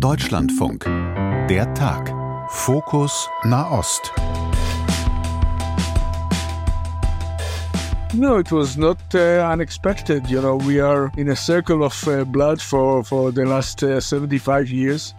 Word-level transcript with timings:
Deutschlandfunk. 0.00 0.84
Der 1.48 1.72
Tag. 1.72 2.12
Fokus 2.50 3.28
Nahost. 3.44 4.12
No, 8.12 8.36
it 8.36 8.52
was 8.52 8.76
not 8.76 8.98
uh, 9.14 9.48
unexpected. 9.50 10.28
You 10.28 10.42
know, 10.42 10.56
we 10.56 10.80
are 10.80 11.10
in 11.16 11.30
a 11.30 11.36
circle 11.36 11.82
of 11.82 12.06
uh, 12.06 12.24
blood 12.24 12.60
for, 12.60 13.02
for 13.04 13.32
the 13.32 13.46
last 13.46 13.82
uh, 13.82 13.98
75 13.98 14.68
years. 14.68 15.14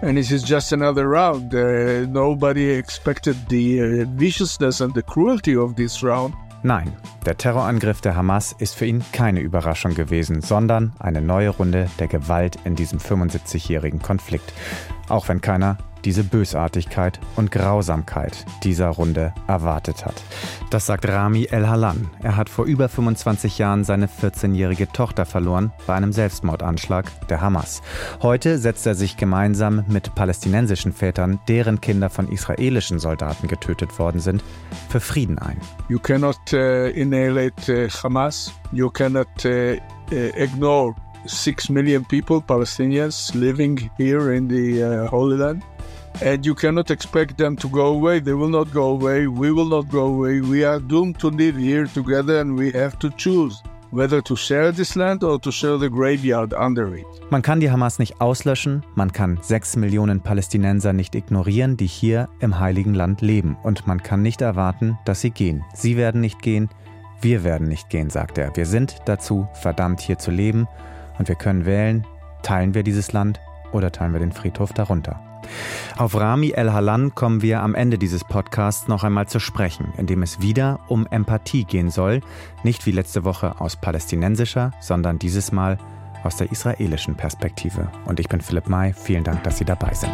And 0.00 0.16
this 0.16 0.30
is 0.32 0.42
just 0.42 0.72
another 0.72 1.08
round. 1.08 1.54
Uh, 1.54 2.06
nobody 2.06 2.70
expected 2.70 3.36
the 3.50 3.80
uh, 3.80 4.04
viciousness 4.16 4.80
and 4.80 4.94
the 4.94 5.02
cruelty 5.02 5.54
of 5.54 5.76
this 5.76 6.02
round. 6.02 6.32
Nein, 6.64 6.92
der 7.24 7.36
Terrorangriff 7.36 8.00
der 8.00 8.16
Hamas 8.16 8.52
ist 8.58 8.74
für 8.74 8.84
ihn 8.84 9.04
keine 9.12 9.40
Überraschung 9.40 9.94
gewesen, 9.94 10.40
sondern 10.40 10.92
eine 10.98 11.22
neue 11.22 11.50
Runde 11.50 11.88
der 12.00 12.08
Gewalt 12.08 12.58
in 12.64 12.74
diesem 12.74 12.98
75-jährigen 12.98 14.02
Konflikt. 14.02 14.52
Auch 15.08 15.28
wenn 15.28 15.40
keiner 15.40 15.78
diese 16.04 16.24
Bösartigkeit 16.24 17.20
und 17.36 17.50
Grausamkeit 17.50 18.44
dieser 18.64 18.88
Runde 18.88 19.32
erwartet 19.46 20.04
hat. 20.04 20.14
Das 20.70 20.86
sagt 20.86 21.06
Rami 21.08 21.44
El-Halan. 21.50 22.10
Er 22.22 22.36
hat 22.36 22.48
vor 22.48 22.64
über 22.66 22.88
25 22.88 23.58
Jahren 23.58 23.84
seine 23.84 24.06
14-jährige 24.06 24.88
Tochter 24.88 25.24
verloren 25.24 25.72
bei 25.86 25.94
einem 25.94 26.12
Selbstmordanschlag 26.12 27.06
der 27.28 27.40
Hamas. 27.40 27.82
Heute 28.22 28.58
setzt 28.58 28.86
er 28.86 28.94
sich 28.94 29.16
gemeinsam 29.16 29.84
mit 29.88 30.14
palästinensischen 30.14 30.92
Vätern, 30.92 31.40
deren 31.48 31.80
Kinder 31.80 32.10
von 32.10 32.28
israelischen 32.28 32.98
Soldaten 32.98 33.48
getötet 33.48 33.98
worden 33.98 34.20
sind, 34.20 34.42
für 34.88 35.00
Frieden 35.00 35.38
ein. 35.38 35.58
You 35.88 35.98
cannot 35.98 36.38
uh, 36.52 36.56
annihilate 36.56 37.86
uh, 37.86 37.88
Hamas. 38.02 38.52
You 38.72 38.90
cannot 38.90 39.28
uh, 39.44 39.76
uh 40.12 40.30
ignore 40.36 40.94
6 41.26 41.70
million 41.70 42.04
people, 42.04 42.40
Palestinians, 42.40 43.34
living 43.34 43.90
here 43.96 44.34
in 44.34 44.48
the 44.48 44.82
uh, 44.82 45.06
Holy 45.10 45.36
Land. 45.36 45.62
And 46.22 46.44
you 46.44 46.54
cannot 46.54 46.90
expect 46.90 47.38
them 47.38 47.56
to 47.56 47.68
go 47.68 47.86
away. 47.94 48.20
They 48.20 48.34
will 48.34 48.50
not 48.50 48.72
go 48.72 48.90
away. 48.90 49.26
We 49.26 49.52
will 49.52 49.68
not 49.68 49.88
go 49.90 50.06
away. 50.06 50.40
We 50.40 50.64
are 50.64 50.80
doomed 50.80 51.18
to 51.20 51.28
live 51.30 51.56
here 51.56 51.86
together 51.86 52.40
and 52.40 52.58
we 52.58 52.72
have 52.72 52.98
to 52.98 53.10
choose 53.10 53.62
whether 53.90 54.22
to 54.22 54.36
share 54.36 54.72
this 54.72 54.96
land 54.96 55.24
or 55.24 55.40
to 55.40 55.50
share 55.50 55.78
the 55.78 55.88
graveyard 55.88 56.52
under 56.52 56.94
it. 56.94 57.06
Man 57.30 57.42
kann 57.42 57.60
die 57.60 57.70
Hamas 57.70 57.98
nicht 57.98 58.20
auslöschen, 58.20 58.82
man 58.94 59.12
kann 59.12 59.38
sechs 59.42 59.76
Millionen 59.76 60.20
Palästinenser 60.20 60.92
nicht 60.92 61.14
ignorieren, 61.14 61.76
die 61.76 61.86
hier 61.86 62.28
im 62.40 62.58
Heiligen 62.58 62.94
Land 62.94 63.20
leben. 63.20 63.56
Und 63.62 63.86
man 63.86 64.02
kann 64.02 64.22
nicht 64.22 64.40
erwarten, 64.40 64.98
dass 65.04 65.20
sie 65.20 65.30
gehen. 65.30 65.64
Sie 65.74 65.96
werden 65.96 66.20
nicht 66.20 66.42
gehen, 66.42 66.68
wir 67.20 67.44
werden 67.44 67.68
nicht 67.68 67.90
gehen, 67.90 68.10
sagt 68.10 68.38
er. 68.38 68.54
Wir 68.56 68.66
sind 68.66 68.96
dazu 69.06 69.48
verdammt, 69.54 70.00
hier 70.00 70.18
zu 70.18 70.30
leben 70.30 70.68
und 71.18 71.28
wir 71.28 71.36
können 71.36 71.64
wählen, 71.64 72.06
teilen 72.42 72.74
wir 72.74 72.82
dieses 72.82 73.12
Land 73.12 73.40
oder 73.72 73.90
teilen 73.90 74.12
wir 74.12 74.20
den 74.20 74.32
Friedhof 74.32 74.72
darunter. 74.72 75.27
Auf 75.96 76.14
Rami 76.14 76.50
El-Halan 76.50 77.14
kommen 77.14 77.42
wir 77.42 77.62
am 77.62 77.74
Ende 77.74 77.98
dieses 77.98 78.24
Podcasts 78.24 78.88
noch 78.88 79.04
einmal 79.04 79.28
zu 79.28 79.40
sprechen, 79.40 79.92
in 79.96 80.06
dem 80.06 80.22
es 80.22 80.40
wieder 80.40 80.80
um 80.88 81.06
Empathie 81.06 81.64
gehen 81.64 81.90
soll, 81.90 82.20
nicht 82.62 82.86
wie 82.86 82.92
letzte 82.92 83.24
Woche 83.24 83.60
aus 83.60 83.76
palästinensischer, 83.76 84.72
sondern 84.80 85.18
dieses 85.18 85.52
Mal 85.52 85.78
aus 86.24 86.36
der 86.36 86.50
israelischen 86.50 87.16
Perspektive. 87.16 87.90
Und 88.04 88.20
ich 88.20 88.28
bin 88.28 88.40
Philipp 88.40 88.68
May, 88.68 88.92
vielen 88.92 89.24
Dank, 89.24 89.42
dass 89.44 89.58
Sie 89.58 89.64
dabei 89.64 89.94
sind. 89.94 90.12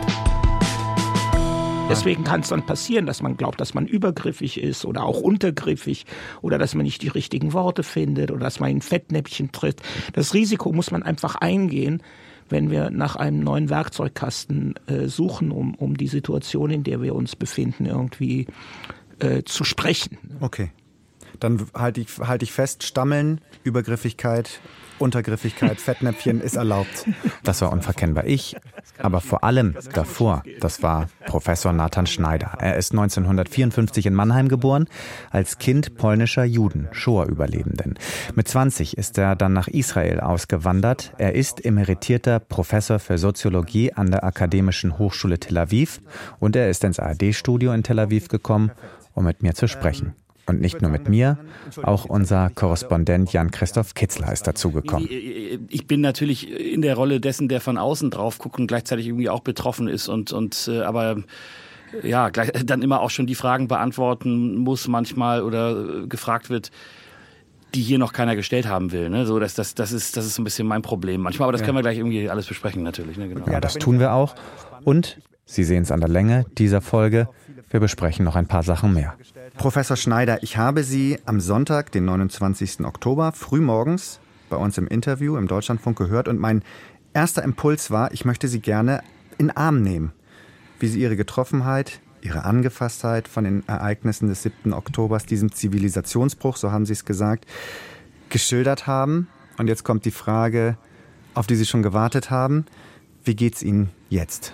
Deswegen 1.91 2.25
kann 2.25 2.41
es 2.41 2.49
dann 2.49 2.65
passieren, 2.65 3.05
dass 3.05 3.21
man 3.21 3.37
glaubt, 3.37 3.61
dass 3.61 3.75
man 3.75 3.87
übergriffig 3.87 4.61
ist 4.61 4.87
oder 4.87 5.05
auch 5.05 5.21
untergriffig 5.21 6.07
oder 6.41 6.57
dass 6.57 6.75
man 6.75 6.85
nicht 6.85 7.03
die 7.03 7.09
richtigen 7.09 7.53
Worte 7.53 7.83
findet 7.83 8.31
oder 8.31 8.41
dass 8.41 8.59
man 8.59 8.71
in 8.71 8.81
Fettnäpfchen 8.81 9.53
tritt. 9.53 9.83
Das 10.15 10.33
Risiko 10.33 10.73
muss 10.73 10.91
man 10.91 11.03
einfach 11.03 11.35
eingehen, 11.37 12.03
wenn 12.49 12.71
wir 12.71 12.91
nach 12.91 13.17
einem 13.17 13.41
neuen 13.41 13.71
Werkzeugkasten 13.71 14.75
äh, 14.87 15.07
suchen, 15.09 15.51
um, 15.51 15.75
um 15.75 15.97
die 15.97 16.09
Situation, 16.09 16.71
in 16.71 16.85
der 16.85 17.03
wir 17.03 17.15
uns 17.15 17.37
befinden, 17.37 17.87
irgendwie 17.87 18.47
äh, 19.19 19.43
zu 19.45 19.65
sprechen. 19.65 20.19
Okay. 20.41 20.71
Dann 21.41 21.67
halte 21.75 22.01
ich, 22.01 22.19
halte 22.19 22.45
ich 22.45 22.53
fest, 22.53 22.85
Stammeln, 22.85 23.41
Übergriffigkeit, 23.65 24.61
Untergriffigkeit, 25.05 25.81
Fettnäpfchen 25.81 26.41
ist 26.41 26.57
erlaubt. 26.57 27.07
Das 27.43 27.61
war 27.61 27.71
unverkennbar. 27.71 28.25
Ich, 28.27 28.57
aber 28.99 29.21
vor 29.21 29.45
allem 29.45 29.77
davor, 29.93 30.43
das 30.61 30.83
war 30.83 31.09
Professor 31.27 31.75
Nathan 31.75 32.07
Schneider. 32.07 32.57
Er 32.59 32.77
ist 32.77 32.93
1954 32.93 34.07
in 34.07 34.15
Mannheim 34.15 34.49
geboren, 34.49 34.87
als 35.31 35.59
Kind 35.59 35.97
polnischer 35.97 36.45
Juden, 36.45 36.89
Shoah-Überlebenden. 36.91 37.99
Mit 38.35 38.49
20 38.49 38.97
ist 38.97 39.19
er 39.19 39.37
dann 39.37 39.53
nach 39.53 39.69
Israel 39.69 40.21
ausgewandert. 40.21 41.13
Er 41.19 41.35
ist 41.35 41.63
emeritierter 41.65 42.41
Professor 42.41 42.99
für 42.99 43.19
Soziologie 43.19 43.93
an 43.93 44.11
der 44.11 44.25
Akademischen 44.25 44.99
Hochschule 44.99 45.39
Tel 45.39 45.59
Aviv 45.59 46.01
und 46.41 46.57
er 46.57 46.71
ist 46.71 46.83
ins 46.83 46.99
ARD-Studio 46.99 47.73
in 47.73 47.83
Tel 47.83 47.99
Aviv 47.99 48.29
gekommen, 48.29 48.71
um 49.13 49.25
mit 49.25 49.43
mir 49.43 49.55
zu 49.55 49.69
sprechen. 49.69 50.15
Und 50.47 50.61
nicht 50.61 50.83
nur 50.83 50.91
mit 50.91 51.09
mir, 51.09 51.39
auch 51.83 52.05
unser 52.05 52.51
Korrespondent 52.51 53.33
Jan-Christoph 53.33 53.95
Kitzler 53.95 54.33
ist 54.33 54.47
dazugekommen. 54.47 55.09
Ich 55.11 55.87
bin 55.87 56.03
natürlich 56.03 56.51
in 56.51 56.83
der 56.83 56.97
Rolle 56.97 57.21
dessen, 57.21 57.49
der 57.49 57.61
von 57.61 57.79
außen 57.79 58.11
drauf 58.11 58.39
guckt 58.39 58.59
und 58.59 58.67
gleichzeitig 58.67 59.07
irgendwie 59.07 59.31
auch 59.31 59.41
betroffen 59.41 59.89
ist 59.89 60.09
und, 60.09 60.33
und 60.33 60.69
äh, 60.71 60.83
aber 60.83 61.17
ja, 62.03 62.29
gleich, 62.29 62.51
dann 62.65 62.83
immer 62.83 63.01
auch 63.01 63.11
schon 63.11 63.27
die 63.27 63.35
Fragen 63.35 63.69
beantworten 63.69 64.57
muss 64.57 64.89
manchmal 64.89 65.43
oder 65.43 66.03
äh, 66.03 66.07
gefragt 66.07 66.51
wird, 66.51 66.71
die 67.75 67.83
hier 67.83 67.99
noch 67.99 68.13
keiner 68.13 68.37
gestellt 68.37 68.67
haben 68.69 68.93
will. 68.93 69.11
Ne? 69.11 69.27
So, 69.27 69.39
das, 69.39 69.55
das, 69.55 69.75
das, 69.75 69.93
ist, 69.93 70.17
das 70.17 70.27
ist 70.27 70.39
ein 70.39 70.45
bisschen 70.45 70.67
mein 70.67 70.83
Problem 70.83 71.21
manchmal, 71.21 71.47
aber 71.47 71.53
das 71.53 71.63
können 71.63 71.77
wir 71.77 71.83
gleich 71.83 71.99
irgendwie 71.99 72.29
alles 72.29 72.47
besprechen 72.47 72.83
natürlich. 72.83 73.17
Ne? 73.17 73.29
Genau. 73.29 73.51
Ja, 73.51 73.61
das 73.61 73.75
tun 73.75 73.99
wir 73.99 74.13
auch. 74.13 74.35
Und 74.85 75.19
Sie 75.47 75.65
sehen 75.65 75.83
es 75.83 75.93
an 75.93 76.01
der 76.01 76.09
Länge 76.09 76.47
dieser 76.57 76.81
Folge. 76.81 77.29
Wir 77.71 77.81
besprechen 77.81 78.25
noch 78.25 78.37
ein 78.37 78.47
paar 78.47 78.63
Sachen 78.63 78.95
mehr. 78.95 79.15
Professor 79.57 79.97
Schneider, 79.97 80.43
ich 80.43 80.57
habe 80.57 80.83
Sie 80.83 81.19
am 81.27 81.41
Sonntag, 81.41 81.93
den 81.93 82.05
29. 82.05 82.81
Oktober, 82.85 83.33
frühmorgens 83.33 84.21
bei 84.51 84.57
uns 84.57 84.77
im 84.79 84.89
Interview 84.89 85.37
im 85.37 85.47
Deutschlandfunk 85.47 85.97
gehört 85.97 86.29
und 86.29 86.39
mein 86.39 86.63
erster 87.15 87.43
Impuls 87.43 87.91
war, 87.91 88.13
ich 88.13 88.25
möchte 88.25 88.49
Sie 88.49 88.61
gerne 88.61 89.03
in 89.39 89.51
Arm 89.51 89.81
nehmen, 89.81 90.13
wie 90.81 90.89
Sie 90.89 91.01
Ihre 91.01 91.17
Getroffenheit, 91.17 92.01
Ihre 92.21 92.45
Angefasstheit 92.45 93.29
von 93.29 93.45
den 93.45 93.67
Ereignissen 93.69 94.29
des 94.29 94.43
7. 94.43 94.73
Oktobers, 94.73 95.25
diesem 95.25 95.53
Zivilisationsbruch, 95.53 96.57
so 96.57 96.73
haben 96.73 96.85
Sie 96.85 96.93
es 96.93 97.05
gesagt, 97.05 97.47
geschildert 98.29 98.87
haben. 98.87 99.29
Und 99.57 99.69
jetzt 99.69 99.85
kommt 99.85 100.05
die 100.05 100.11
Frage, 100.11 100.77
auf 101.33 101.47
die 101.47 101.55
Sie 101.55 101.67
schon 101.67 101.83
gewartet 101.83 102.31
haben. 102.31 102.67
Wie 103.23 103.37
geht 103.37 103.55
es 103.55 103.63
Ihnen 103.63 103.91
jetzt? 104.11 104.53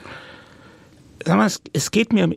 Sag 1.24 1.36
mal, 1.36 1.50
es 1.72 1.90
geht 1.90 2.12
mir 2.12 2.28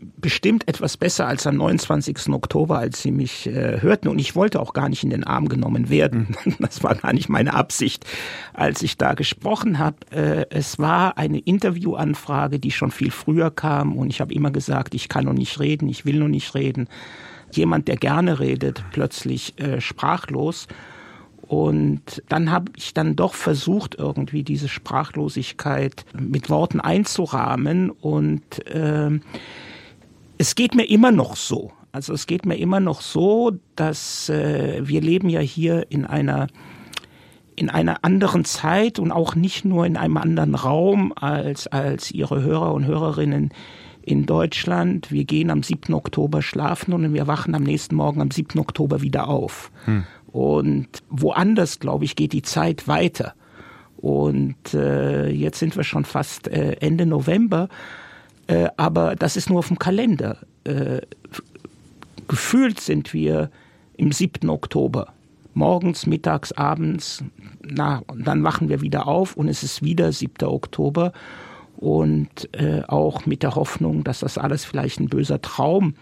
bestimmt 0.00 0.68
etwas 0.68 0.96
besser 0.96 1.26
als 1.26 1.46
am 1.46 1.56
29. 1.56 2.28
Oktober, 2.30 2.78
als 2.78 3.02
sie 3.02 3.10
mich 3.10 3.46
äh, 3.46 3.80
hörten. 3.80 4.08
Und 4.08 4.18
ich 4.18 4.34
wollte 4.36 4.60
auch 4.60 4.72
gar 4.72 4.88
nicht 4.88 5.04
in 5.04 5.10
den 5.10 5.24
Arm 5.24 5.48
genommen 5.48 5.88
werden. 5.88 6.36
Mhm. 6.44 6.56
Das 6.68 6.82
war 6.82 6.94
gar 6.94 7.12
nicht 7.12 7.28
meine 7.28 7.54
Absicht, 7.54 8.04
als 8.52 8.82
ich 8.82 8.96
da 8.98 9.14
gesprochen 9.14 9.78
habe. 9.78 9.96
Äh, 10.10 10.46
es 10.50 10.78
war 10.78 11.18
eine 11.18 11.38
Interviewanfrage, 11.38 12.58
die 12.58 12.70
schon 12.70 12.90
viel 12.90 13.10
früher 13.10 13.50
kam. 13.50 13.96
Und 13.96 14.10
ich 14.10 14.20
habe 14.20 14.34
immer 14.34 14.50
gesagt, 14.50 14.94
ich 14.94 15.08
kann 15.08 15.24
noch 15.24 15.32
nicht 15.32 15.58
reden, 15.60 15.88
ich 15.88 16.04
will 16.04 16.18
noch 16.18 16.28
nicht 16.28 16.54
reden. 16.54 16.88
Jemand, 17.52 17.88
der 17.88 17.96
gerne 17.96 18.40
redet, 18.40 18.84
plötzlich 18.92 19.58
äh, 19.58 19.80
sprachlos. 19.80 20.68
Und 21.42 22.22
dann 22.28 22.50
habe 22.50 22.72
ich 22.76 22.92
dann 22.92 23.16
doch 23.16 23.32
versucht, 23.32 23.94
irgendwie 23.94 24.42
diese 24.42 24.68
Sprachlosigkeit 24.68 26.04
mit 26.18 26.50
Worten 26.50 26.80
einzurahmen. 26.80 27.88
Und 27.90 28.66
äh, 28.66 29.18
es 30.38 30.54
geht 30.54 30.74
mir 30.74 30.88
immer 30.88 31.12
noch 31.12 31.36
so. 31.36 31.72
Also 31.92 32.12
es 32.12 32.26
geht 32.26 32.46
mir 32.46 32.56
immer 32.56 32.80
noch 32.80 33.00
so, 33.00 33.52
dass 33.76 34.28
äh, 34.28 34.80
wir 34.86 35.00
leben 35.00 35.28
ja 35.28 35.40
hier 35.40 35.90
in 35.90 36.04
einer 36.04 36.46
in 37.56 37.70
einer 37.70 38.04
anderen 38.04 38.44
Zeit 38.44 39.00
und 39.00 39.10
auch 39.10 39.34
nicht 39.34 39.64
nur 39.64 39.84
in 39.84 39.96
einem 39.96 40.16
anderen 40.16 40.54
Raum 40.54 41.12
als, 41.12 41.66
als 41.66 42.12
Ihre 42.12 42.40
Hörer 42.40 42.72
und 42.72 42.86
Hörerinnen 42.86 43.50
in 44.00 44.26
Deutschland. 44.26 45.10
Wir 45.10 45.24
gehen 45.24 45.50
am 45.50 45.64
7. 45.64 45.92
Oktober 45.92 46.40
schlafen 46.40 46.92
und 46.92 47.12
wir 47.12 47.26
wachen 47.26 47.56
am 47.56 47.64
nächsten 47.64 47.96
Morgen 47.96 48.20
am 48.20 48.30
7. 48.30 48.60
Oktober 48.60 49.02
wieder 49.02 49.26
auf. 49.26 49.72
Hm. 49.86 50.04
Und 50.28 50.88
woanders, 51.10 51.80
glaube 51.80 52.04
ich, 52.04 52.14
geht 52.14 52.32
die 52.32 52.42
Zeit 52.42 52.86
weiter. 52.86 53.34
Und 53.96 54.72
äh, 54.74 55.28
jetzt 55.28 55.58
sind 55.58 55.76
wir 55.76 55.82
schon 55.82 56.04
fast 56.04 56.46
äh, 56.46 56.76
Ende 56.80 57.06
November. 57.06 57.68
Äh, 58.48 58.68
aber 58.76 59.14
das 59.14 59.36
ist 59.36 59.48
nur 59.48 59.60
auf 59.60 59.68
dem 59.68 59.78
Kalender. 59.78 60.38
Äh, 60.64 61.02
gefühlt 62.26 62.80
sind 62.80 63.12
wir 63.14 63.50
im 63.96 64.10
7. 64.10 64.48
Oktober. 64.48 65.12
Morgens, 65.54 66.06
mittags, 66.06 66.52
abends, 66.52 67.22
na, 67.62 68.02
und 68.06 68.26
dann 68.26 68.44
wachen 68.44 68.68
wir 68.68 68.80
wieder 68.80 69.06
auf 69.06 69.36
und 69.36 69.48
es 69.48 69.62
ist 69.62 69.82
wieder 69.82 70.12
7. 70.12 70.46
Oktober. 70.48 71.12
Und 71.76 72.48
äh, 72.54 72.82
auch 72.88 73.26
mit 73.26 73.42
der 73.42 73.54
Hoffnung, 73.54 74.02
dass 74.02 74.20
das 74.20 74.38
alles 74.38 74.64
vielleicht 74.64 74.98
ein 74.98 75.08
böser 75.08 75.40
Traum 75.40 75.94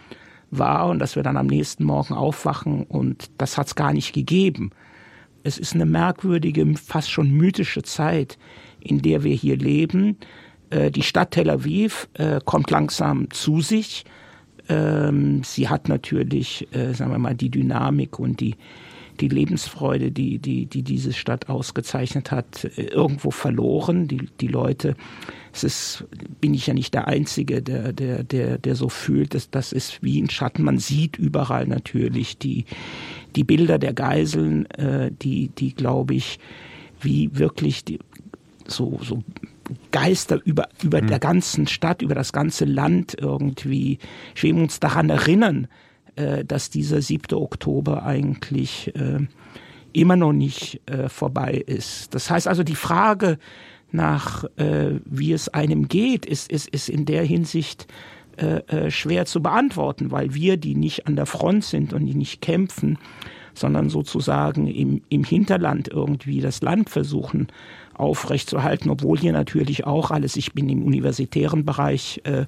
war 0.50 0.88
und 0.88 1.00
dass 1.00 1.16
wir 1.16 1.22
dann 1.22 1.36
am 1.36 1.48
nächsten 1.48 1.84
Morgen 1.84 2.14
aufwachen 2.14 2.84
und 2.84 3.30
das 3.36 3.58
hat 3.58 3.66
es 3.66 3.74
gar 3.74 3.92
nicht 3.92 4.12
gegeben. 4.12 4.70
Es 5.42 5.58
ist 5.58 5.74
eine 5.74 5.86
merkwürdige, 5.86 6.66
fast 6.76 7.10
schon 7.10 7.30
mythische 7.30 7.82
Zeit, 7.82 8.38
in 8.80 9.02
der 9.02 9.22
wir 9.22 9.34
hier 9.34 9.56
leben. 9.56 10.16
Äh, 10.70 10.90
die 10.90 11.02
Stadt 11.02 11.32
Tel 11.32 11.50
Aviv 11.50 12.08
äh, 12.14 12.40
kommt 12.44 12.70
langsam 12.70 13.30
zu 13.30 13.60
sich. 13.60 14.04
Ähm, 14.68 15.42
sie 15.44 15.68
hat 15.68 15.88
natürlich, 15.88 16.66
äh, 16.72 16.92
sagen 16.92 17.12
wir 17.12 17.18
mal, 17.18 17.34
die 17.34 17.50
Dynamik 17.50 18.18
und 18.18 18.40
die, 18.40 18.56
die 19.20 19.28
Lebensfreude, 19.28 20.10
die, 20.10 20.38
die, 20.38 20.66
die 20.66 20.82
diese 20.82 21.12
Stadt 21.12 21.48
ausgezeichnet 21.48 22.32
hat, 22.32 22.68
irgendwo 22.76 23.30
verloren. 23.30 24.08
Die, 24.08 24.28
die 24.40 24.48
Leute, 24.48 24.94
es 25.54 25.64
ist, 25.64 26.04
bin 26.40 26.52
ich 26.52 26.66
ja 26.66 26.74
nicht 26.74 26.92
der 26.92 27.08
Einzige, 27.08 27.62
der, 27.62 27.92
der, 27.92 28.24
der, 28.24 28.58
der 28.58 28.74
so 28.74 28.90
fühlt, 28.90 29.34
dass 29.34 29.48
das 29.48 29.72
ist 29.72 30.02
wie 30.02 30.20
ein 30.20 30.28
Schatten. 30.28 30.64
Man 30.64 30.78
sieht 30.78 31.16
überall 31.16 31.66
natürlich 31.66 32.36
die, 32.36 32.66
die 33.36 33.44
Bilder 33.44 33.78
der 33.78 33.94
Geiseln, 33.94 34.68
die, 35.22 35.48
die 35.48 35.74
glaube 35.74 36.14
ich, 36.14 36.38
wie 37.00 37.30
wirklich 37.38 37.84
die, 37.84 37.98
so, 38.66 39.00
so 39.02 39.22
Geister 39.92 40.40
über, 40.44 40.68
über 40.82 41.02
mhm. 41.02 41.08
der 41.08 41.18
ganzen 41.18 41.66
Stadt, 41.66 42.02
über 42.02 42.14
das 42.14 42.32
ganze 42.32 42.64
Land 42.64 43.16
irgendwie. 43.20 43.98
Will 44.40 44.54
uns 44.54 44.80
daran 44.80 45.10
erinnern, 45.10 45.68
äh, 46.16 46.44
dass 46.44 46.70
dieser 46.70 47.02
7. 47.02 47.36
Oktober 47.36 48.04
eigentlich 48.04 48.94
äh, 48.94 49.26
immer 49.92 50.16
noch 50.16 50.32
nicht 50.32 50.80
äh, 50.86 51.08
vorbei 51.08 51.52
ist. 51.66 52.14
Das 52.14 52.30
heißt 52.30 52.48
also, 52.48 52.62
die 52.62 52.74
Frage 52.74 53.38
nach, 53.92 54.44
äh, 54.56 55.00
wie 55.04 55.32
es 55.32 55.48
einem 55.48 55.88
geht, 55.88 56.26
ist, 56.26 56.50
ist, 56.50 56.68
ist 56.68 56.88
in 56.88 57.06
der 57.06 57.24
Hinsicht 57.24 57.86
äh, 58.36 58.58
äh, 58.66 58.90
schwer 58.90 59.24
zu 59.24 59.40
beantworten, 59.40 60.10
weil 60.10 60.34
wir, 60.34 60.58
die 60.58 60.74
nicht 60.74 61.06
an 61.06 61.16
der 61.16 61.26
Front 61.26 61.64
sind 61.64 61.92
und 61.94 62.04
die 62.04 62.14
nicht 62.14 62.42
kämpfen, 62.42 62.98
sondern 63.54 63.88
sozusagen 63.88 64.66
im, 64.66 65.00
im 65.08 65.24
Hinterland 65.24 65.88
irgendwie 65.88 66.42
das 66.42 66.60
Land 66.60 66.90
versuchen 66.90 67.48
aufrechtzuerhalten, 67.98 68.90
obwohl 68.90 69.18
hier 69.18 69.32
natürlich 69.32 69.84
auch 69.84 70.10
alles, 70.10 70.36
ich 70.36 70.52
bin 70.52 70.68
im 70.68 70.82
universitären 70.82 71.64
Bereich 71.64 72.20
äh, 72.24 72.46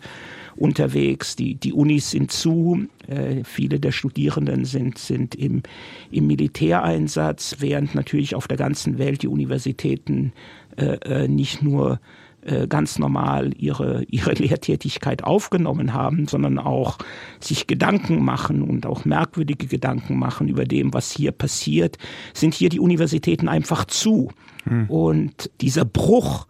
unterwegs, 0.56 1.36
die, 1.36 1.54
die 1.54 1.72
Unis 1.72 2.10
sind 2.10 2.30
zu, 2.32 2.86
äh, 3.06 3.44
viele 3.44 3.80
der 3.80 3.92
Studierenden 3.92 4.64
sind, 4.64 4.98
sind 4.98 5.34
im, 5.34 5.62
im 6.10 6.26
Militäreinsatz, 6.26 7.56
während 7.60 7.94
natürlich 7.94 8.34
auf 8.34 8.48
der 8.48 8.56
ganzen 8.56 8.98
Welt 8.98 9.22
die 9.22 9.28
Universitäten 9.28 10.32
äh, 10.76 10.98
äh 11.24 11.28
nicht 11.28 11.62
nur 11.62 12.00
äh, 12.42 12.66
ganz 12.66 12.98
normal 12.98 13.50
ihre, 13.58 14.04
ihre 14.04 14.32
Lehrtätigkeit 14.34 15.24
aufgenommen 15.24 15.92
haben, 15.92 16.26
sondern 16.28 16.58
auch 16.58 16.98
sich 17.40 17.66
Gedanken 17.66 18.24
machen 18.24 18.62
und 18.62 18.86
auch 18.86 19.04
merkwürdige 19.04 19.66
Gedanken 19.66 20.18
machen 20.18 20.48
über 20.48 20.64
dem, 20.64 20.94
was 20.94 21.10
hier 21.10 21.32
passiert, 21.32 21.98
sind 22.34 22.54
hier 22.54 22.68
die 22.68 22.80
Universitäten 22.80 23.48
einfach 23.48 23.84
zu. 23.84 24.30
Hm. 24.68 24.90
Und 24.90 25.50
dieser 25.60 25.84
Bruch, 25.84 26.46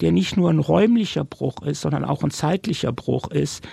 der 0.00 0.12
nicht 0.12 0.36
nur 0.36 0.50
ein 0.50 0.58
räumlicher 0.58 1.24
Bruch 1.24 1.62
ist, 1.62 1.82
sondern 1.82 2.04
auch 2.04 2.22
ein 2.22 2.30
zeitlicher 2.30 2.92
Bruch 2.92 3.30
ist, 3.30 3.66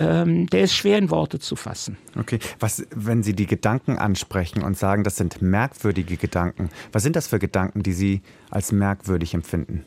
ähm, 0.00 0.46
der 0.46 0.62
ist 0.62 0.74
schwer 0.74 0.98
in 0.98 1.10
Worte 1.10 1.38
zu 1.38 1.56
fassen. 1.56 1.98
Okay, 2.18 2.38
was, 2.58 2.84
wenn 2.90 3.22
Sie 3.22 3.34
die 3.34 3.46
Gedanken 3.46 3.98
ansprechen 3.98 4.62
und 4.62 4.76
sagen, 4.76 5.04
das 5.04 5.16
sind 5.16 5.42
merkwürdige 5.42 6.16
Gedanken, 6.16 6.70
was 6.90 7.02
sind 7.02 7.16
das 7.16 7.28
für 7.28 7.38
Gedanken, 7.38 7.82
die 7.82 7.92
Sie 7.92 8.22
als 8.50 8.72
merkwürdig 8.72 9.34
empfinden? 9.34 9.84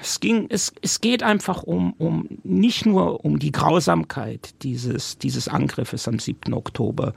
Es, 0.00 0.20
ging, 0.20 0.46
es, 0.48 0.72
es 0.80 1.00
geht 1.00 1.24
einfach 1.24 1.64
um, 1.64 1.92
um 1.94 2.28
nicht 2.44 2.86
nur 2.86 3.24
um 3.24 3.40
die 3.40 3.52
Grausamkeit 3.52 4.54
dieses, 4.62 5.18
dieses 5.18 5.48
Angriffes 5.48 6.06
am 6.06 6.20
7. 6.20 6.54
Oktober. 6.54 7.14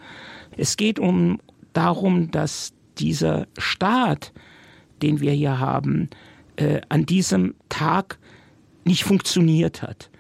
Es 0.57 0.77
geht 0.77 1.00
um 1.00 1.39
darum, 1.74 2.31
dass 2.31 2.74
dieser 3.01 3.48
Staat, 3.57 4.31
den 5.01 5.19
wir 5.19 5.31
hier 5.31 5.59
haben, 5.59 6.09
äh, 6.56 6.81
an 6.89 7.06
diesem 7.06 7.56
Tag 7.69 8.19
nicht 8.83 9.03
funktioniert 9.03 9.81
hat 9.81 10.12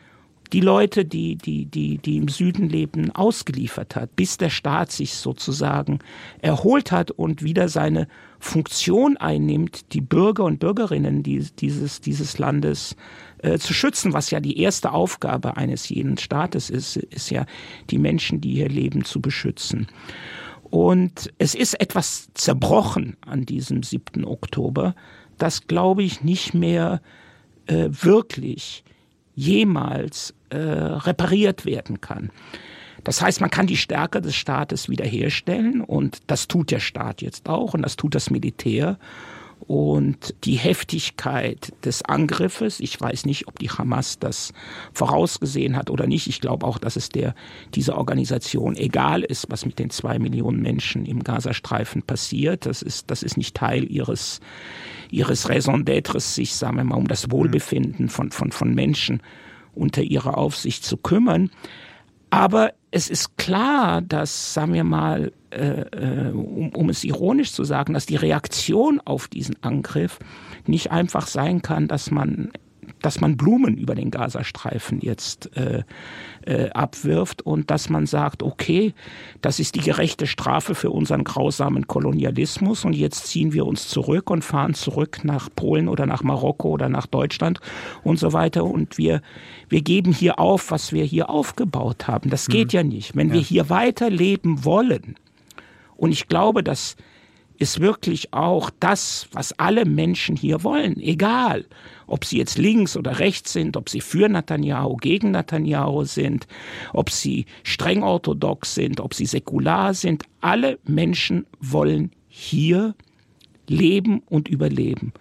die 0.53 0.59
Leute, 0.59 1.05
die, 1.05 1.37
die, 1.37 1.65
die, 1.65 1.97
die 1.97 2.17
im 2.17 2.27
Süden 2.27 2.67
leben, 2.67 3.11
ausgeliefert 3.11 3.95
hat, 3.95 4.15
bis 4.15 4.37
der 4.37 4.49
Staat 4.49 4.91
sich 4.91 5.13
sozusagen 5.13 5.99
erholt 6.41 6.91
hat 6.91 7.11
und 7.11 7.41
wieder 7.41 7.69
seine 7.69 8.07
Funktion 8.39 9.17
einnimmt, 9.17 9.93
die 9.93 10.01
Bürger 10.01 10.43
und 10.43 10.59
Bürgerinnen 10.59 11.23
dieses, 11.23 12.01
dieses 12.01 12.37
Landes 12.37 12.95
äh, 13.39 13.59
zu 13.59 13.73
schützen, 13.73 14.13
was 14.13 14.31
ja 14.31 14.39
die 14.39 14.59
erste 14.59 14.91
Aufgabe 14.91 15.55
eines 15.55 15.87
jeden 15.87 16.17
Staates 16.17 16.69
ist, 16.69 16.97
ist 16.97 17.29
ja 17.29 17.45
die 17.89 17.99
Menschen, 17.99 18.41
die 18.41 18.55
hier 18.55 18.69
leben, 18.69 19.05
zu 19.05 19.21
beschützen. 19.21 19.87
Und 20.71 21.31
es 21.37 21.53
ist 21.53 21.79
etwas 21.79 22.29
zerbrochen 22.33 23.17
an 23.21 23.45
diesem 23.45 23.83
7. 23.83 24.25
Oktober, 24.25 24.95
das, 25.37 25.67
glaube 25.67 26.01
ich, 26.01 26.23
nicht 26.23 26.53
mehr 26.53 27.01
äh, 27.67 27.89
wirklich 27.91 28.83
jemals 29.35 30.33
äh, 30.49 30.57
repariert 30.57 31.65
werden 31.65 31.99
kann. 31.99 32.31
Das 33.03 33.21
heißt, 33.21 33.41
man 33.41 33.49
kann 33.49 33.67
die 33.67 33.77
Stärke 33.77 34.21
des 34.21 34.35
Staates 34.35 34.87
wiederherstellen 34.87 35.81
und 35.81 36.19
das 36.27 36.47
tut 36.47 36.71
der 36.71 36.79
Staat 36.79 37.21
jetzt 37.21 37.49
auch 37.49 37.73
und 37.73 37.81
das 37.81 37.97
tut 37.97 38.15
das 38.15 38.29
Militär. 38.29 38.97
Und 39.67 40.33
die 40.43 40.55
Heftigkeit 40.55 41.71
des 41.85 42.03
Angriffes, 42.03 42.79
ich 42.79 42.99
weiß 42.99 43.25
nicht, 43.25 43.47
ob 43.47 43.59
die 43.59 43.69
Hamas 43.69 44.17
das 44.19 44.53
vorausgesehen 44.93 45.75
hat 45.75 45.89
oder 45.89 46.07
nicht. 46.07 46.27
Ich 46.27 46.41
glaube 46.41 46.65
auch, 46.65 46.77
dass 46.77 46.95
es 46.95 47.09
der, 47.09 47.35
dieser 47.75 47.97
Organisation 47.97 48.75
egal 48.75 49.21
ist, 49.21 49.47
was 49.49 49.65
mit 49.65 49.77
den 49.79 49.89
zwei 49.89 50.19
Millionen 50.19 50.61
Menschen 50.61 51.05
im 51.05 51.23
Gazastreifen 51.23 52.01
passiert. 52.01 52.65
Das 52.65 52.81
ist, 52.81 53.11
das 53.11 53.23
ist 53.23 53.37
nicht 53.37 53.55
Teil 53.55 53.89
ihres, 53.89 54.39
ihres 55.11 55.47
Raison 55.47 55.83
d'être, 55.85 56.19
sich, 56.19 56.55
sagen 56.55 56.77
wir 56.77 56.83
mal, 56.83 56.97
um 56.97 57.07
das 57.07 57.29
Wohlbefinden 57.29 58.09
von, 58.09 58.31
von, 58.31 58.51
von 58.51 58.73
Menschen 58.73 59.21
unter 59.75 60.01
ihrer 60.01 60.37
Aufsicht 60.37 60.83
zu 60.83 60.97
kümmern. 60.97 61.51
Aber 62.29 62.73
es 62.91 63.09
ist 63.09 63.37
klar, 63.37 64.01
dass, 64.01 64.53
sagen 64.53 64.73
wir 64.73 64.83
mal, 64.83 65.31
äh, 65.49 65.81
äh, 65.81 66.31
um, 66.31 66.69
um 66.75 66.89
es 66.89 67.03
ironisch 67.03 67.53
zu 67.53 67.63
sagen, 67.63 67.93
dass 67.93 68.05
die 68.05 68.17
Reaktion 68.17 68.99
auf 69.03 69.29
diesen 69.29 69.61
Angriff 69.63 70.19
nicht 70.67 70.91
einfach 70.91 71.27
sein 71.27 71.61
kann, 71.61 71.87
dass 71.87 72.11
man 72.11 72.51
dass 73.01 73.21
man 73.21 73.37
Blumen 73.37 73.77
über 73.77 73.95
den 73.95 74.11
Gazastreifen 74.11 74.99
jetzt 75.01 75.55
äh, 75.57 75.83
äh, 76.45 76.69
abwirft 76.71 77.41
und 77.41 77.71
dass 77.71 77.89
man 77.89 78.05
sagt, 78.05 78.43
okay, 78.43 78.93
das 79.41 79.59
ist 79.59 79.75
die 79.75 79.81
gerechte 79.81 80.27
Strafe 80.27 80.75
für 80.75 80.89
unseren 80.89 81.23
grausamen 81.23 81.87
Kolonialismus 81.87 82.85
und 82.85 82.93
jetzt 82.93 83.27
ziehen 83.27 83.53
wir 83.53 83.65
uns 83.65 83.87
zurück 83.87 84.29
und 84.29 84.43
fahren 84.43 84.73
zurück 84.73 85.19
nach 85.23 85.49
Polen 85.55 85.87
oder 85.87 86.05
nach 86.05 86.23
Marokko 86.23 86.69
oder 86.69 86.89
nach 86.89 87.07
Deutschland 87.07 87.59
und 88.03 88.19
so 88.19 88.33
weiter 88.33 88.65
und 88.65 88.97
wir, 88.97 89.21
wir 89.69 89.81
geben 89.81 90.13
hier 90.13 90.39
auf, 90.39 90.71
was 90.71 90.93
wir 90.93 91.03
hier 91.03 91.29
aufgebaut 91.29 92.07
haben. 92.07 92.29
Das 92.29 92.47
geht 92.47 92.73
mhm. 92.73 92.77
ja 92.77 92.83
nicht. 92.83 93.15
Wenn 93.15 93.29
ja. 93.29 93.35
wir 93.35 93.41
hier 93.41 93.69
weiterleben 93.69 94.63
wollen, 94.63 95.15
und 96.01 96.11
ich 96.11 96.27
glaube, 96.27 96.63
dass 96.63 96.95
ist 97.61 97.79
wirklich 97.79 98.33
auch 98.33 98.71
das, 98.79 99.27
was 99.33 99.53
alle 99.59 99.85
Menschen 99.85 100.35
hier 100.35 100.63
wollen, 100.63 100.99
egal 100.99 101.65
ob 102.07 102.25
sie 102.25 102.39
jetzt 102.39 102.57
links 102.57 102.97
oder 102.97 103.19
rechts 103.19 103.53
sind, 103.53 103.77
ob 103.77 103.87
sie 103.87 104.01
für 104.01 104.27
Netanyahu, 104.27 104.97
gegen 104.97 105.31
Netanyahu 105.31 106.03
sind, 106.03 106.47
ob 106.91 107.11
sie 107.11 107.45
streng 107.63 108.01
orthodox 108.01 108.73
sind, 108.73 108.99
ob 108.99 109.13
sie 109.13 109.27
säkular 109.27 109.93
sind. 109.93 110.23
Alle 110.41 110.79
Menschen 110.85 111.45
wollen 111.59 112.11
hier 112.27 112.95
leben 113.67 114.23
und 114.27 114.49
überleben. 114.49 115.13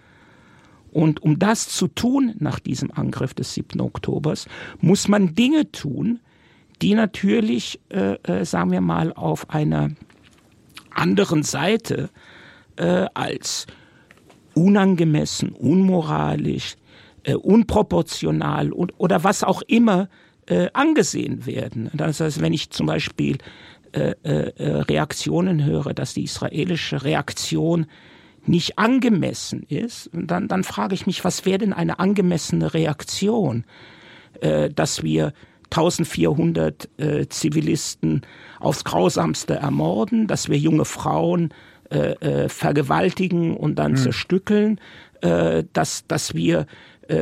Und 0.91 1.21
um 1.21 1.37
das 1.37 1.69
zu 1.69 1.87
tun 1.87 2.33
nach 2.39 2.59
diesem 2.59 2.91
Angriff 2.91 3.35
des 3.35 3.53
7. 3.53 3.79
Oktobers, 3.79 4.47
muss 4.81 5.07
man 5.07 5.35
Dinge 5.35 5.71
tun, 5.71 6.19
die 6.81 6.95
natürlich, 6.95 7.79
äh, 7.89 8.15
äh, 8.23 8.45
sagen 8.45 8.71
wir 8.71 8.81
mal, 8.81 9.13
auf 9.13 9.49
einer 9.51 9.91
anderen 10.89 11.43
Seite 11.43 12.09
äh, 12.77 13.07
als 13.13 13.67
unangemessen, 14.53 15.49
unmoralisch, 15.49 16.75
äh, 17.23 17.35
unproportional 17.35 18.71
und, 18.71 18.93
oder 18.97 19.23
was 19.23 19.43
auch 19.43 19.61
immer 19.63 20.09
äh, 20.47 20.69
angesehen 20.73 21.45
werden. 21.45 21.89
Das 21.93 22.19
heißt, 22.19 22.41
wenn 22.41 22.53
ich 22.53 22.71
zum 22.71 22.87
Beispiel 22.87 23.37
äh, 23.93 24.15
äh, 24.23 24.81
Reaktionen 24.83 25.65
höre, 25.65 25.93
dass 25.93 26.13
die 26.13 26.23
israelische 26.23 27.03
Reaktion 27.03 27.87
nicht 28.45 28.79
angemessen 28.79 29.63
ist, 29.63 30.09
dann, 30.13 30.47
dann 30.47 30.63
frage 30.63 30.95
ich 30.95 31.05
mich, 31.05 31.23
was 31.23 31.45
wäre 31.45 31.59
denn 31.59 31.73
eine 31.73 31.99
angemessene 31.99 32.73
Reaktion, 32.73 33.65
äh, 34.39 34.69
dass 34.69 35.03
wir 35.03 35.33
1400 35.65 36.89
äh, 36.97 37.27
Zivilisten 37.27 38.21
aufs 38.59 38.83
Grausamste 38.83 39.55
ermorden, 39.55 40.27
dass 40.27 40.49
wir 40.49 40.57
junge 40.57 40.85
Frauen 40.85 41.53
äh, 41.91 42.11
äh, 42.21 42.47
vergewaltigen 42.47 43.57
und 43.57 43.75
dann 43.75 43.91
mhm. 43.91 43.97
zerstückeln, 43.97 44.79
äh, 45.19 45.65
dass, 45.73 46.07
dass 46.07 46.35
wir 46.35 46.65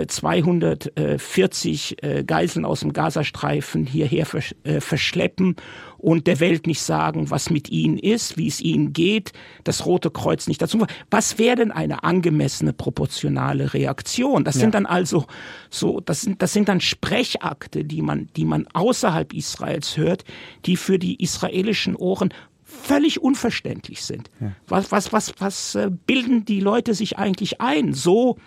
240 0.08 2.04
äh, 2.04 2.24
Geiseln 2.24 2.64
aus 2.66 2.82
dem 2.82 2.94
Gazastreifen 2.94 3.88
hierher 3.88 4.28
verschleppen 4.28 5.56
und 5.98 6.28
der 6.28 6.40
Welt 6.40 6.68
nicht 6.68 6.84
sagen, 6.84 7.32
was 7.32 7.50
mit 7.50 7.70
ihnen 7.70 7.98
ist, 7.98 8.38
wie 8.38 8.48
es 8.48 8.62
ihnen 8.62 8.94
geht, 8.94 9.34
das 9.64 9.88
Rote 9.88 10.12
Kreuz 10.12 10.46
nicht 10.48 10.62
dazu. 10.62 10.86
Was 11.10 11.40
wäre 11.40 11.56
denn 11.56 11.72
eine 11.72 12.04
angemessene, 12.04 12.72
proportionale 12.72 13.74
Reaktion? 13.74 14.44
Das 14.44 14.56
ja. 14.56 14.62
sind 14.62 14.76
dann 14.76 14.86
also 14.86 15.26
so, 15.72 16.00
das 16.02 16.22
sind, 16.22 16.44
das 16.44 16.54
sind 16.54 16.70
dann 16.70 16.82
Sprechakte, 16.82 17.84
die 17.84 18.04
man, 18.04 18.30
die 18.36 18.46
man 18.46 18.68
außerhalb 18.68 19.34
Israels 19.34 19.98
hört, 19.98 20.24
die 20.66 20.76
für 20.76 21.00
die 21.00 21.20
israelischen 21.24 21.96
Ohren 21.96 22.32
völlig 22.70 23.22
unverständlich 23.22 24.04
sind. 24.04 24.30
Ja. 24.40 24.52
Was, 24.68 24.92
was, 24.92 25.12
was, 25.12 25.34
was 25.40 25.76
äh, 25.76 25.90
bilden 26.06 26.46
die 26.46 26.60
Leute 26.60 26.94
sich 26.94 27.18
eigentlich 27.18 27.60
ein, 27.60 27.94
so 27.94 28.38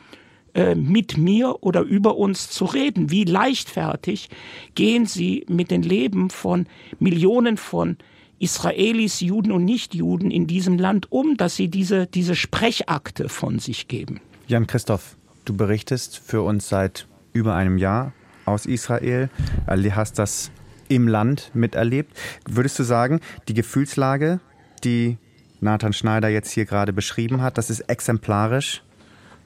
äh, 0.55 0.75
mit 0.75 1.17
mir 1.17 1.63
oder 1.63 1.83
über 1.83 2.17
uns 2.17 2.51
zu 2.51 2.65
reden? 2.65 3.11
Wie 3.11 3.25
leichtfertig 3.25 4.31
gehen 4.75 5.07
sie 5.07 5.45
mit 5.49 5.71
den 5.71 5.83
Leben 5.83 6.31
von 6.31 6.67
Millionen 6.99 7.57
von 7.57 7.97
Israelis, 8.39 9.21
Juden 9.21 9.53
und 9.53 9.65
Nichtjuden 9.65 10.31
in 10.31 10.47
diesem 10.47 10.79
Land 10.79 11.11
um, 11.13 11.37
dass 11.37 11.57
sie 11.57 11.69
diese, 11.69 12.07
diese 12.07 12.35
Sprechakte 12.35 13.29
von 13.29 13.59
sich 13.59 13.89
geben? 13.89 14.21
Jan 14.49 14.67
Christoph, 14.67 15.17
du 15.45 15.57
berichtest 15.57 16.19
für 16.19 16.43
uns 16.43 16.69
seit 16.69 17.07
über 17.33 17.55
einem 17.55 17.79
Jahr 17.79 18.13
aus 18.45 18.67
Israel, 18.67 19.31
Du 19.67 19.95
hast 19.95 20.19
das 20.19 20.51
im 20.95 21.09
Land 21.09 21.51
miterlebt. 21.55 22.17
Würdest 22.49 22.79
du 22.79 22.83
sagen, 22.83 23.21
die 23.49 23.55
Gefühlslage, 23.55 24.41
die 24.85 25.17
Nathan 25.61 25.93
Schneider 25.93 26.29
jetzt 26.29 26.51
hier 26.51 26.65
gerade 26.65 26.93
beschrieben 26.93 27.41
hat, 27.41 27.57
das 27.57 27.71
ist 27.71 27.81
exemplarisch 27.81 28.83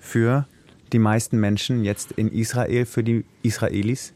für 0.00 0.46
die 0.92 0.98
meisten 0.98 1.38
Menschen 1.38 1.84
jetzt 1.84 2.12
in 2.12 2.32
Israel, 2.32 2.86
für 2.86 3.04
die 3.04 3.24
Israelis? 3.42 4.12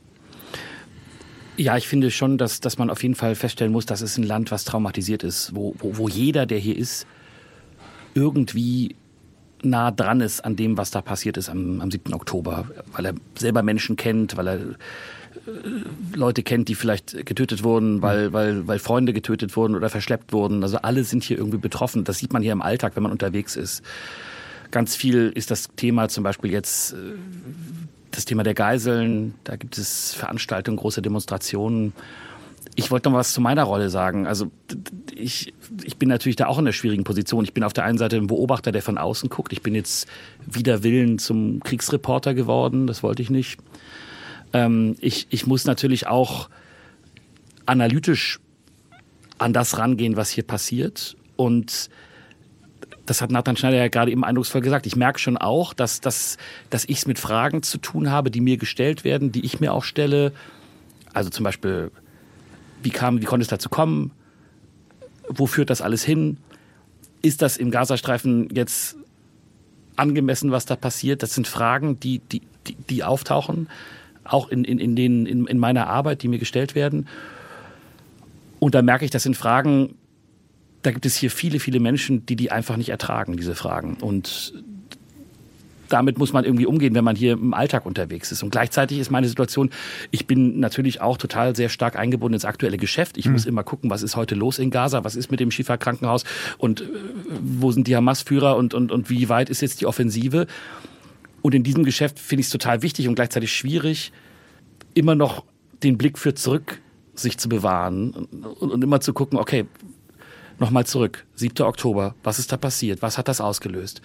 Ja, 1.57 1.77
ich 1.77 1.89
finde 1.89 2.11
schon, 2.11 2.39
dass, 2.39 2.61
dass 2.61 2.79
man 2.79 2.91
auf 2.91 3.03
jeden 3.03 3.15
Fall 3.15 3.35
feststellen 3.35 3.73
muss, 3.73 3.87
dass 3.87 4.01
es 4.01 4.17
ein 4.17 4.25
Land, 4.25 4.51
was 4.51 4.65
traumatisiert 4.65 5.23
ist, 5.23 5.55
wo, 5.55 5.75
wo, 5.79 5.99
wo 5.99 6.09
jeder, 6.09 6.47
der 6.47 6.59
hier 6.59 6.77
ist, 6.77 7.07
irgendwie 8.15 8.97
nah 9.63 9.91
dran 9.91 10.21
ist 10.21 10.45
an 10.45 10.57
dem, 10.57 10.79
was 10.79 10.91
da 10.91 11.03
passiert 11.03 11.37
ist 11.37 11.49
am, 11.51 11.81
am 11.81 11.91
7. 11.91 12.15
Oktober, 12.15 12.67
weil 12.93 13.07
er 13.07 13.15
selber 13.39 13.63
Menschen 13.63 13.97
kennt, 13.97 14.37
weil 14.37 14.49
er 14.49 14.61
Leute 16.15 16.43
kennt, 16.43 16.69
die 16.69 16.75
vielleicht 16.75 17.25
getötet 17.27 17.63
wurden, 17.63 18.03
weil, 18.03 18.33
weil, 18.33 18.67
weil 18.67 18.79
Freunde 18.79 19.13
getötet 19.13 19.57
wurden 19.57 19.75
oder 19.75 19.89
verschleppt 19.89 20.33
wurden. 20.33 20.63
Also 20.63 20.79
alle 20.79 21.05
sind 21.05 21.23
hier 21.23 21.39
irgendwie 21.39 21.59
betroffen. 21.59 22.05
Das 22.05 22.19
sieht 22.19 22.33
man 22.33 22.43
hier 22.43 22.53
im 22.53 22.63
Alltag, 22.63 22.97
wenn 22.97 23.03
man 23.03 23.13
unterwegs 23.13 23.57
ist. 23.57 23.83
Ganz 24.71 24.97
viel 24.97 25.33
ist 25.35 25.51
das 25.51 25.69
Thema 25.77 26.09
zum 26.09 26.25
Beispiel 26.25 26.51
jetzt 26.51 26.93
äh, 26.93 26.97
das 28.11 28.25
Thema 28.25 28.43
der 28.43 28.55
Geiseln. 28.55 29.35
Da 29.45 29.57
gibt 29.57 29.79
es 29.79 30.15
Veranstaltungen, 30.15 30.77
große 30.77 31.03
Demonstrationen. 31.03 31.93
Ich 32.77 32.91
wollte 32.91 33.11
noch 33.11 33.17
was 33.17 33.33
zu 33.33 33.41
meiner 33.41 33.65
Rolle 33.65 33.91
sagen. 33.91 34.27
Also 34.27 34.51
ich, 35.15 35.53
ich 35.83 35.97
bin 35.97 36.09
natürlich 36.09 36.37
da 36.37 36.47
auch 36.47 36.59
in 36.59 36.65
einer 36.65 36.73
schwierigen 36.73 37.05
Position. 37.05 37.45
Ich 37.45 37.55
bin 37.55 37.65
auf 37.65 37.73
der 37.73 37.85
einen 37.85 37.99
Seite 37.99 38.17
ein 38.17 38.27
Beobachter, 38.27 38.73
der 38.73 38.83
von 38.83 38.99
außen 38.99 39.29
guckt. 39.29 39.53
Ich 39.53 39.63
bin 39.63 39.75
jetzt 39.75 40.09
wider 40.47 40.83
Willen 40.83 41.19
zum 41.19 41.61
Kriegsreporter 41.61 42.35
geworden. 42.35 42.87
Das 42.87 43.03
wollte 43.03 43.23
ich 43.23 43.31
nicht. 43.31 43.59
Ähm, 44.53 44.97
ich, 45.01 45.27
ich 45.31 45.47
muss 45.47 45.65
natürlich 45.65 46.07
auch 46.07 46.49
analytisch 47.67 48.41
an 49.39 49.53
das 49.53 49.79
rangehen, 49.79 50.17
was 50.17 50.31
hier 50.31 50.45
passiert. 50.45 51.17
Und 51.37 51.89
das 53.07 53.23
hat 53.23 53.31
Nathan 53.31 53.57
Schneider 53.57 53.77
ja 53.77 53.89
gerade 53.89 54.11
eben 54.11 54.25
eindrucksvoll 54.25 54.61
gesagt. 54.61 54.87
Ich 54.87 54.97
merke 54.97 55.19
schon 55.19 55.37
auch, 55.37 55.73
dass, 55.73 56.01
dass, 56.01 56.37
dass 56.69 56.85
ich 56.85 56.99
es 56.99 57.07
mit 57.07 57.19
Fragen 57.19 57.63
zu 57.63 57.79
tun 57.79 58.11
habe, 58.11 58.31
die 58.31 58.41
mir 58.41 58.57
gestellt 58.57 59.05
werden, 59.05 59.33
die 59.33 59.45
ich 59.45 59.61
mir 59.61 59.73
auch 59.73 59.85
stelle. 59.85 60.33
Also 61.13 61.31
zum 61.31 61.45
Beispiel, 61.45 61.91
wie 62.83 62.91
kam, 62.91 63.21
wie 63.21 63.25
konnte 63.25 63.43
es 63.43 63.49
dazu 63.49 63.69
kommen? 63.69 64.11
Wo 65.29 65.47
führt 65.47 65.71
das 65.71 65.81
alles 65.81 66.05
hin? 66.05 66.39
Ist 67.23 67.43
das 67.43 67.57
im 67.57 67.71
Gazastreifen 67.71 68.49
jetzt 68.55 68.97
angemessen, 69.97 70.51
was 70.51 70.67
da 70.67 70.77
passiert? 70.77 71.23
Das 71.23 71.35
sind 71.35 71.47
Fragen, 71.47 72.01
die, 72.01 72.19
die, 72.19 72.43
die, 72.67 72.75
die 72.75 73.05
auftauchen 73.05 73.69
auch 74.33 74.49
in, 74.49 74.65
in, 74.65 74.79
in, 74.79 74.97
den, 74.97 75.27
in, 75.27 75.47
in 75.47 75.59
meiner 75.59 75.87
Arbeit, 75.87 76.23
die 76.23 76.29
mir 76.29 76.39
gestellt 76.39 76.75
werden. 76.75 77.07
Und 78.59 78.75
da 78.75 78.83
merke 78.83 79.05
ich, 79.05 79.11
das 79.11 79.23
sind 79.23 79.37
Fragen, 79.37 79.95
da 80.83 80.93
gibt 80.93 81.07
es 81.07 81.17
hier 81.17 81.31
viele, 81.31 81.61
viele 81.61 81.81
Menschen, 81.81 82.25
die 82.27 82.37
die 82.37 82.51
einfach 82.51 82.77
nicht 82.77 82.89
ertragen, 82.89 83.37
diese 83.37 83.55
Fragen. 83.55 83.97
Und 84.01 84.53
damit 85.89 86.19
muss 86.19 86.33
man 86.33 86.45
irgendwie 86.45 86.67
umgehen, 86.67 86.95
wenn 86.95 87.05
man 87.05 87.17
hier 87.17 87.33
im 87.33 87.53
Alltag 87.53 87.85
unterwegs 87.85 88.33
ist. 88.33 88.43
Und 88.43 88.51
gleichzeitig 88.51 88.99
ist 88.99 89.11
meine 89.11 89.29
Situation, 89.29 89.71
ich 90.11 90.27
bin 90.27 90.61
natürlich 90.61 91.01
auch 91.01 91.19
total 91.19 91.57
sehr 91.57 91.69
stark 91.69 91.97
eingebunden 91.97 92.35
ins 92.35 92.45
aktuelle 92.45 92.79
Geschäft. 92.79 93.19
Ich 93.19 93.27
mhm. 93.27 93.33
muss 93.33 93.47
immer 93.47 93.65
gucken, 93.65 93.91
was 93.91 94.03
ist 94.03 94.17
heute 94.17 94.35
los 94.35 94.59
in 94.59 94.71
Gaza, 94.71 95.05
was 95.05 95.17
ist 95.17 95.31
mit 95.31 95.41
dem 95.41 95.51
Schifa-Krankenhaus 95.51 96.25
und 96.59 96.83
äh, 96.83 96.85
wo 97.41 97.73
sind 97.73 97.87
die 97.87 97.97
Hamas-Führer 97.97 98.57
und, 98.57 98.73
und, 98.73 98.93
und 98.93 99.11
wie 99.11 99.29
weit 99.29 99.51
ist 99.51 99.61
jetzt 99.61 99.81
die 99.81 99.87
Offensive. 99.87 100.47
Und 101.43 101.55
in 101.55 101.63
diesem 101.63 101.85
Geschäft 101.85 102.19
finde 102.19 102.41
ich 102.41 102.47
es 102.47 102.53
total 102.53 102.83
wichtig 102.83 103.09
und 103.09 103.15
gleichzeitig 103.15 103.53
schwierig, 103.53 104.13
immer 104.95 105.15
noch 105.15 105.45
den 105.83 105.97
Blick 105.97 106.19
für 106.19 106.35
zurück 106.35 106.81
sich 107.15 107.39
zu 107.39 107.49
bewahren 107.49 108.11
und, 108.13 108.71
und 108.71 108.85
immer 108.85 109.01
zu 109.01 109.13
gucken, 109.13 109.39
okay, 109.39 109.67
nochmal 110.59 110.87
zurück, 110.87 111.27
7. 111.35 111.65
Oktober, 111.65 112.15
was 112.23 112.39
ist 112.39 112.53
da 112.53 112.57
passiert, 112.57 113.03
was 113.03 113.19
hat 113.19 113.29
das 113.29 113.41
ausgelöst? 113.41 114.01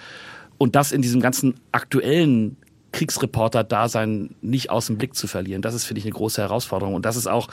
Und 0.57 0.75
das 0.75 0.91
in 0.91 1.01
diesem 1.01 1.21
ganzen 1.21 1.55
aktuellen 1.71 2.57
Kriegsreporter-Dasein 2.91 4.35
nicht 4.41 4.69
aus 4.69 4.87
dem 4.87 4.97
Blick 4.97 5.15
zu 5.15 5.27
verlieren, 5.27 5.61
das 5.61 5.75
ist, 5.75 5.85
finde 5.85 5.99
ich, 5.99 6.05
eine 6.05 6.13
große 6.13 6.41
Herausforderung. 6.41 6.93
Und 6.95 7.05
das 7.05 7.17
ist 7.17 7.27
auch 7.27 7.49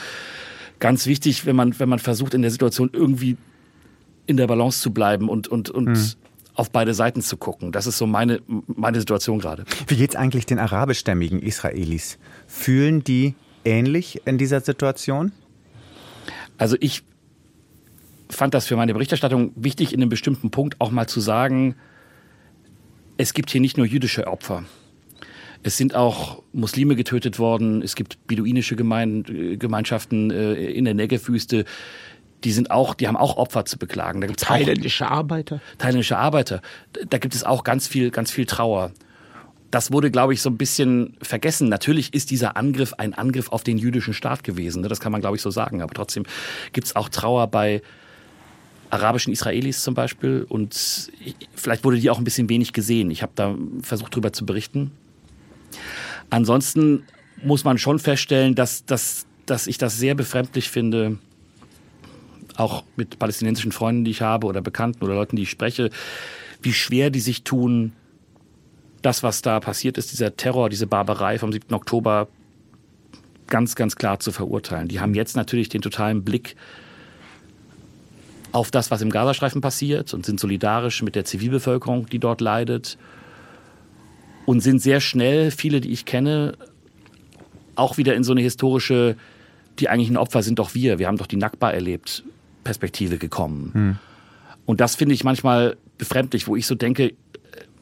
ganz 0.79 1.07
wichtig, 1.07 1.47
wenn 1.47 1.57
man, 1.57 1.79
wenn 1.79 1.89
man 1.89 1.99
versucht, 1.99 2.35
in 2.35 2.43
der 2.43 2.51
Situation 2.51 2.91
irgendwie 2.93 3.37
in 4.27 4.37
der 4.37 4.47
Balance 4.47 4.81
zu 4.81 4.93
bleiben 4.93 5.29
und, 5.29 5.49
und, 5.49 5.71
und 5.71 5.89
mhm 5.89 6.13
auf 6.55 6.71
beide 6.71 6.95
Seiten 6.95 7.23
zu 7.23 7.37
gucken. 7.37 7.73
Das 7.73 7.87
ist 7.87 7.99
so 7.99 8.07
meine, 8.07 8.41
meine 8.67 8.99
Situation 8.99 9.39
gerade. 9.39 9.65
Wie 9.87 9.97
geht 9.97 10.11
es 10.11 10.17
eigentlich 10.17 10.47
den 10.47 10.59
arabischstämmigen 10.59 11.41
Israelis? 11.41 12.19
Fühlen 12.47 13.03
die 13.05 13.35
ähnlich 13.65 14.23
in 14.27 14.39
dieser 14.39 14.61
Situation? 14.61 15.33
Also 16.59 16.77
ich 16.81 17.03
fand 18.29 18.55
das 18.55 18.67
für 18.67 18.77
meine 18.77 18.93
Berichterstattung 18.93 19.53
wichtig, 19.57 19.93
in 19.93 20.01
einem 20.01 20.11
bestimmten 20.11 20.51
Punkt 20.51 20.81
auch 20.81 20.91
mal 20.91 21.07
zu 21.07 21.21
sagen, 21.21 21.75
es 23.17 23.35
gibt 23.35 23.51
hier 23.51 23.61
nicht 23.61 23.77
nur 23.77 23.87
jüdische 23.87 24.27
Opfer. 24.27 24.65
Es 25.63 25.77
sind 25.77 25.95
auch 25.95 26.43
Muslime 26.53 26.97
getötet 26.97 27.39
worden. 27.39 27.83
Es 27.83 27.95
gibt 27.95 28.27
beduinische 28.27 28.75
Gemeinschaften 28.75 30.31
äh, 30.31 30.55
in 30.55 30.85
der 30.85 30.95
Negev-Wüste, 30.95 31.65
die 32.45 32.53
sind 32.53 32.71
auch, 32.71 32.95
die 32.95 33.09
haben 33.09 33.17
auch 33.17 33.37
Opfer 33.37 33.65
zu 33.65 33.79
beklagen. 33.79 34.21
Da 34.21 34.27
gibt's 34.27 34.45
thailändische 34.45 35.09
Arbeiter. 35.09 35.61
Thailändische 35.79 36.17
Arbeiter. 36.17 36.63
Da 37.09 37.19
gibt 37.19 37.35
es 37.35 37.45
auch 37.45 37.65
ganz 37.65 37.87
viel, 37.87 38.11
ganz 38.11 38.31
viel 38.31 38.47
Trauer. 38.47 38.93
Das 39.71 39.91
wurde, 39.91 40.11
glaube 40.11 40.35
ich, 40.35 40.43
so 40.43 40.51
ein 40.51 40.59
bisschen 40.59 41.17
vergessen. 41.23 41.69
Natürlich 41.69 42.13
ist 42.13 42.31
dieser 42.31 42.57
Angriff 42.57 42.95
ein 42.95 43.15
Angriff 43.15 43.51
auf 43.51 43.63
den 43.63 43.79
jüdischen 43.79 44.13
Staat 44.13 44.45
gewesen. 44.45 44.83
Ne? 44.83 44.89
Das 44.89 45.01
kann 45.01 45.13
man, 45.13 45.23
glaube 45.23 45.37
ich, 45.37 45.43
so 45.43 45.51
sagen. 45.51 45.81
Aber 45.81 45.95
trotzdem 45.95 46.25
gibt 46.73 46.89
es 46.89 46.97
auch 46.97 47.09
Trauer 47.09 47.47
bei 47.47 47.81
arabischen 48.91 49.33
Israelis 49.33 49.83
zum 49.83 49.95
Beispiel. 49.95 50.45
Und 50.47 51.11
vielleicht 51.55 51.85
wurde 51.85 51.99
die 51.99 52.11
auch 52.11 52.19
ein 52.19 52.25
bisschen 52.25 52.51
wenig 52.51 52.75
gesehen. 52.75 53.11
Ich 53.11 53.23
habe 53.23 53.33
da 53.35 53.57
versucht, 53.81 54.13
darüber 54.13 54.33
zu 54.33 54.45
berichten. 54.45 54.93
Ansonsten 56.29 57.05
muss 57.43 57.65
man 57.65 57.79
schon 57.79 57.99
feststellen, 57.99 58.55
dass, 58.55 58.85
dass, 58.85 59.27
dass 59.47 59.67
ich 59.67 59.79
das 59.79 59.99
sehr 59.99 60.15
befremdlich 60.15 60.69
finde, 60.69 61.19
auch 62.57 62.85
mit 62.97 63.19
palästinensischen 63.19 63.73
Freunden, 63.73 64.05
die 64.05 64.11
ich 64.11 64.23
habe 64.23 64.47
oder 64.47 64.61
Bekannten 64.61 65.05
oder 65.05 65.15
Leuten, 65.15 65.37
die 65.37 65.43
ich 65.43 65.51
spreche, 65.51 65.91
wie 66.63 66.73
schwer 66.73 67.11
die 67.11 67.21
sich 67.21 67.45
tun, 67.45 67.93
das, 69.03 69.23
was 69.23 69.43
da 69.43 69.59
passiert 69.61 69.99
ist, 69.99 70.13
dieser 70.13 70.37
Terror, 70.37 70.69
diese 70.69 70.87
Barbarei 70.87 71.39
vom 71.39 71.53
7. 71.53 71.75
Oktober, 71.75 72.29
ganz, 73.49 73.75
ganz 73.75 73.97
klar 73.97 74.21
zu 74.21 74.33
verurteilen. 74.33 74.89
Die 74.89 75.01
haben 75.01 75.15
jetzt 75.15 75.37
natürlich 75.37 75.69
den 75.69 75.83
totalen 75.83 76.25
Blick 76.25 76.57
auf 78.53 78.71
das, 78.71 78.91
was 78.91 79.03
im 79.03 79.11
Gazastreifen 79.11 79.61
passiert 79.61 80.15
und 80.15 80.25
sind 80.25 80.39
solidarisch 80.39 81.03
mit 81.03 81.15
der 81.17 81.25
Zivilbevölkerung, 81.25 82.07
die 82.07 82.19
dort 82.19 82.41
leidet. 82.41 82.99
Und 84.45 84.61
sind 84.61 84.81
sehr 84.81 85.01
schnell, 85.01 85.51
viele, 85.51 85.81
die 85.81 85.91
ich 85.91 86.05
kenne, 86.05 86.55
auch 87.77 87.97
wieder 87.97 88.15
in 88.15 88.25
so 88.25 88.33
eine 88.33 88.41
historische, 88.41 89.17
die 89.79 89.89
eigentlichen 89.89 90.17
Opfer 90.17 90.43
sind 90.43 90.59
doch 90.59 90.75
wir. 90.75 90.99
Wir 90.99 91.07
haben 91.07 91.17
doch 91.17 91.27
die 91.27 91.37
Nakba 91.37 91.71
erlebt. 91.71 92.25
Perspektive 92.65 93.19
gekommen. 93.19 93.71
Hm. 93.73 93.97
Und 94.65 94.81
das 94.81 94.95
finde 94.95 95.15
ich 95.15 95.25
manchmal 95.25 95.77
befremdlich, 95.99 96.47
wo 96.47 96.57
ich 96.57 96.67
so 96.67 96.75
denke, 96.75 97.15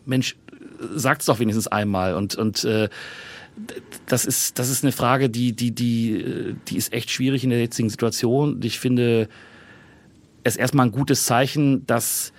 Mensch, 0.07 0.37
sagt 0.95 1.23
es 1.23 1.27
doch 1.27 1.39
wenigstens 1.39 1.67
einmal. 1.67 2.15
Und, 2.15 2.35
und 2.37 2.65
äh, 2.65 2.89
das, 4.07 4.25
ist, 4.25 4.59
das 4.59 4.71
ist 4.71 4.85
eine 4.85 4.93
Frage, 4.93 5.29
die, 5.29 5.53
die, 5.53 5.73
die, 5.73 6.55
die 6.69 6.77
ist 6.77 6.93
echt 6.93 7.11
schwierig 7.11 7.45
in 7.45 7.51
der 7.51 7.61
jetzigen 7.61 7.91
Situation. 7.91 8.61
Ich 8.63 8.79
finde 8.81 9.29
es 10.45 10.57
erstmal 10.57 10.87
ein 10.87 10.93
gutes 10.93 11.25
Zeichen, 11.25 11.87
dass 11.87 12.33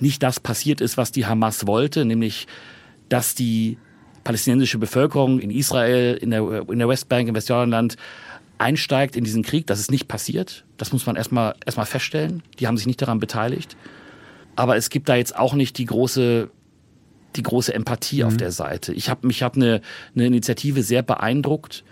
nicht 0.00 0.22
das 0.22 0.40
passiert 0.40 0.80
ist, 0.80 0.96
was 0.96 1.12
die 1.12 1.26
Hamas 1.26 1.66
wollte, 1.66 2.04
nämlich 2.04 2.46
dass 3.08 3.34
die 3.34 3.78
palästinensische 4.24 4.78
Bevölkerung 4.78 5.38
in 5.38 5.50
Israel, 5.50 6.14
in 6.14 6.30
der, 6.30 6.68
in 6.68 6.78
der 6.78 6.88
Westbank, 6.88 7.28
im 7.28 7.34
Westjordanland 7.34 7.96
einsteigt 8.58 9.16
in 9.16 9.24
diesen 9.24 9.42
Krieg. 9.42 9.66
Das 9.66 9.80
ist 9.80 9.90
nicht 9.90 10.08
passiert. 10.08 10.64
Das 10.76 10.92
muss 10.92 11.06
man 11.06 11.16
erstmal 11.16 11.54
erstmal 11.64 11.86
feststellen. 11.86 12.42
Die 12.58 12.66
haben 12.66 12.76
sich 12.76 12.86
nicht 12.86 13.00
daran 13.00 13.18
beteiligt. 13.18 13.76
Aber 14.56 14.76
es 14.76 14.90
gibt 14.90 15.08
da 15.08 15.16
jetzt 15.16 15.36
auch 15.36 15.54
nicht 15.54 15.78
die 15.78 15.86
große 15.86 16.50
die 17.36 17.42
große 17.42 17.74
Empathie 17.74 18.22
mhm. 18.22 18.28
auf 18.28 18.36
der 18.36 18.52
Seite. 18.52 18.92
Ich 18.92 19.08
habe 19.08 19.26
mich 19.26 19.42
habe 19.42 19.56
eine, 19.56 19.80
eine 20.14 20.26
Initiative 20.26 20.82
sehr 20.82 21.02
beeindruckt. 21.02 21.84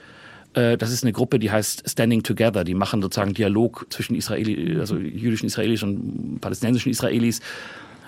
Äh, 0.55 0.77
das 0.77 0.93
ist 0.93 1.03
eine 1.03 1.13
Gruppe, 1.13 1.39
die 1.39 1.51
heißt 1.51 1.89
Standing 1.89 2.23
Together. 2.23 2.65
Die 2.65 2.75
machen 2.75 3.03
sozusagen 3.03 3.35
Dialog 3.35 3.87
zwischen 3.91 4.15
Israeli, 4.15 4.79
also 4.79 4.97
jüdischen 4.97 5.47
Israelis 5.47 5.83
und 5.83 6.41
palästinensischen 6.41 6.93
Israelis. 6.93 7.41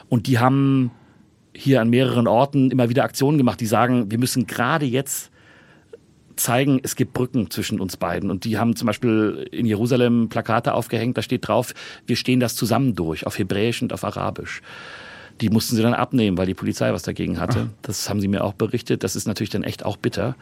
Und 0.09 0.27
die 0.27 0.39
haben 0.39 0.91
hier 1.55 1.81
an 1.81 1.91
mehreren 1.91 2.27
Orten 2.27 2.71
immer 2.71 2.89
wieder 2.89 3.05
Aktionen 3.05 3.39
gemacht, 3.39 3.61
die 3.61 3.67
sagen, 3.67 4.11
wir 4.11 4.19
müssen 4.19 4.47
gerade 4.47 4.87
jetzt 4.87 5.31
zeigen, 6.37 6.81
es 6.83 6.97
gibt 6.97 7.13
Brücken 7.13 7.51
zwischen 7.51 7.81
uns 7.81 7.97
beiden. 7.97 8.31
Und 8.31 8.45
die 8.45 8.59
haben 8.59 8.77
zum 8.77 8.87
Beispiel 8.87 9.49
in 9.51 9.67
Jerusalem 9.67 10.29
Plakate 10.29 10.75
aufgehängt, 10.75 11.17
da 11.17 11.23
steht 11.23 11.49
drauf, 11.49 11.75
wir 12.07 12.17
stehen 12.17 12.41
das 12.41 12.55
zusammen 12.55 12.95
durch, 12.95 13.27
auf 13.27 13.39
Hebräisch 13.39 13.83
und 13.83 13.93
auf 13.93 14.05
Arabisch. 14.05 14.63
Die 15.41 15.51
mussten 15.51 15.75
sie 15.77 15.83
dann 15.83 15.95
abnehmen, 15.95 16.39
weil 16.39 16.47
die 16.47 16.55
Polizei 16.55 16.93
was 16.93 17.03
dagegen 17.03 17.41
hatte. 17.41 17.69
Ach. 17.71 17.79
Das 17.83 18.09
haben 18.09 18.21
sie 18.21 18.29
mir 18.29 18.45
auch 18.45 18.55
berichtet. 18.55 19.03
Das 19.03 19.17
ist 19.17 19.27
natürlich 19.27 19.51
dann 19.51 19.65
echt 19.65 19.85
auch 19.85 19.97
bitter. 19.97 20.37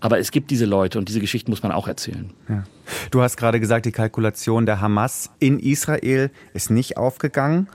Aber 0.00 0.18
es 0.20 0.30
gibt 0.30 0.50
diese 0.50 0.64
Leute 0.64 0.98
und 0.98 1.08
diese 1.08 1.20
Geschichten 1.20 1.50
muss 1.50 1.62
man 1.62 1.72
auch 1.72 1.88
erzählen. 1.88 2.30
Ja. 2.48 2.64
Du 3.10 3.20
hast 3.20 3.36
gerade 3.36 3.58
gesagt, 3.58 3.84
die 3.84 3.92
Kalkulation 3.92 4.64
der 4.64 4.80
Hamas 4.80 5.30
in 5.40 5.58
Israel 5.58 6.30
ist 6.54 6.70
nicht 6.70 6.96
aufgegangen. 6.96 7.68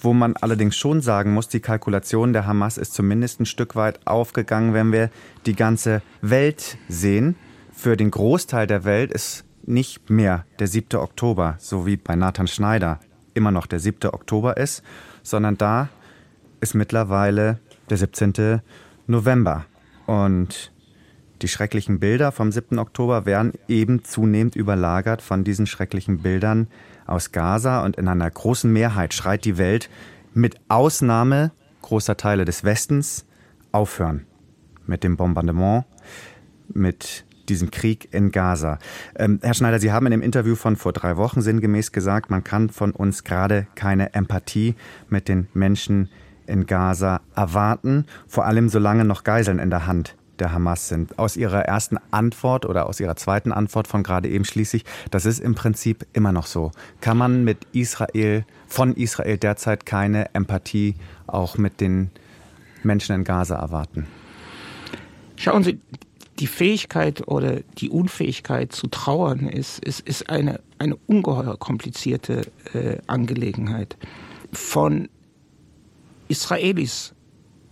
Wo 0.00 0.12
man 0.12 0.36
allerdings 0.36 0.76
schon 0.76 1.00
sagen 1.00 1.32
muss, 1.34 1.48
die 1.48 1.60
Kalkulation 1.60 2.32
der 2.32 2.46
Hamas 2.46 2.78
ist 2.78 2.94
zumindest 2.94 3.40
ein 3.40 3.46
Stück 3.46 3.74
weit 3.74 4.06
aufgegangen, 4.06 4.72
wenn 4.72 4.92
wir 4.92 5.10
die 5.44 5.56
ganze 5.56 6.02
Welt 6.20 6.78
sehen. 6.88 7.34
Für 7.72 7.96
den 7.96 8.10
Großteil 8.10 8.66
der 8.66 8.84
Welt 8.84 9.12
ist 9.12 9.44
nicht 9.64 10.08
mehr 10.08 10.44
der 10.60 10.68
7. 10.68 10.98
Oktober, 10.98 11.56
so 11.58 11.84
wie 11.84 11.96
bei 11.96 12.14
Nathan 12.16 12.46
Schneider 12.46 13.00
immer 13.34 13.50
noch 13.50 13.66
der 13.66 13.80
7. 13.80 14.10
Oktober 14.10 14.56
ist, 14.56 14.82
sondern 15.22 15.58
da 15.58 15.88
ist 16.60 16.74
mittlerweile 16.74 17.58
der 17.90 17.96
17. 17.96 18.60
November. 19.06 19.64
Und 20.06 20.72
die 21.42 21.48
schrecklichen 21.48 22.00
Bilder 22.00 22.32
vom 22.32 22.50
7. 22.50 22.78
Oktober 22.78 23.26
werden 23.26 23.52
eben 23.68 24.04
zunehmend 24.04 24.56
überlagert 24.56 25.22
von 25.22 25.44
diesen 25.44 25.66
schrecklichen 25.66 26.18
Bildern 26.18 26.68
aus 27.08 27.32
Gaza 27.32 27.84
und 27.84 27.96
in 27.96 28.08
einer 28.08 28.30
großen 28.30 28.72
Mehrheit 28.72 29.14
schreit 29.14 29.44
die 29.44 29.58
Welt 29.58 29.88
mit 30.34 30.56
Ausnahme 30.68 31.52
großer 31.82 32.16
Teile 32.16 32.44
des 32.44 32.64
Westens 32.64 33.24
aufhören 33.72 34.26
mit 34.86 35.04
dem 35.04 35.16
Bombardement, 35.16 35.84
mit 36.68 37.24
diesem 37.48 37.70
Krieg 37.70 38.08
in 38.12 38.30
Gaza. 38.30 38.78
Ähm, 39.16 39.38
Herr 39.42 39.54
Schneider, 39.54 39.78
Sie 39.78 39.92
haben 39.92 40.06
in 40.06 40.12
dem 40.12 40.22
Interview 40.22 40.54
von 40.54 40.76
vor 40.76 40.92
drei 40.92 41.16
Wochen 41.16 41.40
sinngemäß 41.40 41.92
gesagt, 41.92 42.30
man 42.30 42.44
kann 42.44 42.68
von 42.68 42.92
uns 42.92 43.24
gerade 43.24 43.66
keine 43.74 44.14
Empathie 44.14 44.74
mit 45.08 45.28
den 45.28 45.48
Menschen 45.54 46.10
in 46.46 46.66
Gaza 46.66 47.20
erwarten, 47.34 48.06
vor 48.26 48.46
allem 48.46 48.68
solange 48.68 49.04
noch 49.04 49.24
Geiseln 49.24 49.58
in 49.58 49.70
der 49.70 49.86
Hand 49.86 50.17
der 50.40 50.52
Hamas 50.52 50.88
sind. 50.88 51.18
Aus 51.18 51.36
Ihrer 51.36 51.62
ersten 51.62 51.98
Antwort 52.10 52.66
oder 52.66 52.86
aus 52.86 53.00
Ihrer 53.00 53.16
zweiten 53.16 53.52
Antwort 53.52 53.88
von 53.88 54.02
gerade 54.02 54.28
eben 54.28 54.44
schließlich, 54.44 54.84
das 55.10 55.26
ist 55.26 55.40
im 55.40 55.54
Prinzip 55.54 56.06
immer 56.12 56.32
noch 56.32 56.46
so. 56.46 56.72
Kann 57.00 57.16
man 57.16 57.44
mit 57.44 57.58
Israel, 57.72 58.44
von 58.66 58.94
Israel 58.94 59.38
derzeit 59.38 59.86
keine 59.86 60.34
Empathie 60.34 60.94
auch 61.26 61.58
mit 61.58 61.80
den 61.80 62.10
Menschen 62.82 63.14
in 63.14 63.24
Gaza 63.24 63.56
erwarten? 63.56 64.06
Schauen 65.36 65.62
Sie, 65.62 65.80
die 66.38 66.46
Fähigkeit 66.46 67.26
oder 67.26 67.60
die 67.78 67.90
Unfähigkeit 67.90 68.72
zu 68.72 68.86
trauern 68.86 69.48
ist, 69.48 69.78
ist, 69.84 70.00
ist 70.00 70.28
eine, 70.30 70.60
eine 70.78 70.96
ungeheuer 71.06 71.58
komplizierte 71.58 72.42
äh, 72.72 72.98
Angelegenheit. 73.06 73.96
Von 74.52 75.08
Israelis 76.28 77.14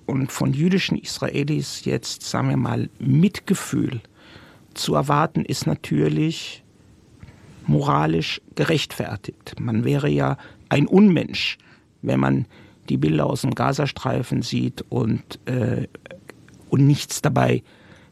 und 0.06 0.32
von 0.32 0.52
jüdischen 0.52 0.96
Israelis 0.96 1.84
jetzt, 1.84 2.22
sagen 2.22 2.48
wir 2.48 2.56
mal, 2.56 2.88
Mitgefühl 2.98 4.00
zu 4.74 4.94
erwarten, 4.94 5.44
ist 5.44 5.66
natürlich 5.66 6.62
moralisch 7.66 8.40
gerechtfertigt. 8.54 9.54
Man 9.58 9.84
wäre 9.84 10.08
ja 10.08 10.36
ein 10.68 10.86
Unmensch, 10.86 11.58
wenn 12.02 12.20
man 12.20 12.46
die 12.88 12.96
Bilder 12.96 13.26
aus 13.26 13.40
dem 13.40 13.54
Gazastreifen 13.54 14.42
sieht 14.42 14.84
und, 14.88 15.40
äh, 15.46 15.88
und 16.70 16.86
nichts 16.86 17.20
dabei 17.22 17.62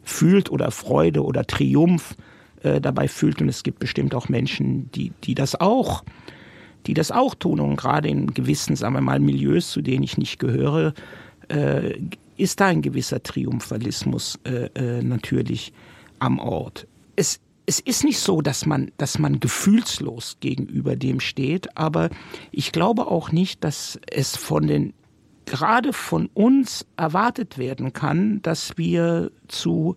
fühlt 0.03 0.51
oder 0.51 0.71
Freude 0.73 1.23
oder 1.25 1.47
Triumph 1.47 2.17
äh, 2.63 2.81
dabei 2.81 3.07
fühlt. 3.07 3.41
Und 3.41 3.49
es 3.49 3.63
gibt 3.63 3.79
bestimmt 3.79 4.15
auch 4.15 4.29
Menschen, 4.29 4.91
die, 4.93 5.13
die 5.23 5.35
das 5.35 5.55
auch 5.61 6.03
die 6.87 6.95
das 6.95 7.11
auch 7.11 7.35
tun. 7.35 7.61
Und 7.61 7.77
gerade 7.77 8.09
in 8.09 8.35
gewissen, 8.35 8.77
sagen 8.77 8.95
wir 8.95 9.01
mal, 9.01 9.21
Milieus, 9.21 9.71
zu 9.71 9.83
denen 9.83 10.03
ich 10.03 10.19
nicht 10.19 10.39
gehöre, 10.39 10.95
äh, 11.49 11.99
ist 12.37 12.61
da 12.61 12.67
ein 12.67 12.83
gewisser 12.83 13.23
Triumphalismus 13.23 14.39
äh, 14.45 14.67
äh, 14.75 15.03
natürlich 15.03 15.73
am 16.19 16.39
Ort. 16.39 16.87
Es, 17.17 17.41
es 17.67 17.81
ist 17.81 18.05
nicht 18.05 18.19
so, 18.19 18.41
dass 18.41 18.67
man, 18.67 18.91
dass 18.99 19.19
man 19.19 19.41
gefühlslos 19.41 20.39
gegenüber 20.41 20.97
dem 20.97 21.21
steht, 21.21 21.77
aber 21.77 22.11
ich 22.51 22.73
glaube 22.73 23.07
auch 23.07 23.33
nicht, 23.33 23.65
dass 23.65 23.99
es 24.11 24.37
von 24.37 24.67
den 24.67 24.95
gerade 25.47 25.93
von 25.93 26.29
uns 26.33 26.87
erwartet 26.97 27.59
werden 27.59 27.93
kann, 27.93 28.41
dass 28.43 28.79
wir 28.79 29.31
zu 29.49 29.97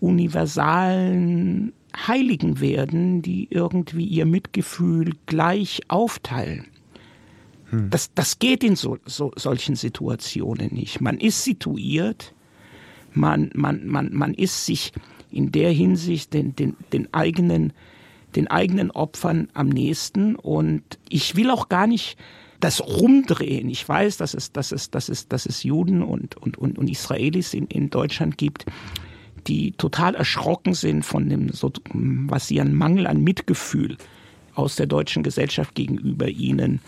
universalen 0.00 1.72
Heiligen 2.06 2.60
werden, 2.60 3.20
die 3.20 3.48
irgendwie 3.50 4.04
ihr 4.04 4.26
Mitgefühl 4.26 5.12
gleich 5.26 5.80
aufteilen. 5.88 6.66
Hm. 7.70 7.90
Das, 7.90 8.12
das 8.14 8.38
geht 8.38 8.62
in 8.62 8.76
so, 8.76 8.98
so, 9.06 9.32
solchen 9.36 9.76
Situationen 9.76 10.74
nicht. 10.74 11.00
Man 11.00 11.18
ist 11.18 11.42
situiert, 11.42 12.34
man, 13.12 13.50
man, 13.54 13.86
man, 13.86 14.12
man 14.12 14.34
ist 14.34 14.66
sich 14.66 14.92
in 15.30 15.52
der 15.52 15.72
Hinsicht 15.72 16.34
den, 16.34 16.54
den, 16.56 16.76
den, 16.92 17.12
eigenen, 17.14 17.72
den 18.36 18.48
eigenen 18.48 18.90
Opfern 18.90 19.48
am 19.54 19.68
nächsten. 19.68 20.36
Und 20.36 20.82
ich 21.08 21.36
will 21.36 21.50
auch 21.50 21.68
gar 21.68 21.86
nicht 21.86 22.16
das 22.58 22.80
rumdrehen. 22.80 23.70
Ich 23.70 23.88
weiß, 23.88 24.18
dass 24.18 24.34
es, 24.34 24.52
dass 24.52 24.72
es, 24.72 24.90
dass 24.90 25.08
es, 25.08 25.28
dass 25.28 25.46
es 25.46 25.62
Juden 25.62 26.02
und, 26.02 26.36
und, 26.36 26.58
und, 26.58 26.78
und 26.78 26.90
Israelis 26.90 27.54
in, 27.54 27.66
in 27.66 27.90
Deutschland 27.90 28.36
gibt, 28.36 28.66
die 29.46 29.72
total 29.72 30.14
erschrocken 30.14 30.74
sind 30.74 31.04
von 31.04 31.28
dem, 31.28 31.48
so, 31.50 31.72
was 31.94 32.48
sie 32.48 32.60
an 32.60 32.74
Mangel 32.74 33.06
an 33.06 33.22
Mitgefühl 33.22 33.96
aus 34.54 34.76
der 34.76 34.86
deutschen 34.86 35.22
Gesellschaft 35.22 35.74
gegenüber 35.74 36.28
ihnen 36.28 36.80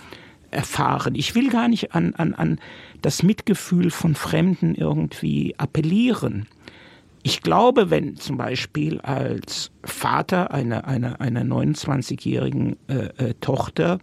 erfahren. 0.52 1.14
Ich 1.14 1.34
will 1.34 1.50
gar 1.50 1.68
nicht 1.68 1.94
an, 1.94 2.14
an, 2.14 2.34
an 2.34 2.58
das 3.00 3.22
Mitgefühl 3.22 3.90
von 3.90 4.14
Fremden 4.14 4.74
irgendwie 4.74 5.54
appellieren. 5.58 6.46
Ich 7.22 7.42
glaube, 7.42 7.90
wenn 7.90 8.16
zum 8.16 8.36
Beispiel 8.36 9.00
als 9.00 9.70
Vater 9.84 10.52
einer, 10.52 10.86
einer, 10.86 11.20
einer 11.20 11.42
29-jährigen 11.42 12.76
äh, 12.88 12.94
äh, 13.16 13.34
Tochter, 13.40 13.98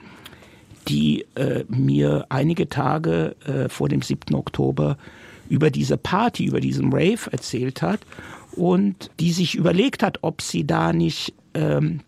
die 0.88 1.26
äh, 1.36 1.66
mir 1.68 2.26
einige 2.30 2.70
Tage 2.70 3.36
äh, 3.46 3.70
vor 3.70 3.90
dem 3.90 4.02
7. 4.02 4.34
Oktober 4.36 4.98
über 5.50 5.70
diese 5.70 5.98
Party, 5.98 6.46
über 6.46 6.62
diesen 6.62 6.94
Rave 6.94 7.32
erzählt 7.32 7.82
hat 7.82 8.00
und 8.54 9.12
die 9.20 9.32
sich 9.32 9.56
überlegt 9.56 10.02
hat, 10.04 10.20
ob 10.22 10.42
sie 10.42 10.66
da 10.66 10.94
nicht 10.94 11.34
ähm, 11.54 12.02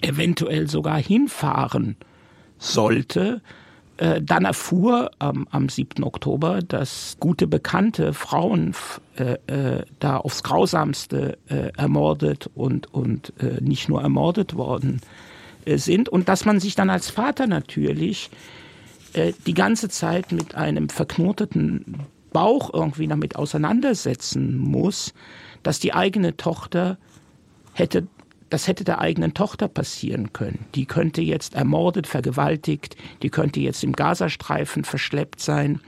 eventuell 0.00 0.68
sogar 0.68 0.98
hinfahren 0.98 1.96
sollte, 2.58 3.40
äh, 3.98 4.22
dann 4.22 4.44
erfuhr 4.44 5.10
ähm, 5.20 5.48
am 5.50 5.68
7. 5.68 6.04
Oktober, 6.04 6.60
dass 6.60 7.16
gute 7.18 7.48
bekannte 7.48 8.14
Frauen 8.14 8.74
äh, 9.16 9.38
äh, 9.48 9.84
da 9.98 10.18
aufs 10.18 10.44
Grausamste 10.44 11.36
äh, 11.48 11.72
ermordet 11.76 12.48
und, 12.54 12.92
und 12.94 13.32
äh, 13.40 13.60
nicht 13.60 13.88
nur 13.88 14.00
ermordet 14.00 14.54
worden 14.54 15.00
äh, 15.64 15.78
sind 15.78 16.08
und 16.08 16.28
dass 16.28 16.44
man 16.44 16.60
sich 16.60 16.76
dann 16.76 16.90
als 16.90 17.10
Vater 17.10 17.46
natürlich 17.46 18.30
die 19.46 19.54
ganze 19.54 19.88
Zeit 19.88 20.32
mit 20.32 20.54
einem 20.54 20.90
verknoteten 20.90 22.04
Bauch 22.30 22.72
irgendwie 22.74 23.08
damit 23.08 23.36
auseinandersetzen 23.36 24.58
muss, 24.58 25.14
dass 25.62 25.80
die 25.80 25.94
eigene 25.94 26.36
Tochter 26.36 26.98
hätte 27.72 28.06
das 28.50 28.66
hätte 28.66 28.84
der 28.84 29.00
eigenen 29.00 29.34
Tochter 29.34 29.68
passieren 29.68 30.32
können. 30.32 30.64
Die 30.74 30.86
könnte 30.86 31.20
jetzt 31.20 31.54
ermordet, 31.54 32.06
vergewaltigt, 32.06 32.96
die 33.22 33.30
könnte 33.30 33.60
jetzt 33.60 33.84
im 33.84 33.92
Gazastreifen 33.92 34.84
verschleppt 34.84 35.40
sein. 35.40 35.80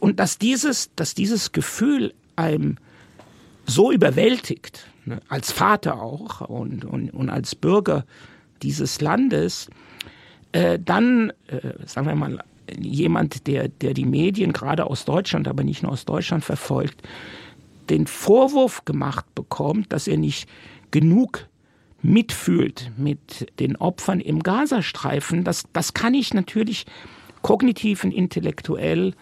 Und 0.00 0.18
dass 0.18 0.38
dieses, 0.38 0.90
dass 0.96 1.14
dieses 1.14 1.52
Gefühl 1.52 2.12
einem 2.36 2.76
so 3.66 3.92
überwältigt, 3.92 4.88
ne, 5.04 5.20
als 5.28 5.52
Vater 5.52 6.02
auch 6.02 6.40
und, 6.40 6.84
und, 6.84 7.10
und 7.10 7.30
als 7.30 7.54
Bürger 7.54 8.04
dieses 8.62 9.00
Landes, 9.00 9.68
äh, 10.52 10.78
dann, 10.78 11.32
äh, 11.46 11.86
sagen 11.86 12.06
wir 12.06 12.14
mal, 12.14 12.38
jemand, 12.78 13.46
der, 13.46 13.68
der 13.68 13.94
die 13.94 14.04
Medien 14.04 14.52
gerade 14.52 14.86
aus 14.86 15.04
Deutschland, 15.04 15.48
aber 15.48 15.62
nicht 15.62 15.82
nur 15.82 15.92
aus 15.92 16.04
Deutschland 16.04 16.44
verfolgt, 16.44 17.02
den 17.90 18.06
Vorwurf 18.06 18.84
gemacht 18.84 19.26
bekommt, 19.34 19.92
dass 19.92 20.08
er 20.08 20.16
nicht 20.16 20.48
genug 20.90 21.48
mitfühlt 22.02 22.90
mit 22.96 23.52
den 23.60 23.76
Opfern 23.76 24.20
im 24.20 24.42
Gazastreifen, 24.42 25.44
das, 25.44 25.64
das 25.72 25.94
kann 25.94 26.14
ich 26.14 26.34
natürlich 26.34 26.86
kognitiv 27.42 28.04
und 28.04 28.12
intellektuell 28.12 29.14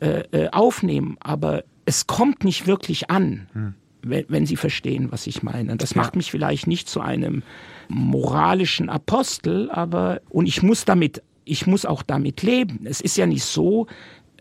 äh, 0.00 0.20
äh, 0.32 0.48
aufnehmen, 0.50 1.16
aber 1.20 1.64
es 1.86 2.06
kommt 2.06 2.44
nicht 2.44 2.66
wirklich 2.66 3.10
an, 3.10 3.46
hm. 3.52 3.74
wenn, 4.02 4.24
wenn, 4.28 4.46
Sie 4.46 4.56
verstehen, 4.56 5.12
was 5.12 5.26
ich 5.26 5.42
meine. 5.42 5.76
Das 5.76 5.94
ja. 5.94 6.02
macht 6.02 6.16
mich 6.16 6.30
vielleicht 6.30 6.66
nicht 6.66 6.88
zu 6.88 7.00
einem 7.00 7.42
moralischen 7.88 8.88
Apostel, 8.88 9.70
aber 9.70 10.20
und 10.30 10.46
ich 10.46 10.62
muss 10.62 10.84
damit, 10.84 11.22
ich 11.44 11.66
muss 11.66 11.84
auch 11.84 12.02
damit 12.02 12.42
leben. 12.42 12.80
Es 12.84 13.00
ist 13.00 13.16
ja 13.16 13.26
nicht 13.26 13.44
so, 13.44 13.86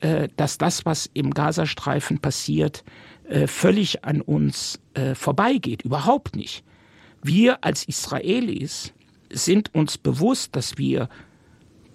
äh, 0.02 0.30
dass 0.38 0.58
das, 0.58 0.86
was 0.86 1.10
im 1.14 1.32
Gazastreifen 1.32 2.20
passiert, 2.20 2.84
äh, 3.28 3.48
völlig 3.48 4.04
an 4.04 4.22
uns 4.22 4.80
äh, 4.94 5.16
vorbeigeht. 5.16 5.84
Überhaupt 5.84 6.36
nicht. 6.36 6.64
Wir 7.24 7.64
als 7.64 7.86
Israelis 7.86 8.94
sind 9.32 9.74
uns 9.74 9.98
bewusst, 9.98 10.56
dass 10.56 10.78
wir 10.78 11.10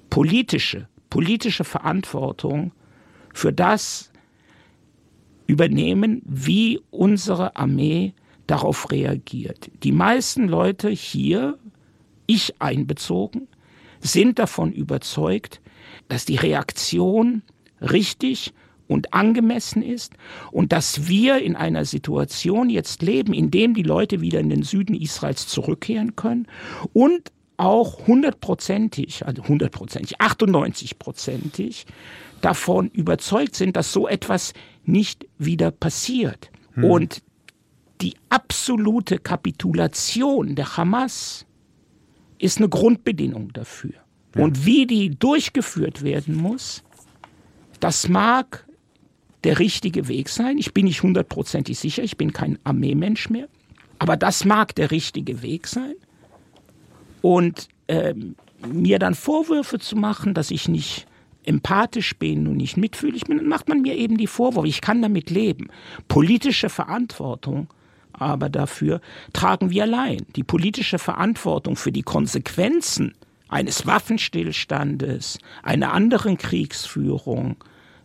politische, 0.09 0.89
politische 1.11 1.65
Verantwortung 1.65 2.73
für 3.35 3.53
das 3.53 4.11
übernehmen, 5.47 6.23
wie 6.25 6.81
unsere 6.91 7.57
Armee 7.57 8.15
darauf 8.47 8.91
reagiert. 8.91 9.71
Die 9.83 9.93
meisten 9.93 10.49
Leute 10.49 10.89
hier, 10.89 11.59
ich 12.27 12.61
einbezogen, 12.61 13.49
sind 14.01 14.39
davon 14.39 14.73
überzeugt, 14.73 15.61
dass 16.09 16.25
die 16.25 16.37
Reaktion 16.37 17.43
richtig 17.83 18.55
und 18.89 19.15
angemessen 19.15 19.83
ist 19.83 20.15
und 20.51 20.73
dass 20.73 21.07
wir 21.07 21.41
in 21.41 21.55
einer 21.55 21.85
Situation 21.85 22.71
jetzt 22.71 23.03
leben, 23.03 23.33
in 23.33 23.51
dem 23.51 23.75
die 23.75 23.83
Leute 23.83 24.21
wieder 24.21 24.41
in 24.41 24.49
den 24.49 24.65
Süden 24.65 24.95
Israels 24.95 25.47
zurückkehren 25.47 26.17
können 26.17 26.49
und 26.93 27.31
auch 27.59 28.07
hundertprozentig, 28.07 29.27
also 29.27 29.47
hundertprozentig, 29.47 30.21
98 30.21 30.99
prozentig 30.99 31.87
davon 32.41 32.89
überzeugt 32.89 33.57
sind, 33.57 33.77
dass 33.77 33.93
so 33.93 34.09
etwas 34.09 34.55
nicht 34.85 35.27
wieder 35.39 35.71
passiert. 35.71 36.51
Hm. 36.75 36.85
Und 36.85 37.23
die 38.01 38.15
absolute 38.29 39.19
Kapitulation 39.19 40.55
der 40.55 40.77
Hamas 40.77 41.47
ist 42.39 42.59
eine 42.59 42.69
Grundbedingung 42.69 43.53
dafür. 43.53 43.95
Ja. 44.37 44.45
Und 44.45 44.65
wie 44.65 44.87
die 44.87 45.19
durchgeführt 45.19 46.03
werden 46.03 46.37
muss, 46.37 46.85
das 47.81 48.09
mag 48.09 48.68
der 49.45 49.59
richtige 49.59 50.09
Weg 50.09 50.29
sein. 50.29 50.59
Ich 50.59 50.75
bin 50.75 50.87
nicht 50.87 51.03
hundertprozentig 51.03 51.79
sicher, 51.79 52.03
ich 52.03 52.17
bin 52.17 52.33
kein 52.33 52.59
Armeemensch 52.65 53.31
mehr. 53.31 53.49
Aber 53.99 54.17
das 54.17 54.45
mag 54.45 54.75
der 54.75 54.91
richtige 54.91 55.43
Weg 55.43 55.67
sein. 55.67 55.95
Und 57.21 57.69
ähm, 57.89 58.37
mir 58.67 58.99
dann 58.99 59.15
Vorwürfe 59.15 59.79
zu 59.79 59.97
machen, 59.97 60.35
dass 60.35 60.51
ich 60.51 60.69
nicht 60.69 61.07
empathisch 61.45 62.17
bin 62.17 62.47
und 62.47 62.57
nicht 62.57 62.77
mitfühlig 62.77 63.25
bin, 63.25 63.39
dann 63.39 63.49
macht 63.49 63.69
man 63.69 63.81
mir 63.81 63.97
eben 63.97 64.19
die 64.19 64.27
Vorwürfe. 64.27 64.69
Ich 64.69 64.81
kann 64.81 65.03
damit 65.03 65.31
leben. 65.31 65.69
Politische 66.07 66.69
Verantwortung 66.69 67.69
aber 68.19 68.49
dafür 68.49 69.01
tragen 69.33 69.71
wir 69.71 69.85
allein. 69.85 70.27
Die 70.37 70.43
politische 70.43 70.99
Verantwortung 70.99 71.77
für 71.77 71.93
die 71.93 72.03
Konsequenzen 72.03 73.15
eines 73.49 73.87
Waffenstillstandes, 73.87 75.39
einer 75.63 75.93
anderen 75.93 76.37
Kriegsführung, 76.37 77.57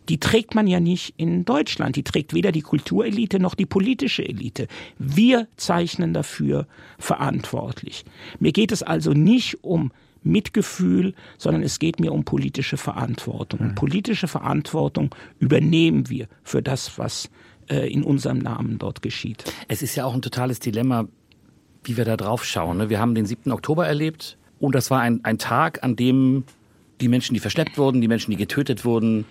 die 0.08 0.18
trägt 0.18 0.54
man 0.54 0.66
ja 0.66 0.80
nicht 0.80 1.14
in 1.16 1.44
Deutschland. 1.44 1.96
Die 1.96 2.02
trägt 2.02 2.34
weder 2.34 2.52
die 2.52 2.62
Kulturelite 2.62 3.38
noch 3.38 3.54
die 3.54 3.66
politische 3.66 4.26
Elite. 4.26 4.68
Wir 4.98 5.48
zeichnen 5.56 6.12
dafür 6.12 6.66
verantwortlich. 6.98 8.04
Mir 8.38 8.52
geht 8.52 8.72
es 8.72 8.82
also 8.82 9.12
nicht 9.12 9.64
um 9.64 9.92
Mitgefühl, 10.22 11.14
sondern 11.38 11.62
es 11.62 11.78
geht 11.78 12.00
mir 12.00 12.12
um 12.12 12.24
politische 12.24 12.76
Verantwortung. 12.76 13.60
Und 13.60 13.74
politische 13.74 14.26
Verantwortung 14.26 15.14
übernehmen 15.38 16.08
wir 16.08 16.28
für 16.42 16.62
das, 16.62 16.98
was 16.98 17.30
äh, 17.68 17.90
in 17.92 18.02
unserem 18.02 18.38
Namen 18.38 18.78
dort 18.78 19.02
geschieht. 19.02 19.44
Es 19.68 19.82
ist 19.82 19.96
ja 19.96 20.04
auch 20.04 20.14
ein 20.14 20.22
totales 20.22 20.60
Dilemma, 20.60 21.06
wie 21.84 21.96
wir 21.96 22.04
da 22.04 22.16
drauf 22.16 22.44
schauen. 22.44 22.78
Ne? 22.78 22.90
Wir 22.90 23.00
haben 23.00 23.14
den 23.14 23.26
7. 23.26 23.52
Oktober 23.52 23.86
erlebt 23.86 24.38
und 24.58 24.74
das 24.74 24.90
war 24.90 25.00
ein, 25.00 25.22
ein 25.24 25.38
Tag, 25.38 25.84
an 25.84 25.96
dem 25.96 26.44
die 27.00 27.08
Menschen, 27.08 27.34
die 27.34 27.40
verschleppt 27.40 27.76
wurden, 27.76 28.00
die 28.00 28.08
Menschen, 28.08 28.30
die 28.30 28.36
getötet 28.36 28.84
wurden, 28.84 29.26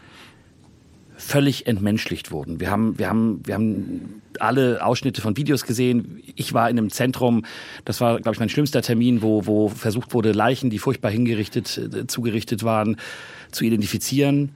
völlig 1.15 1.67
entmenschlicht 1.67 2.32
wurden. 2.32 2.60
Wir 2.60 2.71
haben, 2.71 2.97
wir 2.97 3.10
haben, 3.10 3.41
wir 3.45 3.54
haben 3.54 4.21
alle 4.39 4.84
Ausschnitte 4.84 5.21
von 5.21 5.38
Videos 5.38 5.63
gesehen. 5.63 6.21
Ich 6.36 6.54
war 6.54 6.69
in 6.69 6.78
einem 6.78 6.89
Zentrum, 6.89 7.45
das 7.86 8.02
war, 8.02 8.19
glaube 8.19 8.36
ich, 8.36 8.39
mein 8.39 8.49
schlimmster 8.49 8.82
Termin, 8.82 9.21
wo, 9.21 9.45
wo 9.45 9.69
versucht 9.69 10.13
wurde, 10.13 10.32
Leichen, 10.32 10.69
die 10.69 10.80
furchtbar 10.80 11.12
hingerichtet, 11.12 11.78
äh, 11.78 12.08
zugerichtet 12.08 12.63
waren, 12.63 12.97
zu 13.52 13.63
identifizieren. 13.63 14.56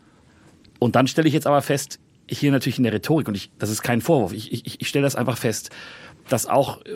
Und 0.80 0.96
dann 0.96 1.08
stelle 1.08 1.28
ich 1.28 1.34
jetzt 1.34 1.48
aber 1.48 1.62
fest, 1.62 2.00
hier 2.30 2.52
natürlich 2.52 2.78
in 2.78 2.84
der 2.84 2.94
Rhetorik, 2.94 3.28
und 3.28 3.36
ich, 3.36 3.52
das 3.58 3.70
ist 3.70 3.84
kein 3.84 4.02
Vorwurf, 4.02 4.34
ich, 4.34 4.52
ich, 4.52 4.82
ich 4.82 4.88
stelle 4.88 5.04
das 5.04 5.16
einfach 5.16 5.38
fest, 5.38 5.70
dass 6.28 6.46
auch 6.46 6.82
äh, 6.86 6.90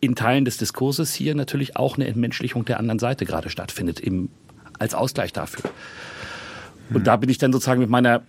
in 0.00 0.14
Teilen 0.14 0.44
des 0.44 0.58
Diskurses 0.58 1.14
hier 1.14 1.34
natürlich 1.34 1.76
auch 1.76 1.96
eine 1.96 2.06
Entmenschlichung 2.06 2.64
der 2.64 2.78
anderen 2.78 2.98
Seite 2.98 3.24
gerade 3.24 3.50
stattfindet, 3.50 3.98
im, 3.98 4.28
als 4.78 4.94
Ausgleich 4.94 5.32
dafür. 5.32 5.70
Und 6.90 6.96
hm. 6.96 7.04
da 7.04 7.16
bin 7.16 7.30
ich 7.30 7.38
dann 7.38 7.52
sozusagen 7.52 7.80
mit 7.80 7.90
meiner 7.90 8.22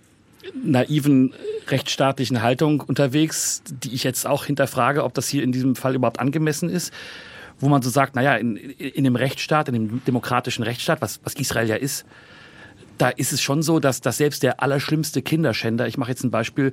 naiven 0.54 1.34
rechtsstaatlichen 1.68 2.42
Haltung 2.42 2.80
unterwegs, 2.80 3.62
die 3.68 3.94
ich 3.94 4.04
jetzt 4.04 4.26
auch 4.26 4.44
hinterfrage, 4.44 5.04
ob 5.04 5.14
das 5.14 5.28
hier 5.28 5.42
in 5.42 5.52
diesem 5.52 5.76
Fall 5.76 5.94
überhaupt 5.94 6.20
angemessen 6.20 6.68
ist, 6.68 6.92
wo 7.60 7.68
man 7.68 7.82
so 7.82 7.90
sagt, 7.90 8.14
naja, 8.14 8.36
in, 8.36 8.56
in 8.56 9.04
dem 9.04 9.16
Rechtsstaat, 9.16 9.68
in 9.68 9.74
dem 9.74 10.04
demokratischen 10.04 10.62
Rechtsstaat, 10.62 11.00
was, 11.00 11.20
was 11.24 11.34
Israel 11.34 11.68
ja 11.68 11.76
ist, 11.76 12.04
da 12.98 13.08
ist 13.08 13.32
es 13.32 13.40
schon 13.40 13.62
so, 13.62 13.80
dass, 13.80 14.00
dass 14.00 14.16
selbst 14.16 14.42
der 14.42 14.62
allerschlimmste 14.62 15.22
Kinderschänder, 15.22 15.86
ich 15.86 15.98
mache 15.98 16.10
jetzt 16.10 16.24
ein 16.24 16.30
Beispiel, 16.30 16.72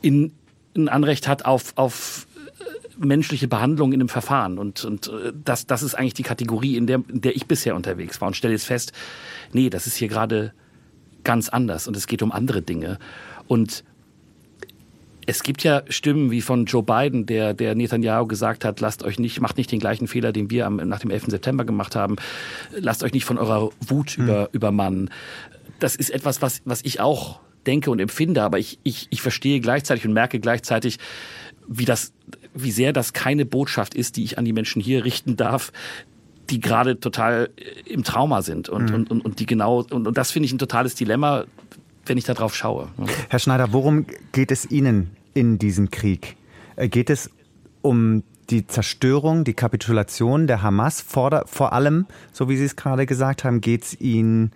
in, 0.00 0.32
ein 0.76 0.88
Anrecht 0.88 1.28
hat 1.28 1.44
auf, 1.44 1.72
auf 1.76 2.26
äh, 2.60 3.04
menschliche 3.04 3.48
Behandlung 3.48 3.92
in 3.92 4.00
einem 4.00 4.08
Verfahren. 4.08 4.58
Und, 4.58 4.84
und 4.84 5.08
äh, 5.08 5.32
das, 5.44 5.66
das 5.66 5.82
ist 5.82 5.94
eigentlich 5.94 6.14
die 6.14 6.22
Kategorie, 6.22 6.76
in 6.76 6.86
der, 6.86 7.02
in 7.08 7.20
der 7.20 7.36
ich 7.36 7.46
bisher 7.46 7.74
unterwegs 7.74 8.20
war 8.20 8.28
und 8.28 8.36
stelle 8.36 8.54
jetzt 8.54 8.66
fest, 8.66 8.92
nee, 9.52 9.70
das 9.70 9.86
ist 9.86 9.96
hier 9.96 10.08
gerade 10.08 10.52
ganz 11.24 11.48
anders 11.48 11.86
und 11.88 11.96
es 11.96 12.06
geht 12.06 12.22
um 12.22 12.32
andere 12.32 12.62
Dinge. 12.62 12.98
Und 13.46 13.84
es 15.26 15.42
gibt 15.42 15.62
ja 15.62 15.82
Stimmen 15.88 16.30
wie 16.30 16.40
von 16.40 16.64
Joe 16.64 16.82
Biden, 16.82 17.26
der, 17.26 17.54
der 17.54 17.74
Netanyahu 17.74 18.26
gesagt 18.26 18.64
hat, 18.64 18.80
lasst 18.80 19.04
euch 19.04 19.18
nicht, 19.18 19.40
macht 19.40 19.56
nicht 19.56 19.70
den 19.70 19.78
gleichen 19.78 20.08
Fehler, 20.08 20.32
den 20.32 20.50
wir 20.50 20.66
am, 20.66 20.76
nach 20.76 20.98
dem 20.98 21.10
11. 21.10 21.26
September 21.28 21.64
gemacht 21.64 21.94
haben. 21.94 22.16
Lasst 22.76 23.02
euch 23.02 23.12
nicht 23.12 23.24
von 23.24 23.38
eurer 23.38 23.70
Wut 23.86 24.18
mhm. 24.18 24.24
über, 24.24 24.48
übermannen. 24.52 25.10
Das 25.78 25.96
ist 25.96 26.10
etwas, 26.10 26.42
was, 26.42 26.62
was 26.64 26.82
ich 26.84 27.00
auch 27.00 27.40
denke 27.66 27.90
und 27.90 28.00
empfinde, 28.00 28.42
aber 28.42 28.58
ich, 28.58 28.78
ich, 28.82 29.06
ich 29.10 29.22
verstehe 29.22 29.60
gleichzeitig 29.60 30.04
und 30.06 30.12
merke 30.12 30.40
gleichzeitig, 30.40 30.98
wie 31.68 31.84
das, 31.84 32.12
wie 32.54 32.72
sehr 32.72 32.92
das 32.92 33.12
keine 33.12 33.46
Botschaft 33.46 33.94
ist, 33.94 34.16
die 34.16 34.24
ich 34.24 34.38
an 34.38 34.44
die 34.44 34.52
Menschen 34.52 34.82
hier 34.82 35.04
richten 35.04 35.36
darf, 35.36 35.72
die 36.52 36.60
gerade 36.60 37.00
total 37.00 37.50
im 37.86 38.04
Trauma 38.04 38.42
sind 38.42 38.68
und, 38.68 38.90
mhm. 38.90 38.94
und, 38.94 39.10
und, 39.10 39.24
und 39.24 39.40
die 39.40 39.46
genau, 39.46 39.78
und, 39.90 40.06
und 40.06 40.16
das 40.16 40.30
finde 40.30 40.46
ich 40.46 40.52
ein 40.52 40.58
totales 40.58 40.94
Dilemma, 40.94 41.44
wenn 42.06 42.18
ich 42.18 42.24
darauf 42.24 42.54
schaue. 42.54 42.88
Herr 43.30 43.38
Schneider, 43.38 43.72
worum 43.72 44.06
geht 44.32 44.50
es 44.52 44.70
Ihnen 44.70 45.10
in 45.34 45.58
diesem 45.58 45.90
Krieg? 45.90 46.36
Äh, 46.76 46.88
geht 46.88 47.10
es 47.10 47.30
um 47.80 48.22
die 48.50 48.66
Zerstörung, 48.66 49.44
die 49.44 49.54
Kapitulation 49.54 50.46
der 50.46 50.62
Hamas? 50.62 51.00
Vor, 51.00 51.44
vor 51.46 51.72
allem, 51.72 52.06
so 52.32 52.48
wie 52.48 52.56
Sie 52.56 52.64
es 52.64 52.76
gerade 52.76 53.06
gesagt 53.06 53.44
haben, 53.44 53.60
geht 53.60 53.84
es 53.84 54.00
Ihnen 54.00 54.52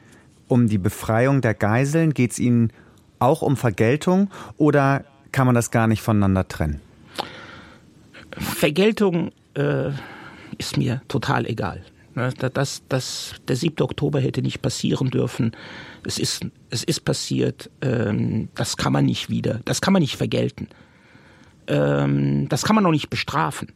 um 0.48 0.68
die 0.68 0.78
Befreiung 0.78 1.40
der 1.40 1.54
Geiseln? 1.54 2.12
Geht 2.12 2.32
es 2.32 2.38
Ihnen 2.38 2.72
auch 3.18 3.40
um 3.40 3.56
Vergeltung 3.56 4.30
oder 4.58 5.04
kann 5.32 5.46
man 5.46 5.54
das 5.54 5.70
gar 5.70 5.86
nicht 5.86 6.02
voneinander 6.02 6.46
trennen? 6.46 6.80
Vergeltung 8.38 9.32
äh, 9.54 9.92
ist 10.58 10.76
mir 10.76 11.02
total 11.08 11.46
egal. 11.46 11.82
Das, 12.54 12.82
das, 12.88 13.34
der 13.46 13.56
7. 13.56 13.82
Oktober 13.82 14.20
hätte 14.20 14.40
nicht 14.40 14.62
passieren 14.62 15.10
dürfen. 15.10 15.52
Es 16.02 16.18
ist, 16.18 16.46
es 16.70 16.82
ist 16.82 17.04
passiert. 17.04 17.70
Ähm, 17.82 18.48
das 18.54 18.78
kann 18.78 18.94
man 18.94 19.04
nicht 19.04 19.28
wieder, 19.28 19.60
das 19.66 19.82
kann 19.82 19.92
man 19.92 20.00
nicht 20.00 20.16
vergelten. 20.16 20.68
Ähm, 21.66 22.48
das 22.48 22.62
kann 22.62 22.74
man 22.74 22.86
auch 22.86 22.90
nicht 22.90 23.10
bestrafen. 23.10 23.68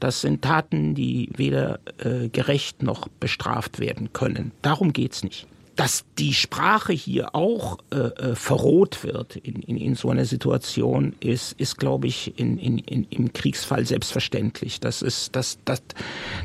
Das 0.00 0.22
sind 0.22 0.42
Taten, 0.42 0.94
die 0.94 1.30
weder 1.36 1.78
äh, 1.98 2.28
gerecht 2.28 2.82
noch 2.82 3.06
bestraft 3.06 3.78
werden 3.78 4.12
können. 4.12 4.50
Darum 4.62 4.92
geht 4.92 5.12
es 5.12 5.22
nicht. 5.22 5.46
Dass 5.80 6.04
die 6.18 6.34
Sprache 6.34 6.92
hier 6.92 7.34
auch 7.34 7.78
äh, 7.90 7.96
äh, 7.96 8.34
verroht 8.34 9.02
wird 9.02 9.36
in, 9.36 9.62
in, 9.62 9.78
in 9.78 9.94
so 9.94 10.10
einer 10.10 10.26
Situation, 10.26 11.14
ist, 11.20 11.58
ist 11.58 11.78
glaube 11.78 12.06
ich, 12.06 12.38
in, 12.38 12.58
in, 12.58 12.76
in, 12.80 13.04
im 13.08 13.32
Kriegsfall 13.32 13.86
selbstverständlich. 13.86 14.80
Das, 14.80 15.00
ist, 15.00 15.34
das, 15.34 15.58
das, 15.64 15.82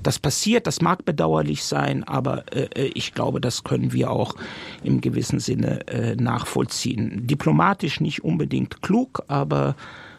das 0.03 0.19
passiert, 0.19 0.67
das 0.67 0.79
mag 0.79 1.03
bedauerlich 1.03 1.65
sein, 1.65 2.05
aber 2.05 2.45
äh, 2.55 2.69
äh, 2.75 2.91
ich 2.95 3.13
glaube, 3.13 3.41
das 3.41 3.65
können 3.65 3.91
wir 3.91 4.09
auch 4.09 4.35
im 4.83 5.01
gewissen 5.01 5.41
Sinne 5.41 5.85
äh, 5.89 6.15
nachvollziehen. 6.15 7.27
Diplomatisch 7.27 7.99
nicht 7.99 8.23
unbedingt 8.23 8.81
klug, 8.81 9.21
aber 9.27 9.75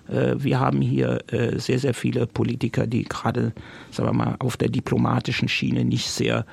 äh, 0.09 0.35
wir 0.37 0.61
haben 0.61 0.83
hier 0.83 1.21
sehr, 1.57 1.79
sehr 1.79 1.95
viele 1.95 2.27
Politiker, 2.27 2.87
die 2.87 3.05
gerade, 3.05 3.55
sagen 3.91 4.11
wir 4.11 4.13
mal, 4.13 4.37
auf 4.41 4.59
der 4.59 4.69
diplomatischen 4.69 5.49
Schiene 5.49 5.87
nicht 5.87 6.11
sehr 6.11 6.45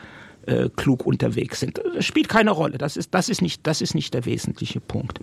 äh, 0.45 0.69
klug 0.75 1.05
unterwegs 1.05 1.59
sind. 1.59 1.81
Das 1.95 2.05
spielt 2.05 2.29
keine 2.29 2.51
Rolle. 2.51 2.77
Das 2.77 2.97
ist, 2.97 3.13
das, 3.13 3.29
ist 3.29 3.41
nicht, 3.41 3.65
das 3.65 3.81
ist 3.81 3.95
nicht 3.95 4.13
der 4.13 4.25
wesentliche 4.25 4.79
Punkt. 4.79 5.19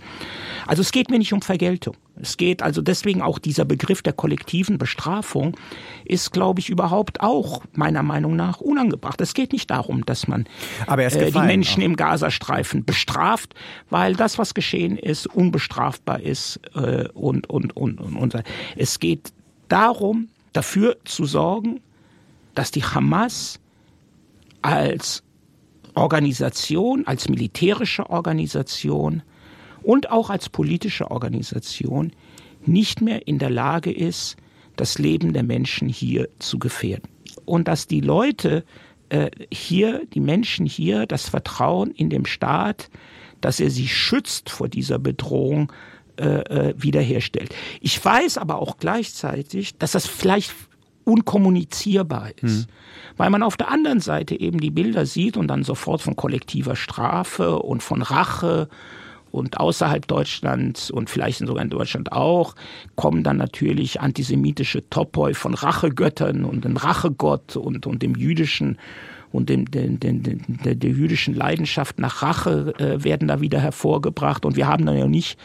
Also 0.67 0.83
es 0.83 0.93
geht 0.93 1.11
mir 1.11 1.19
nicht 1.19 1.33
um 1.33 1.43
Vergeltung. 1.43 1.97
Es 2.17 2.37
geht 2.37 2.63
also 2.63 2.83
deswegen 2.83 3.23
auch 3.23 3.39
dieser 3.39 3.65
Begriff 3.65 4.03
der 4.03 4.13
kollektiven 4.13 4.79
Bestrafung 4.79 5.57
ist, 6.05 6.33
glaube 6.33 6.61
ich, 6.61 6.69
überhaupt 6.69 7.21
auch 7.21 7.63
meiner 7.73 8.03
Meinung 8.03 8.37
nach 8.37 8.61
unangebracht. 8.61 9.21
Es 9.21 9.35
geht 9.35 9.53
nicht 9.53 9.71
darum, 9.71 10.05
dass 10.05 10.29
man 10.29 10.47
äh, 10.87 11.31
die 11.31 11.39
Menschen 11.39 11.83
auch. 11.83 11.87
im 11.87 11.97
Gazastreifen 11.97 12.85
bestraft, 12.85 13.55
weil 13.89 14.15
das, 14.15 14.39
was 14.39 14.55
geschehen 14.55 14.97
ist, 14.97 15.27
unbestrafbar 15.27 16.21
ist 16.21 16.61
äh, 16.75 17.09
und, 17.15 17.49
und, 17.49 17.77
und, 17.77 18.01
und, 18.01 18.17
und. 18.17 18.45
Es 18.77 18.99
geht 18.99 19.33
darum, 19.69 20.29
dafür 20.53 20.97
zu 21.05 21.25
sorgen, 21.25 21.81
dass 22.55 22.71
die 22.71 22.85
Hamas 22.85 23.60
als 24.63 25.23
Organisation, 25.95 27.07
als 27.07 27.29
militärische 27.29 28.09
Organisation 28.11 29.23
und 29.83 30.11
auch 30.11 30.31
als 30.31 30.49
politische 30.49 31.11
Organisation 31.11 32.13
nicht 32.65 33.01
mehr 33.01 33.27
in 33.27 33.39
der 33.39 33.51
Lage 33.51 33.93
ist, 33.93 34.37
das 34.77 34.99
Leben 34.99 35.33
der 35.33 35.43
Menschen 35.43 35.89
hier 35.89 36.29
zu 36.39 36.59
gefährden. 36.59 37.09
Und 37.45 37.69
dass 37.69 37.87
die 37.87 38.01
Leute 38.01 38.65
äh, 39.09 39.31
hier, 39.53 40.03
die 40.13 40.21
Menschen 40.21 40.67
hier, 40.67 41.07
das 41.07 41.29
Vertrauen 41.29 41.91
in 41.91 42.11
dem 42.11 42.27
Staat, 42.27 42.91
dass 43.41 43.61
er 43.61 43.71
sie 43.71 43.89
schützt 43.89 44.51
vor 44.51 44.69
dieser 44.69 44.99
Bedrohung, 44.99 45.73
äh, 46.19 46.25
äh 46.25 46.75
wiederherstellt. 46.77 47.55
Ich 47.81 48.03
weiß 48.03 48.39
aber 48.39 48.61
auch 48.61 48.77
gleichzeitig, 48.79 49.77
dass 49.79 49.93
das 49.93 50.07
vielleicht 50.07 50.55
unkommunizierbar 51.11 52.31
ist. 52.41 52.67
Hm. 52.67 52.67
Weil 53.17 53.31
man 53.31 53.43
auf 53.43 53.57
der 53.57 53.71
anderen 53.71 54.01
Seite 54.01 54.39
eben 54.39 54.61
die 54.61 54.71
Bilder 54.71 55.05
sieht 55.07 55.37
und 55.37 55.49
dann 55.49 55.65
sofort 55.65 56.01
von 56.01 56.17
kollektiver 56.17 56.77
Strafe 56.77 57.59
und 57.59 57.83
von 57.83 58.03
Rache 58.03 58.69
und 59.31 59.59
außerhalb 59.61 60.07
Deutschlands 60.07 60.91
und 60.91 61.11
vielleicht 61.11 61.39
sogar 61.39 61.63
in 61.63 61.71
Deutschland 61.71 62.13
auch, 62.13 62.55
kommen 62.97 63.23
dann 63.23 63.37
natürlich 63.37 64.01
antisemitische 64.01 64.89
Topoi 64.91 65.35
von 65.35 65.55
Rachegöttern 65.55 66.45
und 66.45 66.65
dem 66.65 66.77
Rachegott 66.77 67.57
und, 67.57 67.87
und 67.87 68.03
dem 68.03 68.15
jüdischen 68.15 68.79
und 69.33 69.49
dem, 69.49 69.71
den, 69.71 70.01
den, 70.01 70.23
den, 70.23 70.43
der, 70.65 70.75
der 70.75 70.91
jüdischen 70.91 71.35
Leidenschaft 71.35 71.99
nach 71.99 72.23
Rache 72.23 72.75
äh, 72.79 73.05
werden 73.05 73.29
da 73.29 73.41
wieder 73.41 73.61
hervorgebracht. 73.61 74.45
Und 74.45 74.57
wir 74.57 74.67
haben 74.67 74.87
dann 74.87 74.99
ja 74.99 75.07
nicht 75.07 75.39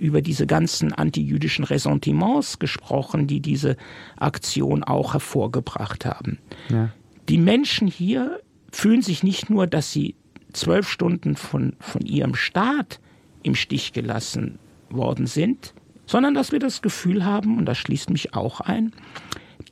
über 0.00 0.22
diese 0.22 0.46
ganzen 0.46 0.92
antijüdischen 0.92 1.64
Ressentiments 1.64 2.58
gesprochen, 2.58 3.26
die 3.26 3.40
diese 3.40 3.76
Aktion 4.16 4.82
auch 4.82 5.12
hervorgebracht 5.12 6.04
haben. 6.04 6.38
Ja. 6.68 6.90
Die 7.28 7.38
Menschen 7.38 7.86
hier 7.86 8.40
fühlen 8.72 9.02
sich 9.02 9.22
nicht 9.22 9.50
nur, 9.50 9.66
dass 9.66 9.92
sie 9.92 10.16
zwölf 10.52 10.88
Stunden 10.88 11.36
von, 11.36 11.74
von 11.78 12.02
ihrem 12.02 12.34
Staat 12.34 13.00
im 13.42 13.54
Stich 13.54 13.92
gelassen 13.92 14.58
worden 14.88 15.26
sind, 15.26 15.74
sondern 16.06 16.34
dass 16.34 16.50
wir 16.50 16.58
das 16.58 16.82
Gefühl 16.82 17.24
haben, 17.24 17.58
und 17.58 17.66
das 17.66 17.78
schließt 17.78 18.10
mich 18.10 18.34
auch 18.34 18.60
ein, 18.60 18.92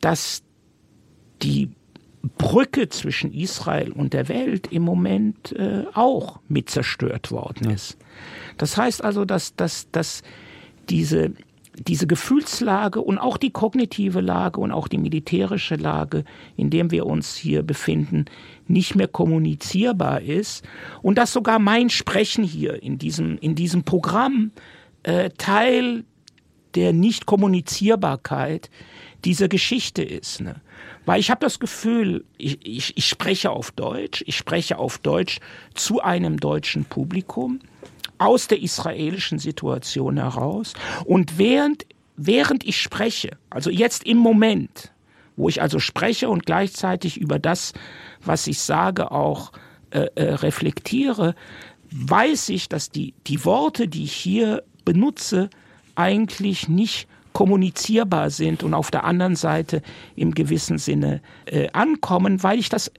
dass 0.00 0.44
die 1.42 1.70
Brücke 2.36 2.88
zwischen 2.88 3.32
Israel 3.32 3.92
und 3.92 4.12
der 4.12 4.28
Welt 4.28 4.68
im 4.72 4.82
Moment 4.82 5.52
äh, 5.52 5.84
auch 5.94 6.40
mit 6.48 6.68
zerstört 6.70 7.30
worden 7.30 7.70
ist. 7.70 7.96
Das 8.58 8.76
heißt 8.76 9.02
also, 9.02 9.24
dass, 9.24 9.54
dass, 9.56 9.90
dass 9.90 10.22
diese, 10.88 11.32
diese 11.78 12.06
Gefühlslage 12.06 13.00
und 13.00 13.18
auch 13.18 13.36
die 13.36 13.50
kognitive 13.50 14.20
Lage 14.20 14.60
und 14.60 14.72
auch 14.72 14.88
die 14.88 14.98
militärische 14.98 15.76
Lage, 15.76 16.24
in 16.56 16.70
der 16.70 16.90
wir 16.90 17.06
uns 17.06 17.36
hier 17.36 17.62
befinden, 17.62 18.26
nicht 18.66 18.94
mehr 18.94 19.08
kommunizierbar 19.08 20.20
ist 20.20 20.64
und 21.02 21.18
dass 21.18 21.32
sogar 21.32 21.58
mein 21.58 21.88
Sprechen 21.90 22.44
hier 22.44 22.82
in 22.82 22.98
diesem, 22.98 23.38
in 23.38 23.54
diesem 23.54 23.84
Programm 23.84 24.50
äh, 25.04 25.30
Teil 25.38 26.04
der 26.74 26.92
Nicht-Kommunizierbarkeit 26.92 28.70
dieser 29.24 29.48
Geschichte 29.48 30.02
ist. 30.02 30.40
Ne? 30.40 30.56
Weil 31.06 31.20
ich 31.20 31.30
habe 31.30 31.40
das 31.40 31.58
Gefühl, 31.58 32.24
ich, 32.36 32.58
ich, 32.66 32.96
ich 32.96 33.06
spreche 33.06 33.50
auf 33.50 33.70
Deutsch, 33.70 34.22
ich 34.26 34.36
spreche 34.36 34.78
auf 34.78 34.98
Deutsch 34.98 35.40
zu 35.74 36.02
einem 36.02 36.38
deutschen 36.38 36.84
Publikum 36.84 37.60
aus 38.18 38.48
der 38.48 38.60
israelischen 38.60 39.38
Situation 39.38 40.18
heraus. 40.18 40.74
Und 41.04 41.38
während, 41.38 41.86
während 42.16 42.64
ich 42.64 42.80
spreche, 42.80 43.30
also 43.50 43.70
jetzt 43.70 44.04
im 44.04 44.18
Moment, 44.18 44.92
wo 45.36 45.48
ich 45.48 45.62
also 45.62 45.78
spreche 45.78 46.28
und 46.28 46.46
gleichzeitig 46.46 47.16
über 47.16 47.38
das, 47.38 47.72
was 48.24 48.46
ich 48.46 48.60
sage, 48.60 49.12
auch 49.12 49.52
äh, 49.90 50.08
äh, 50.16 50.34
reflektiere, 50.34 51.34
weiß 51.90 52.50
ich, 52.50 52.68
dass 52.68 52.90
die, 52.90 53.14
die 53.26 53.44
Worte, 53.44 53.88
die 53.88 54.04
ich 54.04 54.12
hier 54.12 54.62
benutze, 54.84 55.48
eigentlich 55.94 56.68
nicht 56.68 57.08
kommunizierbar 57.32 58.30
sind 58.30 58.62
und 58.62 58.74
auf 58.74 58.90
der 58.90 59.04
anderen 59.04 59.36
Seite 59.36 59.82
im 60.16 60.34
gewissen 60.34 60.78
Sinne 60.78 61.20
äh, 61.46 61.68
ankommen, 61.72 62.42
weil 62.42 62.58
ich 62.58 62.68
das 62.68 62.90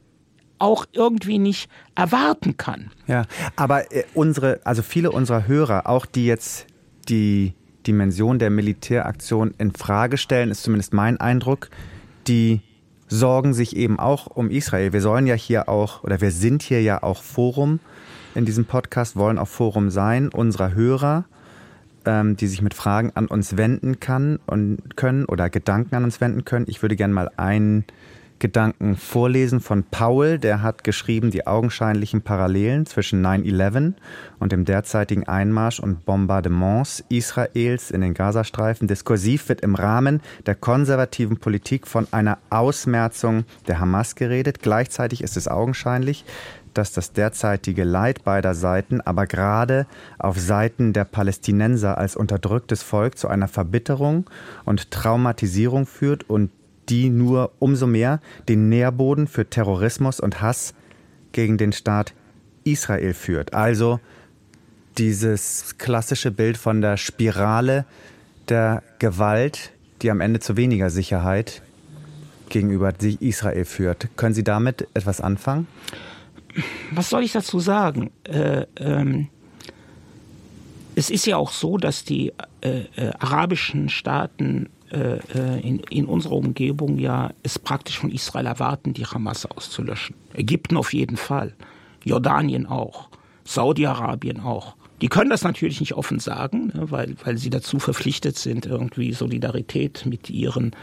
auch 0.59 0.85
irgendwie 0.91 1.39
nicht 1.39 1.69
erwarten 1.95 2.57
kann. 2.57 2.91
Ja, 3.07 3.25
aber 3.55 3.91
äh, 3.91 4.03
unsere, 4.13 4.59
also 4.63 4.81
viele 4.81 5.11
unserer 5.11 5.47
Hörer, 5.47 5.87
auch 5.87 6.05
die 6.05 6.25
jetzt 6.25 6.67
die 7.07 7.53
Dimension 7.87 8.39
der 8.39 8.49
Militäraktion 8.49 9.53
in 9.57 9.73
Frage 9.73 10.17
stellen, 10.17 10.51
ist 10.51 10.63
zumindest 10.63 10.93
mein 10.93 11.19
Eindruck, 11.19 11.69
die 12.27 12.61
sorgen 13.07 13.53
sich 13.53 13.75
eben 13.75 13.99
auch 13.99 14.27
um 14.27 14.51
Israel. 14.51 14.93
Wir 14.93 15.01
sollen 15.01 15.25
ja 15.25 15.33
hier 15.33 15.67
auch, 15.67 16.03
oder 16.03 16.21
wir 16.21 16.31
sind 16.31 16.61
hier 16.61 16.81
ja 16.81 17.01
auch 17.01 17.23
Forum 17.23 17.79
in 18.35 18.45
diesem 18.45 18.65
Podcast, 18.65 19.15
wollen 19.15 19.39
auch 19.39 19.47
Forum 19.47 19.89
sein, 19.89 20.29
unserer 20.29 20.73
Hörer, 20.75 21.25
ähm, 22.05 22.37
die 22.37 22.47
sich 22.47 22.61
mit 22.61 22.75
Fragen 22.75 23.11
an 23.15 23.27
uns 23.27 23.57
wenden 23.57 23.99
kann 23.99 24.39
und 24.45 24.95
können 24.95 25.25
oder 25.25 25.49
Gedanken 25.49 25.95
an 25.95 26.03
uns 26.03 26.21
wenden 26.21 26.45
können. 26.45 26.65
Ich 26.67 26.81
würde 26.81 26.95
gerne 26.95 27.13
mal 27.13 27.31
einen 27.37 27.85
Gedanken 28.39 28.95
vorlesen 28.95 29.59
von 29.59 29.83
Paul. 29.83 30.39
Der 30.39 30.61
hat 30.61 30.83
geschrieben, 30.83 31.31
die 31.31 31.45
augenscheinlichen 31.45 32.21
Parallelen 32.21 32.85
zwischen 32.85 33.25
9-11 33.25 33.93
und 34.39 34.51
dem 34.51 34.65
derzeitigen 34.65 35.27
Einmarsch 35.27 35.79
und 35.79 36.05
Bombardements 36.05 37.03
Israels 37.09 37.91
in 37.91 38.01
den 38.01 38.13
Gazastreifen. 38.13 38.87
Diskursiv 38.87 39.49
wird 39.49 39.61
im 39.61 39.75
Rahmen 39.75 40.21
der 40.45 40.55
konservativen 40.55 41.37
Politik 41.37 41.87
von 41.87 42.07
einer 42.11 42.37
Ausmerzung 42.49 43.45
der 43.67 43.79
Hamas 43.79 44.15
geredet. 44.15 44.61
Gleichzeitig 44.61 45.21
ist 45.21 45.37
es 45.37 45.47
augenscheinlich, 45.47 46.25
dass 46.73 46.91
das 46.91 47.13
derzeitige 47.13 47.83
Leid 47.83 48.23
beider 48.23 48.53
Seiten, 48.53 49.01
aber 49.01 49.27
gerade 49.27 49.85
auf 50.17 50.39
Seiten 50.39 50.93
der 50.93 51.03
Palästinenser 51.03 51.97
als 51.97 52.15
unterdrücktes 52.15 52.83
Volk 52.83 53.17
zu 53.17 53.27
einer 53.27 53.47
Verbitterung 53.47 54.29
und 54.65 54.91
Traumatisierung 54.91 55.85
führt 55.85 56.29
und 56.29 56.51
die 56.89 57.09
nur 57.09 57.51
umso 57.59 57.87
mehr 57.87 58.19
den 58.47 58.69
Nährboden 58.69 59.27
für 59.27 59.49
Terrorismus 59.49 60.19
und 60.19 60.41
Hass 60.41 60.73
gegen 61.31 61.57
den 61.57 61.71
Staat 61.71 62.13
Israel 62.63 63.13
führt. 63.13 63.53
Also 63.53 63.99
dieses 64.97 65.77
klassische 65.77 66.31
Bild 66.31 66.57
von 66.57 66.81
der 66.81 66.97
Spirale 66.97 67.85
der 68.49 68.83
Gewalt, 68.99 69.71
die 70.01 70.11
am 70.11 70.21
Ende 70.21 70.39
zu 70.39 70.57
weniger 70.57 70.89
Sicherheit 70.89 71.61
gegenüber 72.49 72.93
Israel 73.19 73.65
führt. 73.65 74.09
Können 74.17 74.33
Sie 74.33 74.43
damit 74.43 74.87
etwas 74.93 75.21
anfangen? 75.21 75.67
Was 76.91 77.09
soll 77.09 77.23
ich 77.23 77.31
dazu 77.31 77.59
sagen? 77.59 78.11
Äh, 78.23 78.65
ähm, 78.77 79.27
es 80.95 81.09
ist 81.09 81.27
ja 81.27 81.37
auch 81.37 81.51
so, 81.51 81.77
dass 81.77 82.03
die 82.03 82.33
äh, 82.61 82.81
äh, 82.95 83.11
arabischen 83.19 83.89
Staaten 83.89 84.69
äh, 84.91 85.59
in, 85.61 85.79
in 85.89 86.05
unserer 86.05 86.33
Umgebung 86.33 86.97
ja 86.97 87.31
es 87.43 87.59
praktisch 87.59 87.99
von 87.99 88.11
Israel 88.11 88.45
erwarten, 88.45 88.93
die 88.93 89.05
Hamas 89.05 89.45
auszulöschen. 89.45 90.15
Ägypten 90.33 90.77
auf 90.77 90.93
jeden 90.93 91.17
Fall, 91.17 91.53
Jordanien 92.03 92.65
auch, 92.65 93.09
Saudi-Arabien 93.43 94.39
auch. 94.39 94.75
Die 95.01 95.07
können 95.07 95.29
das 95.29 95.43
natürlich 95.43 95.79
nicht 95.79 95.93
offen 95.93 96.19
sagen, 96.19 96.67
ne, 96.73 96.91
weil, 96.91 97.15
weil 97.23 97.37
sie 97.37 97.49
dazu 97.49 97.79
verpflichtet 97.79 98.37
sind, 98.37 98.65
irgendwie 98.65 99.13
Solidarität 99.13 100.05
mit 100.05 100.29
ihren 100.29 100.75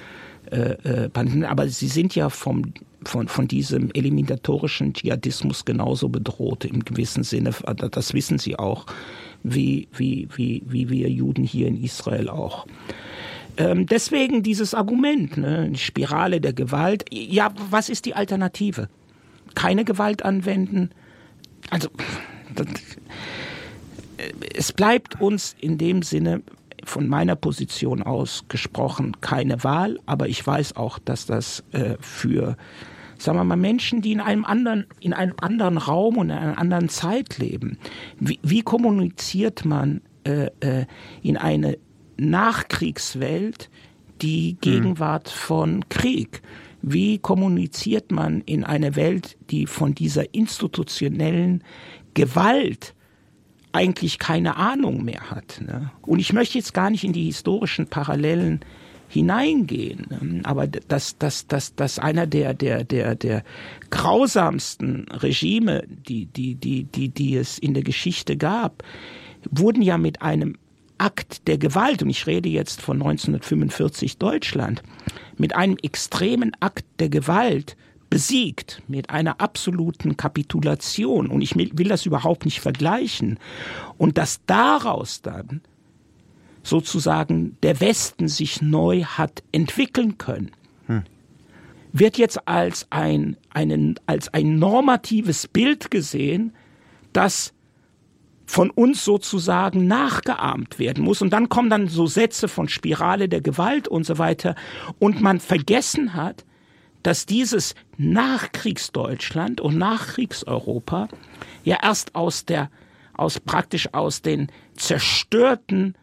äh, 0.51 1.09
äh 1.09 1.45
aber 1.45 1.69
sie 1.69 1.88
sind 1.88 2.14
ja 2.14 2.31
vom, 2.31 2.73
von, 3.05 3.29
von 3.29 3.49
diesem 3.49 3.90
eliminatorischen 3.92 4.95
Dschihadismus 4.95 5.64
genauso 5.64 6.09
bedroht 6.09 6.64
im 6.64 6.85
gewissen 6.85 7.25
Sinne. 7.25 7.51
Das 7.90 8.14
wissen 8.14 8.38
sie 8.38 8.59
auch, 8.59 8.87
wie, 9.42 9.88
wie, 9.92 10.29
wie, 10.35 10.62
wie 10.66 10.88
wir 10.88 11.11
Juden 11.11 11.45
hier 11.45 11.69
in 11.69 11.83
Israel 11.83 12.29
auch. 12.29 12.66
Ähm, 13.57 13.87
deswegen 13.87 14.42
dieses 14.42 14.75
Argument, 14.75 15.37
ne, 15.37 15.71
Spirale 15.75 16.40
der 16.40 16.53
Gewalt. 16.53 17.05
Ja, 17.11 17.53
was 17.71 17.88
ist 17.88 18.05
die 18.05 18.14
Alternative? 18.14 18.88
Keine 19.55 19.85
Gewalt 19.85 20.25
anwenden? 20.25 20.90
Also, 21.71 21.88
das, 22.55 22.66
äh, 24.19 24.33
es 24.55 24.73
bleibt 24.73 25.21
uns 25.21 25.57
in 25.59 25.79
dem 25.79 26.03
Sinne 26.03 26.42
von 26.85 27.09
meiner 27.09 27.37
Position 27.37 28.03
aus 28.03 28.45
gesprochen 28.49 29.21
keine 29.21 29.64
Wahl, 29.64 29.99
aber 30.07 30.29
ich 30.29 30.47
weiß 30.47 30.77
auch, 30.77 30.99
dass 30.99 31.27
das 31.27 31.64
äh, 31.73 31.97
für 32.01 32.57
sagen 33.19 33.38
wir 33.38 33.45
mal 33.45 33.57
Menschen, 33.57 34.03
die 34.03 34.12
in 34.12 34.21
einem 34.21 34.45
anderen 34.45 34.87
in 35.01 35.12
einem 35.12 35.35
anderen 35.40 35.79
Raum 35.79 36.19
und 36.19 36.31
in 36.31 36.37
einer 36.37 36.59
anderen 36.59 36.88
Zeit 36.88 37.38
leben. 37.38 37.79
Wie, 38.21 38.38
wie 38.42 38.62
kommuniziert 38.62 39.64
man 39.64 40.03
äh, 40.25 40.51
äh, 40.61 40.87
in 41.23 41.37
eine 41.37 41.79
Nachkriegswelt 42.16 43.70
die 44.22 44.50
hm. 44.50 44.59
Gegenwart 44.61 45.29
von 45.29 45.88
Krieg? 45.88 46.42
Wie 46.83 47.18
kommuniziert 47.18 48.12
man 48.12 48.42
in 48.42 48.64
eine 48.64 48.96
Welt, 48.96 49.37
die 49.50 49.66
von 49.66 49.94
dieser 49.94 50.35
institutionellen 50.35 51.64
Gewalt 52.14 52.94
eigentlich 53.72 54.18
keine 54.18 54.57
Ahnung 54.57 55.05
mehr 55.05 55.31
hat? 55.31 55.61
Ne? 55.66 55.90
Und 56.02 56.20
ich 56.20 56.33
möchte 56.33 56.59
jetzt 56.59 56.74
gar 56.74 56.90
nicht 56.90 57.05
in 57.05 57.12
die 57.12 57.24
historischen 57.24 57.88
Parallelen 57.88 58.61
hineingehen. 59.09 60.07
Ne? 60.11 60.40
Aber 60.44 60.66
dass, 60.66 61.18
dass, 61.18 61.46
dass, 61.46 61.74
dass 61.74 61.98
einer 61.98 62.26
der, 62.26 62.55
der, 62.55 62.85
der, 62.85 63.14
der 63.14 63.42
grausamsten 63.90 65.07
Regime, 65.11 65.85
die, 65.88 66.26
die, 66.26 66.55
die, 66.55 66.85
die, 66.85 67.09
die 67.09 67.37
es 67.37 67.59
in 67.59 67.74
der 67.74 67.83
Geschichte 67.83 68.37
gab, 68.37 68.83
wurden 69.50 69.83
ja 69.83 69.98
mit 69.98 70.22
einem 70.22 70.57
Akt 70.99 71.47
der 71.47 71.59
Gewalt, 71.59 72.03
und 72.03 72.11
ich 72.11 72.27
rede 72.27 72.49
jetzt 72.49 72.83
von 72.83 72.97
1945 72.97 74.19
Deutschland, 74.19 74.83
mit 75.37 75.55
einem 75.55 75.77
extremen 75.83 76.53
Akt 76.61 76.85
der 76.99 77.09
Gewalt 77.09 77.77
besiegt, 78.09 78.83
mit 78.89 79.11
einer 79.11 79.41
absoluten 79.41 80.17
Kapitulation. 80.17 81.27
Und 81.29 81.43
ich 81.43 81.57
will 81.57 81.89
das 81.89 82.07
überhaupt 82.07 82.45
nicht 82.45 82.61
vergleichen. 82.61 83.39
Und 83.99 84.17
dass 84.19 84.41
daraus 84.47 85.23
dann 85.23 85.61
sozusagen 86.63 87.57
der 87.63 87.81
Westen 87.81 88.29
sich 88.29 88.61
neu 88.61 89.05
hat 89.05 89.43
entwickeln 89.53 90.19
können, 90.19 90.51
hm. 90.87 91.03
wird 91.93 92.19
jetzt 92.19 92.49
als 92.49 92.87
ein, 92.91 93.37
einen, 93.51 93.99
als 94.07 94.33
ein 94.35 94.59
normatives 94.59 95.47
Bild 95.47 95.91
gesehen, 95.91 96.53
das 97.13 97.53
von 98.47 98.71
uns 98.71 99.05
sozusagen 99.05 99.87
nachgeahmt 99.87 100.79
werden 100.79 101.05
muss. 101.05 101.21
Und 101.21 101.31
dann 101.31 101.49
kommen 101.49 101.69
dann 101.69 101.89
so 101.89 102.07
Sätze 102.07 102.49
von 102.49 102.69
Spirale 102.69 103.29
der 103.29 103.41
Gewalt 103.41 103.89
und 103.89 104.07
so 104.07 104.19
weiter. 104.19 104.55
Und 104.99 105.21
man 105.21 105.41
vergessen 105.41 106.15
hat, 106.15 106.45
dass 107.03 107.27
dieses 107.27 107.75
Nachkriegsdeutschland 107.99 109.61
und 109.61 109.77
Nachkriegseuropa 109.79 111.09
ja 111.65 111.79
erst 111.83 112.15
aus 112.15 112.45
der, 112.45 112.71
aus 113.15 113.41
praktisch 113.41 113.93
aus 113.93 114.23
den 114.23 114.51
zerstörten 114.75 115.97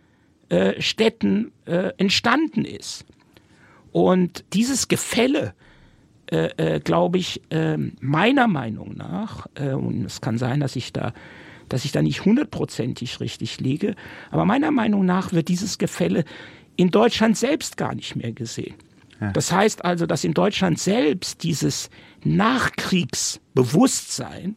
äh, 0.50 0.82
Städten 0.82 1.52
äh, 1.66 1.92
entstanden 1.98 2.66
ist. 2.66 3.06
Und 3.92 4.44
dieses 4.54 4.88
Gefälle, 4.88 5.54
äh, 6.32 6.76
äh 6.76 6.80
glaube 6.80 7.20
ich, 7.20 7.42
ähm, 7.52 7.94
meiner 8.02 8.48
Meinung 8.48 8.96
nach, 8.96 9.48
äh, 9.56 9.74
und 9.74 10.06
es 10.06 10.20
kann 10.20 10.38
sein, 10.38 10.60
dass 10.60 10.76
ich 10.76 10.92
da 10.92 11.14
dass 11.74 11.84
ich 11.86 11.92
da 11.92 12.04
nicht 12.04 12.24
hundertprozentig 12.24 13.20
richtig 13.20 13.60
liege. 13.60 13.96
Aber 14.30 14.46
meiner 14.46 14.70
Meinung 14.70 15.06
nach 15.06 15.34
wird 15.34 15.48
dieses 15.48 15.80
Gefälle 15.80 16.24
in 16.76 16.92
Deutschland 16.92 17.36
selbst 17.36 17.78
gar 17.78 17.96
nicht 17.96 18.16
mehr 18.16 18.32
gesehen. 18.32 18.76
Das 19.34 19.52
heißt 19.52 19.84
also, 19.84 20.06
dass 20.06 20.24
in 20.24 20.36
Deutschland 20.36 20.78
selbst 20.78 21.42
dieses 21.42 21.90
Nachkriegsbewusstsein 22.24 24.56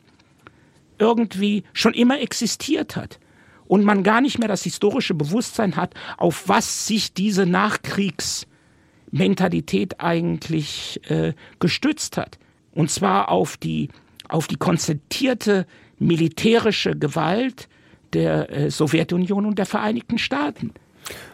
irgendwie 0.99 1.65
schon 1.73 1.95
immer 1.95 2.21
existiert 2.21 2.97
hat 2.97 3.19
und 3.67 3.83
man 3.83 4.03
gar 4.03 4.21
nicht 4.21 4.39
mehr 4.39 4.49
das 4.49 4.65
historische 4.65 5.15
Bewusstsein 5.15 5.77
hat, 5.77 5.95
auf 6.19 6.51
was 6.51 6.87
sich 6.87 7.15
diese 7.15 7.47
Nachkriegsmentalität 7.47 10.01
eigentlich 10.01 11.01
äh, 11.09 11.33
gestützt 11.61 12.19
hat. 12.19 12.39
Und 12.73 12.91
zwar 12.91 13.31
auf 13.31 13.57
die, 13.57 13.89
auf 14.29 14.49
die 14.49 14.57
konzentrierte 14.57 15.67
militärische 15.99 16.97
Gewalt 16.97 17.69
der 18.13 18.51
äh, 18.51 18.71
Sowjetunion 18.71 19.47
und 19.47 19.59
der 19.59 19.67
Vereinigten 19.67 20.19
Staaten, 20.19 20.73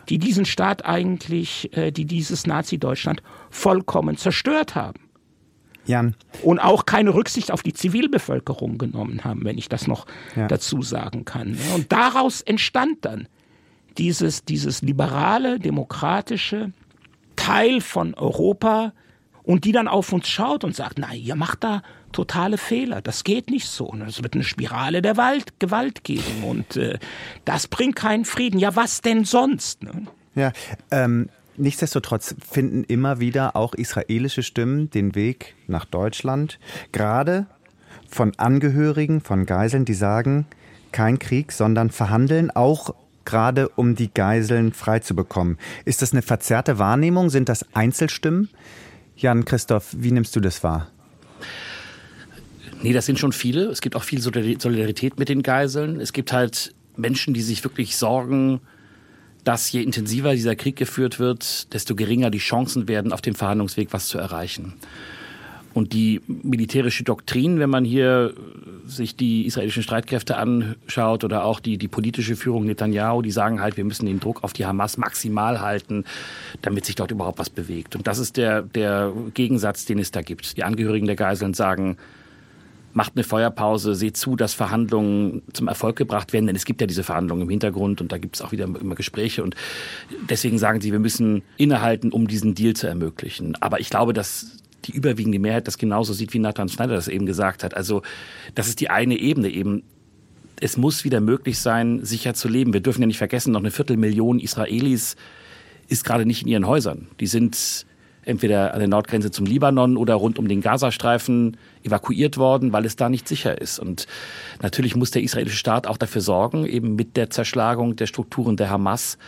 die 0.09 0.18
diesen 0.18 0.44
Staat 0.44 0.85
eigentlich, 0.85 1.77
äh, 1.77 1.90
die 1.90 2.05
dieses 2.05 2.46
Nazi-Deutschland 2.46 3.22
vollkommen 3.51 4.16
zerstört 4.16 4.75
haben. 4.75 5.01
Jan. 5.87 6.14
Und 6.42 6.61
auch 6.61 6.87
keine 6.87 7.14
Rücksicht 7.14 7.51
auf 7.51 7.62
die 7.62 7.72
Zivilbevölkerung 7.72 8.79
genommen 8.79 9.25
haben, 9.25 9.44
wenn 9.44 9.59
ich 9.59 9.68
das 9.68 9.87
noch 9.88 10.07
ja. 10.37 10.46
dazu 10.46 10.83
sagen 10.83 11.25
kann. 11.25 11.59
Und 11.75 11.90
daraus 11.90 12.40
entstand 12.40 13.05
dann 13.05 13.27
dieses, 13.98 14.44
dieses 14.44 14.83
liberale, 14.83 15.59
demokratische 15.59 16.72
Teil 17.37 17.81
von 17.81 18.14
Europa 18.14 18.92
und 19.42 19.64
die 19.64 19.72
dann 19.72 19.88
auf 19.88 20.12
uns 20.12 20.29
schaut 20.29 20.64
und 20.64 20.77
sagt, 20.77 20.98
na, 20.98 21.14
ihr 21.14 21.35
macht 21.35 21.64
da 21.64 21.83
totale 22.12 22.59
Fehler. 22.59 23.03
Das 23.03 23.25
geht 23.25 23.51
nicht 23.51 23.66
so. 23.66 23.94
Es 24.07 24.22
wird 24.22 24.35
eine 24.35 24.44
Spirale 24.44 25.03
der 25.03 25.16
Wald, 25.16 25.59
Gewalt 25.59 26.05
geben 26.05 26.44
und 26.44 26.77
äh, 26.77 26.98
das 27.44 27.66
bringt 27.66 27.96
keinen 27.96 28.25
Frieden. 28.25 28.59
Ja, 28.59 28.77
was 28.77 29.01
denn 29.01 29.25
sonst? 29.25 29.83
Ne? 29.83 30.07
Ja, 30.35 30.53
ähm, 30.90 31.29
nichtsdestotrotz 31.57 32.35
finden 32.48 32.85
immer 32.85 33.20
wieder 33.20 33.57
auch 33.57 33.75
israelische 33.75 34.42
Stimmen 34.42 34.90
den 34.90 35.14
Weg 35.14 35.55
nach 35.66 35.85
Deutschland, 35.85 36.59
gerade 36.92 37.46
von 38.09 38.33
Angehörigen 38.37 39.20
von 39.20 39.46
Geiseln, 39.46 39.85
die 39.85 39.94
sagen, 39.94 40.46
kein 40.92 41.18
Krieg, 41.18 41.53
sondern 41.53 41.90
verhandeln, 41.90 42.51
auch 42.51 42.94
gerade 43.25 43.68
um 43.70 43.94
die 43.94 44.12
Geiseln 44.12 44.72
freizubekommen. 44.72 45.59
Ist 45.85 46.03
das 46.03 46.12
eine 46.12 46.22
verzerrte 46.22 46.79
Wahrnehmung? 46.79 47.31
Sind 47.31 47.48
das 47.48 47.64
Einzelstimmen? 47.75 48.48
Jan 49.16 49.44
Christoph, 49.44 49.94
wie 49.96 50.11
nimmst 50.11 50.35
du 50.37 50.40
das 50.40 50.62
wahr? 50.62 50.88
Nee, 52.83 52.92
das 52.92 53.07
sind 53.07 53.18
schon 53.18 53.33
viele. 53.33 53.66
Es 53.66 53.81
gibt 53.81 53.95
auch 53.95 54.03
viel 54.03 54.21
Solidarität 54.21 55.18
mit 55.18 55.29
den 55.29 55.42
Geiseln. 55.42 56.01
Es 56.01 56.12
gibt 56.12 56.33
halt 56.33 56.75
Menschen, 56.97 57.33
die 57.33 57.42
sich 57.42 57.62
wirklich 57.64 57.97
sorgen, 57.97 58.61
dass 59.45 59.71
je 59.73 59.83
intensiver 59.83 60.33
dieser 60.33 60.57
Krieg 60.57 60.77
geführt 60.77 61.18
wird, 61.18 61.73
desto 61.73 61.95
geringer 61.95 62.31
die 62.31 62.38
Chancen 62.38 62.88
werden, 62.88 63.12
auf 63.12 63.21
dem 63.21 63.35
Verhandlungsweg 63.35 63.92
was 63.92 64.09
zu 64.09 64.18
erreichen. 64.18 64.75
Und 65.75 65.95
die 65.95 66.21
militärische 66.27 67.03
Doktrin, 67.03 67.59
wenn 67.59 67.71
man 67.71 67.85
hier 67.85 68.35
sich 68.85 69.16
die 69.16 69.47
israelischen 69.47 69.83
Streitkräfte 69.83 70.37
anschaut 70.37 71.25
oder 71.25 71.45
auch 71.45 71.61
die, 71.61 71.79
die 71.79 71.88
politische 71.88 72.37
Führung 72.37 72.66
Netanyahu, 72.66 73.23
die 73.23 73.31
sagen 73.31 73.61
halt, 73.61 73.79
wir 73.79 73.85
müssen 73.85 74.05
den 74.05 74.21
Druck 74.21 74.45
auf 74.45 74.53
die 74.53 74.66
Hamas 74.66 74.99
maximal 74.99 75.61
halten, 75.61 76.05
damit 76.61 76.85
sich 76.85 76.95
dort 76.95 77.11
überhaupt 77.11 77.38
was 77.38 77.49
bewegt. 77.49 77.97
Und 77.97 78.07
das 78.07 78.18
ist 78.18 78.37
der, 78.37 78.62
der 78.62 79.12
Gegensatz, 79.33 79.87
den 79.87 79.99
es 79.99 80.11
da 80.11 80.21
gibt. 80.21 80.57
Die 80.59 80.64
Angehörigen 80.64 81.07
der 81.07 81.16
Geiseln 81.16 81.55
sagen, 81.55 81.97
macht 82.92 83.12
eine 83.16 83.24
Feuerpause, 83.24 83.94
seht 83.94 84.16
zu, 84.16 84.37
dass 84.37 84.55
Verhandlungen 84.55 85.42
zum 85.52 85.68
Erfolg 85.68 85.96
gebracht 85.96 86.33
werden, 86.33 86.46
denn 86.46 86.57
es 86.57 86.64
gibt 86.64 86.81
ja 86.81 86.87
diese 86.87 87.02
Verhandlungen 87.02 87.42
im 87.42 87.50
Hintergrund 87.50 88.00
und 88.00 88.12
da 88.12 88.18
gibt 88.18 88.37
es 88.37 88.42
auch 88.42 88.52
wieder 88.52 88.64
immer 88.64 88.94
Gespräche 88.94 89.42
und 89.42 89.55
deswegen 90.28 90.59
sagen 90.59 90.81
sie, 90.81 90.92
wir 90.92 90.98
müssen 90.98 91.42
innehalten, 91.57 92.12
um 92.12 92.28
diesen 92.28 92.55
Deal 92.55 92.74
zu 92.74 92.87
ermöglichen. 92.87 93.57
Aber 93.61 93.81
ich 93.81 93.90
glaube, 93.90 94.12
dass 94.12 94.59
die 94.85 94.92
überwiegende 94.92 95.38
Mehrheit 95.38 95.66
das 95.66 95.78
genauso 95.78 96.12
sieht, 96.12 96.35
wie 96.35 96.38
Nathan 96.38 96.68
Schneider 96.68 96.94
das 96.94 97.09
eben 97.09 97.26
gesagt 97.26 97.62
hat. 97.64 97.76
Also 97.76 98.02
das 98.55 98.68
ist 98.68 98.81
die 98.81 98.90
eine 98.90 99.16
Ebene 99.16 99.48
eben. 99.48 99.85
Es 100.61 100.76
muss 100.76 101.05
wieder 101.05 101.20
möglich 101.20 101.59
sein, 101.59 102.05
sicher 102.05 102.35
zu 102.35 102.48
leben. 102.48 102.72
Wir 102.72 102.81
dürfen 102.81 103.00
ja 103.00 103.07
nicht 103.07 103.18
vergessen, 103.18 103.52
noch 103.52 103.61
eine 103.61 103.70
Viertelmillion 103.70 104.38
Israelis 104.38 105.16
ist 105.88 106.05
gerade 106.05 106.26
nicht 106.26 106.42
in 106.42 106.48
ihren 106.48 106.66
Häusern. 106.66 107.09
Die 107.20 107.26
sind 107.26 107.87
entweder 108.24 108.72
an 108.72 108.78
der 108.78 108.88
Nordgrenze 108.88 109.30
zum 109.30 109.46
Libanon 109.46 109.96
oder 109.96 110.14
rund 110.14 110.38
um 110.38 110.48
den 110.48 110.61
Gazastreifen 110.61 111.56
evakuiert 111.82 112.37
worden, 112.37 112.72
weil 112.72 112.85
es 112.85 112.96
da 112.96 113.08
nicht 113.08 113.26
sicher 113.26 113.61
ist. 113.61 113.78
Und 113.78 114.06
natürlich 114.62 114.94
muss 114.94 115.11
der 115.11 115.22
israelische 115.22 115.56
Staat 115.56 115.87
auch 115.87 115.96
dafür 115.96 116.20
sorgen, 116.20 116.64
eben 116.66 116.94
mit 116.94 117.16
der 117.16 117.30
Zerschlagung 117.30 117.96
der 117.96 118.06
Strukturen 118.06 118.56
der 118.56 118.70
Hamas, 118.70 119.18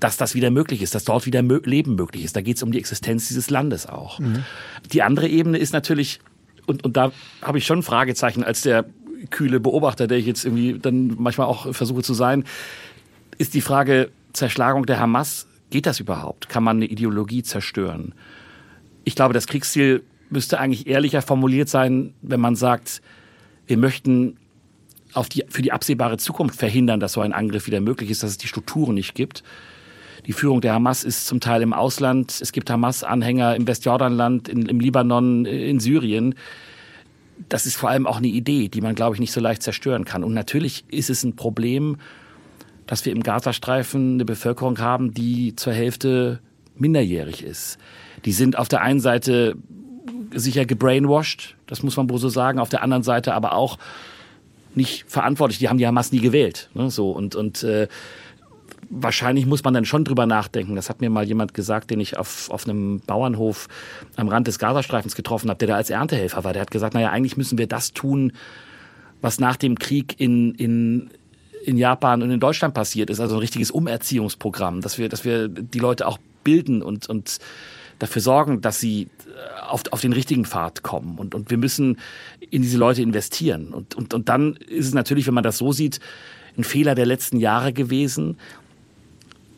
dass 0.00 0.16
das 0.16 0.34
wieder 0.34 0.50
möglich 0.50 0.82
ist, 0.82 0.94
dass 0.94 1.04
dort 1.04 1.26
wieder 1.26 1.42
Leben 1.42 1.94
möglich 1.94 2.24
ist. 2.24 2.36
Da 2.36 2.40
geht 2.40 2.56
es 2.56 2.62
um 2.62 2.72
die 2.72 2.78
Existenz 2.78 3.28
dieses 3.28 3.50
Landes 3.50 3.86
auch. 3.86 4.18
Mhm. 4.18 4.44
Die 4.92 5.02
andere 5.02 5.28
Ebene 5.28 5.58
ist 5.58 5.72
natürlich, 5.72 6.20
und, 6.66 6.84
und 6.84 6.96
da 6.96 7.12
habe 7.42 7.58
ich 7.58 7.66
schon 7.66 7.82
Fragezeichen 7.82 8.44
als 8.44 8.62
der 8.62 8.84
kühle 9.30 9.60
Beobachter, 9.60 10.06
der 10.06 10.18
ich 10.18 10.26
jetzt 10.26 10.44
irgendwie 10.44 10.78
dann 10.78 11.16
manchmal 11.18 11.48
auch 11.48 11.74
versuche 11.74 12.02
zu 12.02 12.14
sein, 12.14 12.44
ist 13.38 13.54
die 13.54 13.60
Frage 13.60 14.10
Zerschlagung 14.32 14.86
der 14.86 15.00
Hamas 15.00 15.46
Geht 15.70 15.86
das 15.86 16.00
überhaupt? 16.00 16.48
Kann 16.48 16.64
man 16.64 16.78
eine 16.78 16.86
Ideologie 16.86 17.42
zerstören? 17.42 18.14
Ich 19.04 19.14
glaube, 19.14 19.34
das 19.34 19.46
Kriegsziel 19.46 20.02
müsste 20.30 20.58
eigentlich 20.60 20.86
ehrlicher 20.86 21.22
formuliert 21.22 21.68
sein, 21.68 22.14
wenn 22.22 22.40
man 22.40 22.56
sagt, 22.56 23.02
wir 23.66 23.76
möchten 23.76 24.36
auf 25.12 25.28
die, 25.28 25.44
für 25.48 25.62
die 25.62 25.72
absehbare 25.72 26.18
Zukunft 26.18 26.58
verhindern, 26.58 27.00
dass 27.00 27.14
so 27.14 27.20
ein 27.20 27.32
Angriff 27.32 27.66
wieder 27.66 27.80
möglich 27.80 28.10
ist, 28.10 28.22
dass 28.22 28.30
es 28.30 28.38
die 28.38 28.48
Strukturen 28.48 28.94
nicht 28.94 29.14
gibt. 29.14 29.42
Die 30.26 30.32
Führung 30.32 30.60
der 30.60 30.74
Hamas 30.74 31.04
ist 31.04 31.26
zum 31.26 31.40
Teil 31.40 31.62
im 31.62 31.72
Ausland. 31.72 32.38
Es 32.40 32.52
gibt 32.52 32.70
Hamas-Anhänger 32.70 33.56
im 33.56 33.66
Westjordanland, 33.66 34.48
in, 34.48 34.66
im 34.66 34.80
Libanon, 34.80 35.46
in 35.46 35.80
Syrien. 35.80 36.34
Das 37.48 37.66
ist 37.66 37.76
vor 37.76 37.88
allem 37.88 38.06
auch 38.06 38.18
eine 38.18 38.26
Idee, 38.26 38.68
die 38.68 38.80
man, 38.80 38.94
glaube 38.94 39.16
ich, 39.16 39.20
nicht 39.20 39.32
so 39.32 39.40
leicht 39.40 39.62
zerstören 39.62 40.04
kann. 40.04 40.24
Und 40.24 40.34
natürlich 40.34 40.84
ist 40.88 41.08
es 41.08 41.24
ein 41.24 41.36
Problem, 41.36 41.96
dass 42.88 43.04
wir 43.04 43.12
im 43.12 43.22
Gazastreifen 43.22 44.14
eine 44.14 44.24
Bevölkerung 44.24 44.80
haben, 44.80 45.14
die 45.14 45.54
zur 45.54 45.72
Hälfte 45.72 46.40
minderjährig 46.74 47.44
ist. 47.44 47.78
Die 48.24 48.32
sind 48.32 48.58
auf 48.58 48.66
der 48.66 48.80
einen 48.80 48.98
Seite 48.98 49.56
sicher 50.34 50.64
gebrainwashed, 50.64 51.56
das 51.66 51.82
muss 51.82 51.96
man 51.96 52.10
wohl 52.10 52.18
so 52.18 52.28
sagen, 52.28 52.58
auf 52.58 52.70
der 52.70 52.82
anderen 52.82 53.02
Seite 53.04 53.34
aber 53.34 53.52
auch 53.52 53.78
nicht 54.74 55.04
verantwortlich. 55.06 55.58
Die 55.58 55.68
haben 55.68 55.78
die 55.78 55.86
Hamas 55.86 56.12
nie 56.12 56.20
gewählt. 56.20 56.70
Ne? 56.74 56.90
So 56.90 57.10
und 57.10 57.34
und 57.34 57.62
äh, 57.62 57.88
wahrscheinlich 58.90 59.44
muss 59.46 59.64
man 59.64 59.74
dann 59.74 59.84
schon 59.84 60.04
drüber 60.04 60.26
nachdenken. 60.26 60.74
Das 60.74 60.88
hat 60.88 61.00
mir 61.00 61.10
mal 61.10 61.26
jemand 61.26 61.52
gesagt, 61.52 61.90
den 61.90 62.00
ich 62.00 62.16
auf, 62.16 62.50
auf 62.50 62.66
einem 62.66 63.00
Bauernhof 63.00 63.68
am 64.16 64.28
Rand 64.28 64.46
des 64.46 64.58
Gazastreifens 64.58 65.14
getroffen 65.14 65.50
habe, 65.50 65.58
der 65.58 65.68
da 65.68 65.74
als 65.74 65.90
Erntehelfer 65.90 66.44
war. 66.44 66.52
Der 66.52 66.62
hat 66.62 66.70
gesagt, 66.70 66.94
naja, 66.94 67.10
eigentlich 67.10 67.36
müssen 67.36 67.58
wir 67.58 67.66
das 67.66 67.92
tun, 67.92 68.32
was 69.20 69.40
nach 69.40 69.56
dem 69.56 69.78
Krieg 69.78 70.18
in, 70.18 70.54
in, 70.54 71.10
in 71.68 71.76
Japan 71.76 72.22
und 72.22 72.30
in 72.30 72.40
Deutschland 72.40 72.72
passiert 72.72 73.10
ist. 73.10 73.20
Also 73.20 73.36
ein 73.36 73.40
richtiges 73.40 73.70
Umerziehungsprogramm, 73.70 74.80
dass 74.80 74.96
wir, 74.96 75.10
dass 75.10 75.26
wir 75.26 75.48
die 75.48 75.78
Leute 75.78 76.06
auch 76.06 76.18
bilden 76.42 76.80
und, 76.82 77.08
und 77.10 77.38
dafür 77.98 78.22
sorgen, 78.22 78.62
dass 78.62 78.80
sie 78.80 79.02
äh, 79.02 79.60
auf, 79.68 79.82
auf 79.90 80.00
den 80.00 80.14
richtigen 80.14 80.46
Pfad 80.46 80.82
kommen. 80.82 81.18
Und, 81.18 81.34
und 81.34 81.50
wir 81.50 81.58
müssen 81.58 81.98
in 82.50 82.62
diese 82.62 82.78
Leute 82.78 83.02
investieren. 83.02 83.74
Und, 83.74 83.94
und, 83.94 84.14
und 84.14 84.30
dann 84.30 84.56
ist 84.56 84.86
es 84.86 84.94
natürlich, 84.94 85.26
wenn 85.26 85.34
man 85.34 85.44
das 85.44 85.58
so 85.58 85.72
sieht, 85.72 86.00
ein 86.56 86.64
Fehler 86.64 86.94
der 86.94 87.06
letzten 87.06 87.38
Jahre 87.38 87.74
gewesen, 87.74 88.38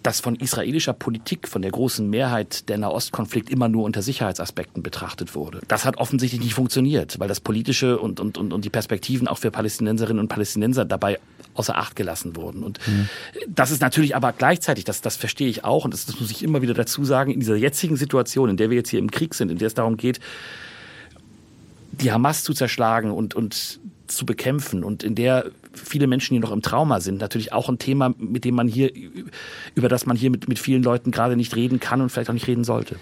dass 0.03 0.21
von 0.21 0.37
israelischer 0.37 0.93
Politik, 0.93 1.47
von 1.47 1.63
der 1.63 1.71
großen 1.71 2.09
Mehrheit 2.09 2.69
der 2.69 2.79
Nahostkonflikt 2.79 3.51
immer 3.51 3.69
nur 3.69 3.85
unter 3.85 4.01
Sicherheitsaspekten 4.03 4.83
betrachtet 4.83 5.35
wurde. 5.35 5.61
Das 5.69 5.85
hat 5.85 5.99
offensichtlich 5.99 6.41
nicht 6.41 6.55
funktioniert, 6.55 7.19
weil 7.21 7.29
das 7.29 7.41
Politische 7.41 7.99
und, 7.99 8.19
und, 8.19 8.39
und, 8.39 8.53
und 8.53 8.65
die 8.65 8.71
Perspektiven 8.71 9.29
auch 9.29 9.39
für 9.39 9.51
Palästinenserinnen 9.51 10.21
und 10.21 10.29
Palästinenser 10.29 10.85
dabei 10.85 11.19
außer 11.55 11.77
Acht 11.77 11.97
gelassen 11.97 12.37
wurden. 12.37 12.63
Und 12.63 12.79
mhm. 12.87 13.09
das 13.49 13.71
ist 13.71 13.83
natürlich 13.83 14.17
aber 14.17 14.33
gleichzeitig, 14.33 14.85
das, 14.85 15.03
das 15.03 15.17
verstehe 15.17 15.49
ich 15.49 15.65
auch 15.65 15.85
und 15.85 15.93
das, 15.93 16.07
das 16.07 16.19
muss 16.19 16.31
ich 16.31 16.43
immer 16.43 16.63
wieder 16.63 16.75
dazu 16.75 17.05
sagen, 17.05 17.33
in 17.33 17.41
dieser 17.41 17.57
jetzigen 17.57 17.97
Situation, 17.97 18.49
in 18.49 18.57
der 18.57 18.71
wir 18.71 18.77
jetzt 18.77 18.91
hier 18.91 19.01
im 19.01 19.11
Krieg 19.11 19.35
sind, 19.35 19.51
in 19.51 19.59
der 19.59 19.67
es 19.67 19.75
darum 19.75 19.97
geht, 19.97 20.21
die 21.93 22.13
Hamas 22.13 22.45
zu 22.45 22.55
zerschlagen 22.55 23.11
und, 23.11 23.35
und 23.35 23.81
zu 24.07 24.27
bekämpfen 24.27 24.85
und 24.85 25.03
in 25.03 25.15
der 25.15 25.51
viele 25.73 26.07
Menschen, 26.07 26.35
die 26.35 26.41
noch 26.41 26.53
im 26.53 26.63
Trauma 26.63 27.01
sind, 27.01 27.21
natürlich 27.21 27.53
auch 27.53 27.69
ein 27.69 27.79
Thema, 27.79 28.15
mit 28.19 28.45
dem 28.45 28.55
man 28.55 28.69
hier, 28.69 28.91
über 29.75 29.89
das 29.89 30.07
man 30.07 30.17
hier 30.17 30.31
mit, 30.31 30.49
mit 30.49 30.59
vielen 30.59 30.83
Leuten 30.83 31.11
gerade 31.11 31.37
nicht 31.37 31.57
reden 31.57 31.81
kann 31.81 32.01
und 32.01 32.11
vielleicht 32.11 32.31
auch 32.31 32.35
nicht 32.35 32.47
reden 32.47 32.65
sollte. 32.65 32.97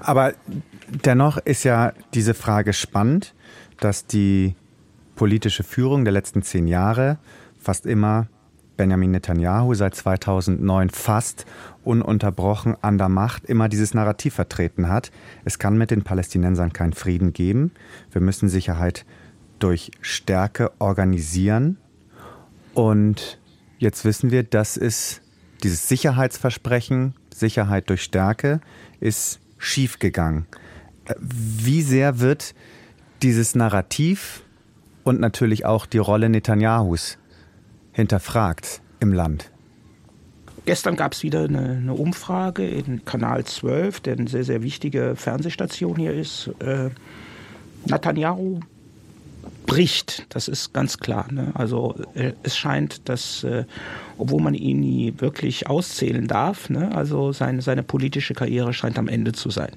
Aber 0.00 0.32
dennoch 1.04 1.38
ist 1.38 1.64
ja 1.64 1.92
diese 2.14 2.34
Frage 2.34 2.72
spannend, 2.72 3.34
dass 3.80 4.06
die 4.06 4.54
politische 5.14 5.62
Führung 5.62 6.04
der 6.04 6.12
letzten 6.12 6.42
zehn 6.42 6.66
Jahre 6.66 7.18
fast 7.58 7.86
immer 7.86 8.28
Benjamin 8.76 9.10
Netanyahu 9.10 9.74
seit 9.74 9.94
2009 9.94 10.90
fast 10.90 11.46
ununterbrochen 11.84 12.76
an 12.80 12.98
der 12.98 13.08
Macht 13.08 13.44
immer 13.44 13.68
dieses 13.68 13.94
Narrativ 13.94 14.34
vertreten 14.34 14.88
hat. 14.88 15.10
Es 15.44 15.58
kann 15.58 15.76
mit 15.76 15.90
den 15.90 16.02
Palästinensern 16.02 16.72
keinen 16.72 16.92
Frieden 16.92 17.32
geben. 17.32 17.72
Wir 18.10 18.20
müssen 18.20 18.48
Sicherheit 18.48 19.04
durch 19.58 19.90
Stärke 20.00 20.72
organisieren. 20.78 21.76
Und 22.74 23.38
jetzt 23.78 24.04
wissen 24.04 24.30
wir, 24.30 24.42
dass 24.42 24.76
es 24.76 25.20
dieses 25.62 25.88
Sicherheitsversprechen, 25.88 27.14
Sicherheit 27.32 27.88
durch 27.90 28.02
Stärke, 28.02 28.60
ist 29.00 29.40
schiefgegangen. 29.58 30.46
Wie 31.18 31.82
sehr 31.82 32.20
wird 32.20 32.54
dieses 33.22 33.54
Narrativ 33.54 34.42
und 35.04 35.20
natürlich 35.20 35.64
auch 35.64 35.86
die 35.86 35.98
Rolle 35.98 36.28
Netanyahus 36.28 37.18
hinterfragt 37.92 38.80
im 39.00 39.12
Land? 39.12 39.50
Gestern 40.64 40.94
gab 40.94 41.12
es 41.12 41.24
wieder 41.24 41.44
eine, 41.44 41.70
eine, 41.70 41.94
Umfrage 41.94 42.66
in 42.66 43.04
Kanal 43.04 43.44
12, 43.44 44.00
der 44.00 44.16
eine 44.16 44.28
sehr, 44.28 44.44
sehr 44.44 44.62
wichtige 44.62 45.16
Fernsehstation 45.16 45.96
hier 45.96 46.14
ist. 46.14 46.50
Äh, 46.60 46.90
Netanyahu 47.86 48.60
bricht. 49.66 50.26
Das 50.30 50.48
ist 50.48 50.72
ganz 50.72 50.98
klar. 50.98 51.26
Ne? 51.30 51.52
Also 51.54 51.94
äh, 52.14 52.32
es 52.42 52.56
scheint, 52.56 53.08
dass, 53.08 53.44
äh, 53.44 53.64
obwohl 54.18 54.42
man 54.42 54.54
ihn 54.54 54.80
nie 54.80 55.14
wirklich 55.18 55.68
auszählen 55.68 56.26
darf, 56.26 56.70
ne? 56.70 56.94
also 56.94 57.32
seine, 57.32 57.62
seine 57.62 57.82
politische 57.82 58.34
Karriere 58.34 58.72
scheint 58.72 58.98
am 58.98 59.08
Ende 59.08 59.32
zu 59.32 59.50
sein. 59.50 59.72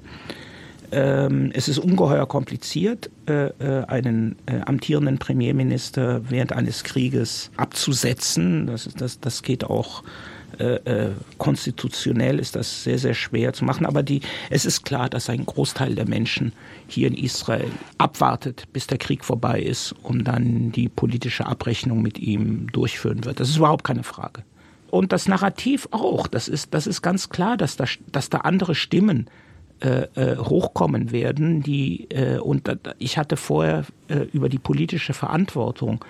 Ähm, 0.92 1.52
es 1.54 1.68
ist 1.68 1.80
ungeheuer 1.80 2.28
kompliziert, 2.28 3.10
äh, 3.28 3.48
äh 3.48 3.86
einen 3.88 4.36
äh, 4.46 4.62
amtierenden 4.66 5.18
Premierminister 5.18 6.22
während 6.30 6.54
eines 6.54 6.84
Krieges 6.84 7.50
abzusetzen. 7.58 8.68
Das, 8.68 8.90
das, 8.96 9.20
das 9.20 9.42
geht 9.42 9.64
auch 9.64 10.04
äh, 10.04 10.35
äh, 10.60 11.12
konstitutionell 11.38 12.40
ist 12.40 12.56
das 12.56 12.84
sehr, 12.84 12.98
sehr 12.98 13.14
schwer 13.14 13.54
zu 13.54 13.66
machen. 13.66 13.86
Aber 13.86 14.04
die, 14.04 14.22
es 14.50 14.66
ist 14.66 14.84
klar, 14.86 15.10
dass 15.10 15.30
ein 15.30 15.46
Großteil 15.46 15.96
der 15.96 16.08
Menschen 16.08 16.54
hier 16.88 17.08
in 17.08 17.16
Israel 17.16 17.72
abwartet, 17.98 18.66
bis 18.74 18.88
der 18.88 18.98
Krieg 18.98 19.26
vorbei 19.26 19.60
ist, 19.62 19.96
um 20.04 20.24
dann 20.24 20.72
die 20.72 20.90
politische 20.90 21.46
Abrechnung 21.46 22.02
mit 22.02 22.20
ihm 22.20 22.72
durchführen 22.72 23.26
wird. 23.26 23.40
Das 23.40 23.50
ist 23.50 23.58
überhaupt 23.58 23.84
keine 23.84 24.04
Frage. 24.04 24.44
Und 24.92 25.12
das 25.12 25.28
Narrativ 25.28 25.88
auch. 25.92 26.28
Das 26.28 26.48
ist, 26.48 26.74
das 26.74 26.88
ist 26.88 27.02
ganz 27.02 27.30
klar, 27.30 27.58
dass 27.58 27.76
da, 27.76 27.86
dass 28.12 28.30
da 28.30 28.40
andere 28.40 28.76
Stimmen 28.76 29.30
äh, 29.82 30.08
äh 30.16 30.38
hochkommen 30.38 31.12
werden, 31.12 31.62
die 31.62 32.10
äh, 32.12 32.38
und 32.38 32.72
ich 32.98 33.18
hatte 33.18 33.36
vorher 33.36 33.84
äh, 34.08 34.20
über 34.32 34.48
die 34.48 34.60
politische 34.60 35.14
Verantwortung 35.14 36.06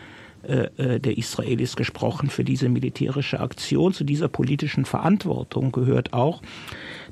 äh, 0.48 0.70
äh, 0.78 1.00
der 1.00 1.18
Israelis 1.18 1.76
gesprochen 1.76 2.30
für 2.30 2.44
diese 2.44 2.70
militärische 2.70 3.40
Aktion. 3.40 3.94
Zu 3.94 4.04
dieser 4.04 4.28
politischen 4.28 4.86
Verantwortung 4.86 5.72
gehört 5.72 6.14
auch, 6.14 6.42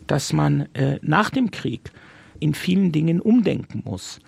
dass 0.08 0.34
man 0.34 0.68
äh, 0.74 1.00
nach 1.02 1.30
dem 1.30 1.52
Krieg 1.52 1.92
in 2.40 2.54
vielen 2.54 2.92
Dingen 2.92 3.20
umdenken 3.20 3.82
muss. 3.86 4.20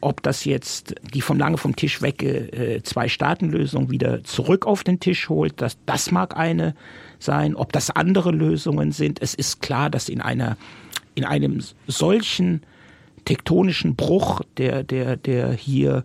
Ob 0.00 0.22
das 0.22 0.44
jetzt 0.44 0.94
die 1.14 1.20
vom 1.20 1.38
lange 1.38 1.58
vom 1.58 1.74
Tisch 1.74 2.02
weg 2.02 2.22
äh, 2.22 2.82
Zwei-Staaten-Lösung 2.82 3.90
wieder 3.90 4.22
zurück 4.24 4.66
auf 4.66 4.84
den 4.84 5.00
Tisch 5.00 5.28
holt, 5.28 5.60
das, 5.60 5.78
das 5.86 6.10
mag 6.10 6.36
eine 6.36 6.74
sein. 7.18 7.56
Ob 7.56 7.72
das 7.72 7.90
andere 7.90 8.30
Lösungen 8.30 8.92
sind, 8.92 9.22
es 9.22 9.34
ist 9.34 9.62
klar, 9.62 9.90
dass 9.90 10.08
in 10.08 10.20
einer 10.20 10.56
in 11.14 11.24
einem 11.24 11.60
solchen 11.86 12.62
tektonischen 13.24 13.96
Bruch, 13.96 14.42
der 14.58 14.82
der 14.84 15.16
der 15.16 15.52
hier 15.52 16.04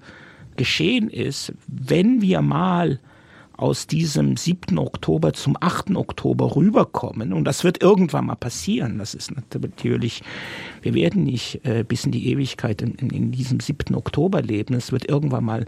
geschehen 0.57 1.09
ist, 1.09 1.53
wenn 1.67 2.21
wir 2.21 2.41
mal 2.41 2.99
aus 3.61 3.85
diesem 3.85 4.37
7. 4.37 4.79
Oktober 4.79 5.33
zum 5.33 5.55
8. 5.59 5.95
Oktober 5.95 6.55
rüberkommen, 6.55 7.31
und 7.31 7.45
das 7.45 7.63
wird 7.63 7.81
irgendwann 7.83 8.25
mal 8.25 8.35
passieren, 8.35 8.97
das 8.97 9.13
ist 9.13 9.31
natürlich, 9.35 10.23
wir 10.81 10.95
werden 10.95 11.23
nicht 11.23 11.63
äh, 11.63 11.83
bis 11.87 12.05
in 12.05 12.11
die 12.11 12.29
Ewigkeit 12.31 12.81
in, 12.81 12.95
in, 12.95 13.09
in 13.11 13.31
diesem 13.31 13.59
7. 13.59 13.93
Oktober 13.95 14.41
leben, 14.41 14.73
es 14.73 14.91
wird 14.91 15.07
irgendwann 15.07 15.43
mal 15.43 15.65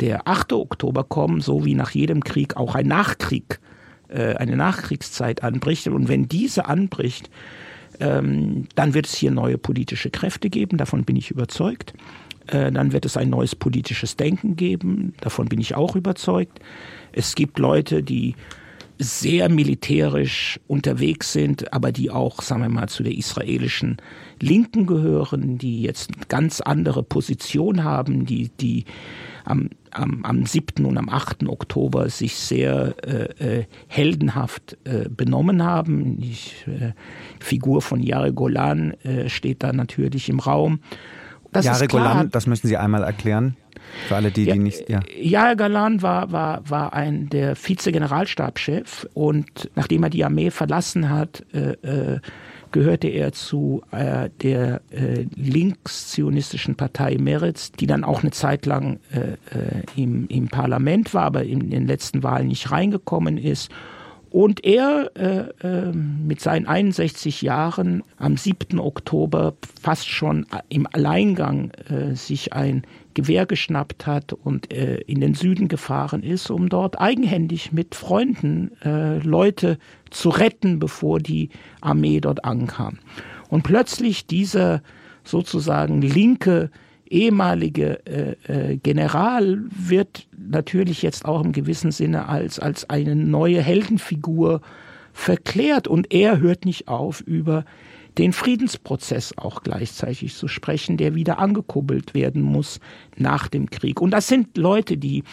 der 0.00 0.26
8. 0.26 0.54
Oktober 0.54 1.04
kommen, 1.04 1.42
so 1.42 1.64
wie 1.64 1.74
nach 1.74 1.90
jedem 1.90 2.24
Krieg 2.24 2.56
auch 2.56 2.74
ein 2.74 2.86
Nachkrieg, 2.86 3.60
äh, 4.08 4.34
eine 4.36 4.56
Nachkriegszeit 4.56 5.42
anbricht. 5.42 5.88
Und 5.88 6.08
wenn 6.08 6.26
diese 6.26 6.66
anbricht, 6.66 7.30
ähm, 8.00 8.66
dann 8.74 8.94
wird 8.94 9.06
es 9.06 9.14
hier 9.14 9.30
neue 9.30 9.58
politische 9.58 10.10
Kräfte 10.10 10.50
geben, 10.50 10.78
davon 10.78 11.04
bin 11.04 11.16
ich 11.16 11.30
überzeugt. 11.30 11.94
Äh, 12.46 12.72
dann 12.72 12.92
wird 12.92 13.06
es 13.06 13.16
ein 13.16 13.30
neues 13.30 13.54
politisches 13.54 14.16
Denken 14.16 14.56
geben. 14.56 15.14
Davon 15.20 15.48
bin 15.48 15.60
ich 15.60 15.74
auch 15.74 15.96
überzeugt. 15.96 16.60
Es 17.12 17.34
gibt 17.34 17.58
Leute, 17.58 18.02
die 18.02 18.34
sehr 18.98 19.48
militärisch 19.48 20.60
unterwegs 20.66 21.32
sind, 21.32 21.72
aber 21.72 21.90
die 21.90 22.10
auch, 22.10 22.42
sagen 22.42 22.62
wir 22.62 22.68
mal, 22.68 22.88
zu 22.88 23.02
der 23.02 23.16
israelischen 23.16 23.96
Linken 24.40 24.86
gehören, 24.86 25.56
die 25.56 25.82
jetzt 25.82 26.14
eine 26.14 26.26
ganz 26.26 26.60
andere 26.60 27.02
Position 27.02 27.82
haben, 27.82 28.26
die, 28.26 28.50
die 28.60 28.84
am, 29.44 29.70
am, 29.92 30.24
am 30.24 30.46
7. 30.46 30.84
und 30.84 30.96
am 30.96 31.08
8. 31.08 31.48
Oktober 31.48 32.08
sich 32.08 32.36
sehr 32.36 32.94
äh, 33.04 33.58
äh, 33.60 33.64
heldenhaft 33.88 34.76
äh, 34.84 35.08
benommen 35.08 35.64
haben. 35.64 36.18
Die 36.20 36.36
äh, 36.66 36.92
Figur 37.38 37.82
von 37.82 38.02
Yare 38.02 38.32
Golan 38.32 38.92
äh, 39.02 39.28
steht 39.28 39.62
da 39.62 39.72
natürlich 39.72 40.28
im 40.28 40.40
Raum. 40.40 40.80
Das 41.52 41.64
Jahre 41.64 41.88
Golan, 41.88 42.30
das 42.30 42.46
müssen 42.46 42.68
Sie 42.68 42.76
einmal 42.76 43.02
erklären. 43.02 43.56
Für 44.08 44.16
alle 44.16 44.30
die, 44.30 44.44
die 44.44 44.58
nicht. 44.58 44.88
Ja. 44.88 45.00
Yair 45.20 45.56
Galan 45.56 46.02
war, 46.02 46.30
war, 46.32 46.68
war 46.68 46.92
ein 46.92 47.28
der 47.28 47.56
Vize-Generalstabschef 47.56 49.06
und 49.14 49.70
nachdem 49.74 50.04
er 50.04 50.10
die 50.10 50.24
Armee 50.24 50.50
verlassen 50.50 51.10
hat, 51.10 51.44
äh, 51.52 51.72
äh, 51.82 52.20
gehörte 52.72 53.08
er 53.08 53.32
zu 53.32 53.82
äh, 53.90 54.30
der 54.42 54.80
äh, 54.90 55.26
linkszionistischen 55.34 56.74
Partei 56.76 57.16
Meretz, 57.18 57.72
die 57.72 57.86
dann 57.86 58.04
auch 58.04 58.22
eine 58.22 58.30
Zeit 58.30 58.66
lang 58.66 59.00
äh, 59.12 59.32
äh, 59.56 59.82
im, 59.96 60.26
im 60.28 60.48
Parlament 60.48 61.14
war, 61.14 61.24
aber 61.24 61.44
in 61.44 61.70
den 61.70 61.86
letzten 61.86 62.22
Wahlen 62.22 62.48
nicht 62.48 62.70
reingekommen 62.70 63.38
ist. 63.38 63.70
Und 64.30 64.64
er 64.64 65.10
äh, 65.16 65.66
äh, 65.66 65.92
mit 65.92 66.40
seinen 66.40 66.66
61 66.66 67.42
Jahren 67.42 68.04
am 68.16 68.36
7. 68.36 68.78
Oktober 68.78 69.54
fast 69.82 70.08
schon 70.08 70.46
im 70.68 70.86
Alleingang 70.92 71.72
äh, 71.88 72.14
sich 72.14 72.52
ein 72.52 72.84
Gewehr 73.14 73.44
geschnappt 73.44 74.06
hat 74.06 74.32
und 74.32 74.72
äh, 74.72 75.00
in 75.00 75.20
den 75.20 75.34
Süden 75.34 75.66
gefahren 75.66 76.22
ist, 76.22 76.48
um 76.48 76.68
dort 76.68 77.00
eigenhändig 77.00 77.72
mit 77.72 77.96
Freunden 77.96 78.70
äh, 78.84 79.18
Leute 79.18 79.78
zu 80.10 80.28
retten, 80.28 80.78
bevor 80.78 81.18
die 81.18 81.50
Armee 81.80 82.20
dort 82.20 82.44
ankam. 82.44 83.00
Und 83.48 83.64
plötzlich 83.64 84.26
dieser 84.26 84.80
sozusagen 85.24 86.02
linke 86.02 86.70
ehemalige 87.10 88.06
äh, 88.06 88.36
äh, 88.46 88.76
General 88.76 89.60
wird 89.70 90.26
natürlich 90.38 91.02
jetzt 91.02 91.24
auch 91.24 91.44
im 91.44 91.52
gewissen 91.52 91.90
Sinne 91.90 92.28
als, 92.28 92.58
als 92.58 92.88
eine 92.88 93.16
neue 93.16 93.60
Heldenfigur 93.60 94.60
verklärt 95.12 95.88
und 95.88 96.12
er 96.12 96.38
hört 96.38 96.64
nicht 96.64 96.88
auf, 96.88 97.20
über 97.20 97.64
den 98.16 98.32
Friedensprozess 98.32 99.36
auch 99.36 99.62
gleichzeitig 99.62 100.34
zu 100.34 100.48
sprechen, 100.48 100.96
der 100.96 101.14
wieder 101.14 101.38
angekuppelt 101.38 102.14
werden 102.14 102.42
muss 102.42 102.80
nach 103.16 103.48
dem 103.48 103.70
Krieg. 103.70 104.00
Und 104.00 104.10
das 104.12 104.28
sind 104.28 104.56
Leute, 104.56 104.96
die, 104.96 105.24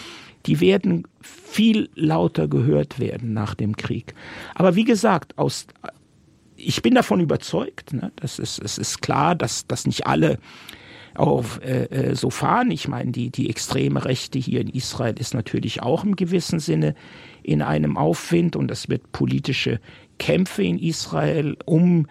die 0.45 0.59
werden 0.59 1.03
viel 1.21 1.89
lauter 1.95 2.47
gehört 2.47 2.99
werden 2.99 3.34
nach 3.34 3.55
dem 3.55 3.75
Krieg. 3.78 4.13
Aber 4.55 4.75
wie 4.75 4.84
gesagt, 4.84 5.38
aus, 5.38 5.67
ich 6.55 6.82
bin 6.82 6.95
davon 6.95 7.19
überzeugt, 7.19 7.93
ne, 7.93 8.11
das 8.15 8.39
ist, 8.39 8.59
es 8.59 8.78
ist 8.78 9.01
klar, 9.01 9.36
dass, 9.36 9.67
dass 9.67 9.86
nicht 9.86 10.07
alle 10.07 10.39
auf 11.18 11.59
äh, 11.63 11.86
äh, 11.86 12.15
so 12.15 12.30
fahren. 12.30 12.72
Ich 12.72 12.88
meine, 12.88 13.11
die, 13.11 13.30
die 13.30 13.49
extreme 13.49 14.05
Rechte 14.05 14.39
hier 14.39 14.61
in 14.61 14.70
Israel 14.70 15.15
ist 15.20 15.34
natürlich 15.34 15.82
auch 15.82 16.03
im 16.03 16.15
gewissen 16.15 16.59
Sinne 16.59 16.95
in 17.43 17.61
einem 17.61 17.97
Aufwind 17.97 18.55
und 18.55 18.70
es 18.72 18.89
wird 18.89 19.11
politische 19.11 19.80
Kämpfe 20.20 20.63
in 20.63 20.80
Israel 20.80 21.57
um 21.65 22.07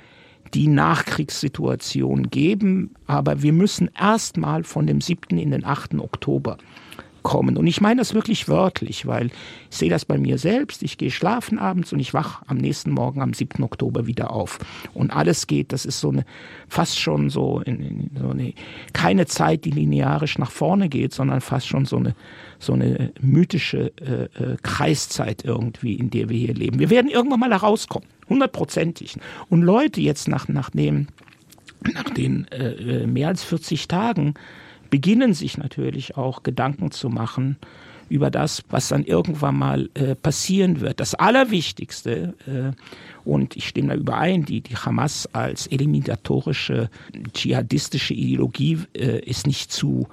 die 0.54 0.68
Nachkriegssituation 0.68 2.30
geben. 2.30 2.94
Aber 3.06 3.42
wir 3.42 3.52
müssen 3.52 3.90
erstmal 3.98 4.64
von 4.64 4.86
dem 4.86 5.00
7. 5.00 5.38
in 5.38 5.50
den 5.50 5.64
8. 5.64 5.94
Oktober 5.94 6.58
kommen. 7.26 7.56
Und 7.56 7.66
ich 7.66 7.80
meine 7.80 8.00
das 8.00 8.14
wirklich 8.14 8.46
wörtlich, 8.48 9.04
weil 9.04 9.26
ich 9.68 9.76
sehe 9.76 9.90
das 9.90 10.04
bei 10.04 10.16
mir 10.16 10.38
selbst. 10.38 10.84
Ich 10.84 10.96
gehe 10.96 11.10
schlafen 11.10 11.58
abends 11.58 11.92
und 11.92 11.98
ich 11.98 12.14
wach 12.14 12.42
am 12.46 12.56
nächsten 12.56 12.92
Morgen 12.92 13.20
am 13.20 13.34
7. 13.34 13.64
Oktober 13.64 14.06
wieder 14.06 14.30
auf. 14.30 14.60
Und 14.94 15.10
alles 15.10 15.48
geht, 15.48 15.72
das 15.72 15.84
ist 15.84 15.98
so 15.98 16.10
eine, 16.10 16.24
fast 16.68 17.00
schon 17.00 17.28
so, 17.28 17.60
in, 17.62 17.80
in, 17.80 18.10
so 18.16 18.28
eine, 18.28 18.54
keine 18.92 19.26
Zeit, 19.26 19.64
die 19.64 19.72
linearisch 19.72 20.38
nach 20.38 20.52
vorne 20.52 20.88
geht, 20.88 21.12
sondern 21.12 21.40
fast 21.40 21.66
schon 21.66 21.84
so 21.84 21.96
eine, 21.96 22.14
so 22.60 22.74
eine 22.74 23.12
mythische 23.20 23.92
äh, 24.00 24.26
äh, 24.40 24.56
Kreiszeit 24.62 25.44
irgendwie, 25.44 25.94
in 25.94 26.10
der 26.10 26.28
wir 26.28 26.38
hier 26.38 26.54
leben. 26.54 26.78
Wir 26.78 26.90
werden 26.90 27.10
irgendwann 27.10 27.40
mal 27.40 27.50
da 27.50 27.56
rauskommen, 27.56 28.08
hundertprozentig. 28.28 29.16
Und 29.50 29.62
Leute 29.62 30.00
jetzt 30.00 30.28
nach, 30.28 30.46
nach 30.46 30.70
dem, 30.70 31.08
nach 31.92 32.08
den 32.10 32.46
äh, 32.52 33.02
äh 33.02 33.06
mehr 33.08 33.26
als 33.26 33.42
40 33.42 33.88
Tagen 33.88 34.34
beginnen 34.90 35.34
sich 35.34 35.58
natürlich 35.58 36.16
auch 36.16 36.42
Gedanken 36.42 36.90
zu 36.90 37.08
machen 37.08 37.56
über 38.08 38.30
das, 38.30 38.62
was 38.68 38.88
dann 38.88 39.04
irgendwann 39.04 39.58
mal 39.58 39.90
äh, 39.94 40.14
passieren 40.14 40.80
wird. 40.80 41.00
Das 41.00 41.14
Allerwichtigste, 41.14 42.34
äh, 42.46 43.28
und 43.28 43.56
ich 43.56 43.68
stimme 43.68 43.88
da 43.88 43.94
überein, 43.94 44.44
die, 44.44 44.60
die 44.60 44.76
Hamas 44.76 45.28
als 45.32 45.66
eliminatorische 45.66 46.88
dschihadistische 47.32 48.14
Ideologie 48.14 48.78
äh, 48.96 49.18
ist 49.20 49.46
nicht 49.46 49.72
zu 49.72 50.06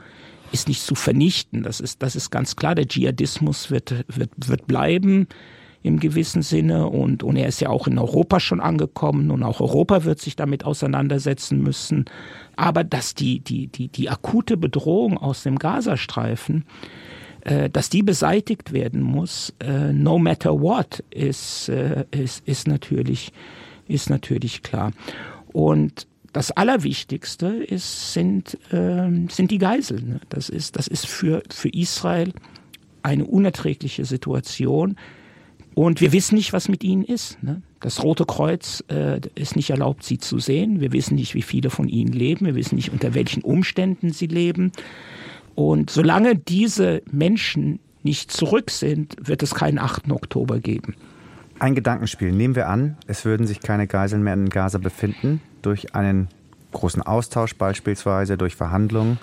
ist 0.52 0.68
nicht 0.68 0.84
zu 0.84 0.94
vernichten. 0.94 1.64
Das 1.64 1.80
ist, 1.80 2.04
das 2.04 2.16
ist 2.16 2.30
ganz 2.30 2.56
klar. 2.56 2.76
Der 2.76 2.88
Dschihadismus 2.88 3.72
wird, 3.72 4.06
wird, 4.08 4.30
wird 4.38 4.68
bleiben 4.68 5.28
im 5.84 6.00
gewissen 6.00 6.42
Sinne. 6.42 6.88
Und, 6.88 7.22
und 7.22 7.36
er 7.36 7.48
ist 7.48 7.62
ja 7.62 7.70
auch 7.70 7.88
in 7.88 8.00
Europa 8.00 8.40
schon 8.40 8.60
angekommen 8.60 9.30
und 9.30 9.44
auch 9.44 9.60
Europa 9.60 10.06
wird 10.06 10.20
sich 10.20 10.36
damit 10.36 10.66
auseinandersetzen 10.66 11.62
müssen. 11.62 12.06
Aber 12.56 12.84
dass 12.84 13.14
die, 13.14 13.42
die, 13.42 13.68
die, 13.68 13.90
die 13.90 14.10
akute 14.10 14.58
Bedrohung 14.58 15.18
aus 15.18 15.44
dem 15.44 15.60
Gazastreifen, 15.60 16.66
äh, 17.42 17.70
dass 17.70 17.90
die 17.90 18.02
beseitigt 18.02 18.72
werden 18.74 19.02
muss, 19.02 19.54
äh, 19.60 19.92
no 19.92 20.18
matter 20.18 20.60
what, 20.60 21.04
ist, 21.12 21.70
äh, 21.70 22.06
ist, 22.12 22.48
ist, 22.48 22.68
natürlich, 22.68 23.34
ist 23.88 24.10
natürlich 24.10 24.64
klar. 24.64 24.94
Und 25.52 26.08
das 26.32 26.50
Allerwichtigste 26.52 27.48
ist, 27.48 28.14
sind, 28.14 28.58
äh, 28.72 29.10
sind 29.30 29.52
die 29.52 29.60
Geiseln. 29.60 30.22
Das 30.30 30.50
ist, 30.50 30.78
das 30.78 30.88
ist 30.88 31.06
für, 31.06 31.44
für 31.50 31.70
Israel 31.70 32.32
eine 33.04 33.26
unerträgliche 33.26 34.06
Situation. 34.06 34.96
Und 35.76 36.02
wir 36.02 36.12
wissen 36.12 36.36
nicht, 36.36 36.54
was 36.54 36.70
mit 36.70 36.84
ihnen 36.84 37.04
ist. 37.04 37.42
Ne? 37.42 37.62
Das 37.80 38.04
Rote 38.04 38.26
Kreuz 38.26 38.84
äh, 38.90 39.20
ist 39.36 39.56
nicht 39.56 39.70
erlaubt, 39.70 40.04
sie 40.04 40.18
zu 40.18 40.40
sehen. 40.40 40.80
Wir 40.80 40.92
wissen 40.92 41.16
nicht, 41.16 41.34
wie 41.36 41.42
viele 41.42 41.70
von 41.70 41.90
ihnen 41.90 42.14
leben. 42.14 42.46
Wir 42.46 42.56
wissen 42.56 42.76
nicht, 42.76 42.92
unter 42.92 43.14
welchen 43.14 43.44
Umständen 43.44 44.12
sie 44.12 44.28
leben. 44.28 44.72
Und 45.56 45.90
solange 45.90 46.36
diese 46.36 47.02
Menschen 47.12 47.80
nicht 48.04 48.32
zurück 48.32 48.70
sind, 48.70 49.16
wird 49.20 49.44
es 49.44 49.56
keinen 49.56 49.80
8. 49.80 50.12
Oktober 50.12 50.60
geben. 50.60 50.96
Ein 51.60 51.76
Gedankenspiel. 51.76 52.32
Nehmen 52.32 52.56
wir 52.56 52.68
an, 52.68 52.98
es 53.08 53.26
würden 53.26 53.48
sich 53.48 53.62
keine 53.62 53.88
Geiseln 53.88 54.24
mehr 54.24 54.34
in 54.34 54.50
Gaza 54.50 54.78
befinden, 54.78 55.42
durch 55.62 55.96
einen 55.96 56.28
großen 56.72 57.02
Austausch 57.02 57.56
beispielsweise, 57.56 58.38
durch 58.38 58.56
Verhandlungen. 58.56 59.20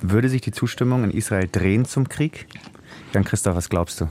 Würde 0.00 0.28
sich 0.28 0.42
die 0.42 0.52
Zustimmung 0.52 1.04
in 1.04 1.10
Israel 1.10 1.48
drehen 1.50 1.84
zum 1.84 2.08
Krieg? 2.08 2.46
Jan 3.12 3.24
Christoph, 3.24 3.56
was 3.56 3.68
glaubst 3.68 4.00
du? 4.00 4.08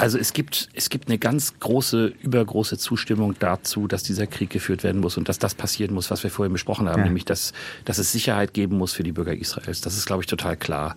Also 0.00 0.16
es 0.16 0.32
gibt, 0.32 0.70
es 0.72 0.88
gibt 0.88 1.08
eine 1.08 1.18
ganz 1.18 1.60
große, 1.60 2.14
übergroße 2.22 2.78
Zustimmung 2.78 3.34
dazu, 3.38 3.86
dass 3.86 4.02
dieser 4.02 4.26
Krieg 4.26 4.48
geführt 4.48 4.82
werden 4.82 4.98
muss 5.02 5.18
und 5.18 5.28
dass 5.28 5.38
das 5.38 5.54
passieren 5.54 5.92
muss, 5.92 6.10
was 6.10 6.22
wir 6.22 6.30
vorhin 6.30 6.54
besprochen 6.54 6.88
haben, 6.88 7.00
ja. 7.00 7.04
nämlich 7.04 7.26
dass, 7.26 7.52
dass 7.84 7.98
es 7.98 8.10
Sicherheit 8.10 8.54
geben 8.54 8.78
muss 8.78 8.94
für 8.94 9.02
die 9.02 9.12
Bürger 9.12 9.34
Israels. 9.34 9.82
Das 9.82 9.98
ist, 9.98 10.06
glaube 10.06 10.22
ich, 10.22 10.26
total 10.26 10.56
klar. 10.56 10.96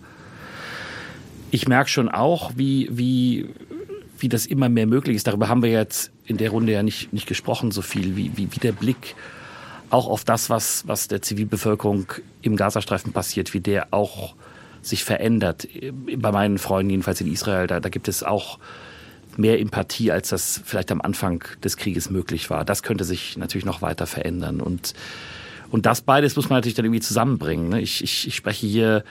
Ich 1.50 1.68
merke 1.68 1.90
schon 1.90 2.08
auch, 2.08 2.52
wie, 2.56 2.88
wie, 2.92 3.50
wie 4.18 4.30
das 4.30 4.46
immer 4.46 4.70
mehr 4.70 4.86
möglich 4.86 5.16
ist. 5.16 5.26
Darüber 5.26 5.50
haben 5.50 5.62
wir 5.62 5.70
jetzt 5.70 6.10
in 6.24 6.38
der 6.38 6.48
Runde 6.48 6.72
ja 6.72 6.82
nicht, 6.82 7.12
nicht 7.12 7.26
gesprochen, 7.26 7.72
so 7.72 7.82
viel, 7.82 8.16
wie, 8.16 8.34
wie, 8.38 8.50
wie 8.52 8.58
der 8.58 8.72
Blick 8.72 9.16
auch 9.90 10.08
auf 10.08 10.24
das, 10.24 10.48
was, 10.48 10.88
was 10.88 11.08
der 11.08 11.20
Zivilbevölkerung 11.20 12.06
im 12.40 12.56
Gazastreifen 12.56 13.12
passiert, 13.12 13.52
wie 13.52 13.60
der 13.60 13.88
auch 13.90 14.34
sich 14.80 15.04
verändert. 15.04 15.68
Bei 16.16 16.32
meinen 16.32 16.56
Freunden, 16.56 16.88
jedenfalls 16.88 17.20
in 17.20 17.30
Israel, 17.30 17.66
da, 17.66 17.80
da 17.80 17.90
gibt 17.90 18.08
es 18.08 18.22
auch 18.22 18.58
mehr 19.38 19.60
Empathie, 19.60 20.10
als 20.12 20.28
das 20.28 20.60
vielleicht 20.64 20.92
am 20.92 21.00
Anfang 21.00 21.44
des 21.62 21.76
Krieges 21.76 22.10
möglich 22.10 22.50
war. 22.50 22.64
Das 22.64 22.82
könnte 22.82 23.04
sich 23.04 23.36
natürlich 23.36 23.64
noch 23.64 23.82
weiter 23.82 24.06
verändern. 24.06 24.60
Und, 24.60 24.94
und 25.70 25.86
das 25.86 26.02
beides 26.02 26.36
muss 26.36 26.48
man 26.48 26.58
natürlich 26.58 26.74
dann 26.74 26.84
irgendwie 26.84 27.00
zusammenbringen. 27.00 27.68
Ne? 27.68 27.80
Ich, 27.80 28.02
ich, 28.02 28.26
ich 28.26 28.34
spreche 28.34 28.66
hier 28.66 29.04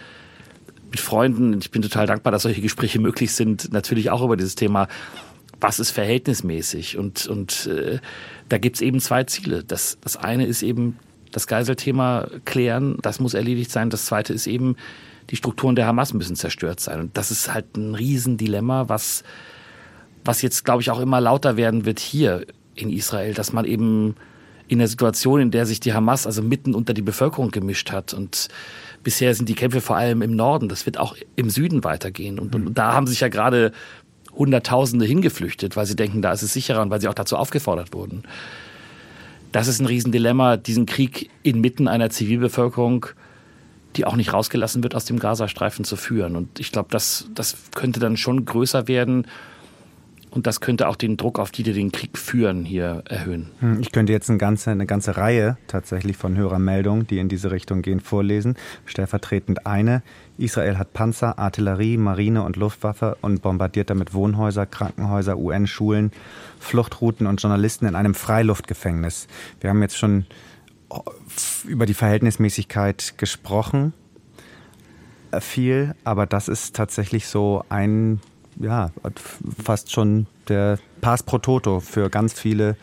mit 0.89 0.99
Freunden, 0.99 1.57
ich 1.59 1.71
bin 1.71 1.81
total 1.81 2.05
dankbar, 2.05 2.31
dass 2.31 2.43
solche 2.43 2.61
Gespräche 2.61 2.99
möglich 2.99 3.33
sind, 3.33 3.73
natürlich 3.73 4.11
auch 4.11 4.21
über 4.21 4.37
dieses 4.37 4.55
Thema, 4.55 4.87
was 5.59 5.79
ist 5.79 5.91
verhältnismäßig? 5.91 6.97
Und, 6.97 7.25
und 7.27 7.67
äh, 7.67 7.99
da 8.49 8.57
gibt's 8.57 8.81
eben 8.81 8.99
zwei 8.99 9.23
Ziele. 9.23 9.63
Das, 9.63 9.97
das 10.01 10.17
eine 10.17 10.45
ist 10.45 10.61
eben 10.61 10.99
das 11.31 11.47
Geiselthema 11.47 12.27
klären, 12.45 12.97
das 13.01 13.19
muss 13.19 13.33
erledigt 13.33 13.71
sein. 13.71 13.89
Das 13.89 14.05
zweite 14.05 14.33
ist 14.33 14.45
eben, 14.45 14.75
die 15.29 15.35
Strukturen 15.35 15.75
der 15.75 15.87
Hamas 15.87 16.13
müssen 16.13 16.35
zerstört 16.35 16.79
sein. 16.79 16.99
Und 16.99 17.17
das 17.17 17.31
ist 17.31 17.51
halt 17.51 17.75
ein 17.75 17.95
Riesendilemma, 17.95 18.87
was 18.89 19.23
was 20.25 20.41
jetzt, 20.41 20.65
glaube 20.65 20.81
ich, 20.81 20.91
auch 20.91 20.99
immer 20.99 21.21
lauter 21.21 21.57
werden 21.57 21.85
wird 21.85 21.99
hier 21.99 22.45
in 22.75 22.89
Israel, 22.89 23.33
dass 23.33 23.53
man 23.53 23.65
eben 23.65 24.15
in 24.67 24.79
der 24.79 24.87
Situation, 24.87 25.41
in 25.41 25.51
der 25.51 25.65
sich 25.65 25.79
die 25.79 25.93
Hamas 25.93 26.25
also 26.25 26.41
mitten 26.41 26.73
unter 26.73 26.93
die 26.93 27.01
Bevölkerung 27.01 27.51
gemischt 27.51 27.91
hat 27.91 28.13
und 28.13 28.47
bisher 29.03 29.35
sind 29.35 29.49
die 29.49 29.55
Kämpfe 29.55 29.81
vor 29.81 29.97
allem 29.97 30.21
im 30.21 30.35
Norden, 30.35 30.69
das 30.69 30.85
wird 30.85 30.97
auch 30.97 31.15
im 31.35 31.49
Süden 31.49 31.83
weitergehen 31.83 32.39
und, 32.39 32.55
und 32.55 32.73
da 32.73 32.93
haben 32.93 33.07
sich 33.07 33.19
ja 33.19 33.27
gerade 33.27 33.71
Hunderttausende 34.35 35.05
hingeflüchtet, 35.05 35.75
weil 35.75 35.85
sie 35.85 35.95
denken, 35.95 36.21
da 36.21 36.31
ist 36.31 36.41
es 36.41 36.53
sicherer 36.53 36.81
und 36.81 36.89
weil 36.89 37.01
sie 37.01 37.07
auch 37.07 37.13
dazu 37.13 37.37
aufgefordert 37.37 37.93
wurden. 37.93 38.23
Das 39.51 39.67
ist 39.67 39.79
ein 39.79 39.85
Riesendilemma, 39.85 40.57
diesen 40.57 40.87
Krieg 40.87 41.29
inmitten 41.43 41.87
einer 41.87 42.09
Zivilbevölkerung, 42.09 43.05
die 43.95 44.05
auch 44.05 44.15
nicht 44.15 44.33
rausgelassen 44.33 44.81
wird, 44.81 44.95
aus 44.95 45.05
dem 45.05 45.19
Gazastreifen 45.19 45.85
zu 45.85 45.95
führen. 45.95 46.35
Und 46.35 46.59
ich 46.59 46.71
glaube, 46.71 46.89
das, 46.89 47.29
das 47.35 47.55
könnte 47.75 47.99
dann 47.99 48.17
schon 48.17 48.45
größer 48.45 48.87
werden 48.87 49.27
Und 50.33 50.47
das 50.47 50.61
könnte 50.61 50.87
auch 50.87 50.95
den 50.95 51.15
Druck 51.15 51.37
auf 51.37 51.51
die, 51.51 51.61
die 51.61 51.73
den 51.73 51.91
Krieg 51.91 52.17
führen, 52.17 52.65
hier 52.65 53.03
erhöhen. 53.07 53.51
Hm, 53.59 53.79
ich 53.79 53.91
könnte 53.91 54.11
jetzt 54.13 54.31
eine 54.31 54.39
ganze, 54.39 54.71
eine 54.71 54.87
ganze 54.87 55.15
Reihe 55.15 55.57
tatsächlich 55.67 56.17
von 56.17 56.35
Hörermeldungen, 56.35 57.05
die 57.05 57.19
in 57.19 57.29
diese 57.29 57.51
Richtung 57.51 57.83
gehen, 57.83 57.99
vorlesen. 57.99 58.55
Stellvertretend 58.87 59.67
eine. 59.67 60.01
Israel 60.39 60.79
hat 60.79 60.91
Panzer, 60.93 61.37
Artillerie, 61.37 61.97
Marine 61.97 62.41
und 62.41 62.55
Luftwaffe 62.55 63.15
und 63.21 63.43
bombardiert 63.43 63.91
damit 63.91 64.15
Wohnhäuser, 64.15 64.65
Krankenhäuser, 64.65 65.37
UN-Schulen, 65.37 66.11
Fluchtrouten 66.59 67.27
und 67.27 67.39
Journalisten 67.39 67.85
in 67.85 67.93
einem 67.93 68.15
Freiluftgefängnis. 68.15 69.27
Wir 69.61 69.69
haben 69.69 69.83
jetzt 69.83 69.99
schon 69.99 70.25
über 71.67 71.85
die 71.85 71.93
Verhältnismäßigkeit 71.93 73.19
gesprochen 73.19 73.93
äh, 75.31 75.41
viel, 75.41 75.93
aber 76.03 76.25
das 76.25 76.47
ist 76.47 76.75
tatsächlich 76.75 77.27
so 77.27 77.63
ein 77.69 78.19
ja, 78.59 78.91
fast 79.63 79.91
schon 79.91 80.27
der 80.47 80.79
Pass 81.01 81.23
pro 81.23 81.37
Toto 81.37 81.79
für 81.79 82.09
ganz 82.09 82.33
viele 82.33 82.75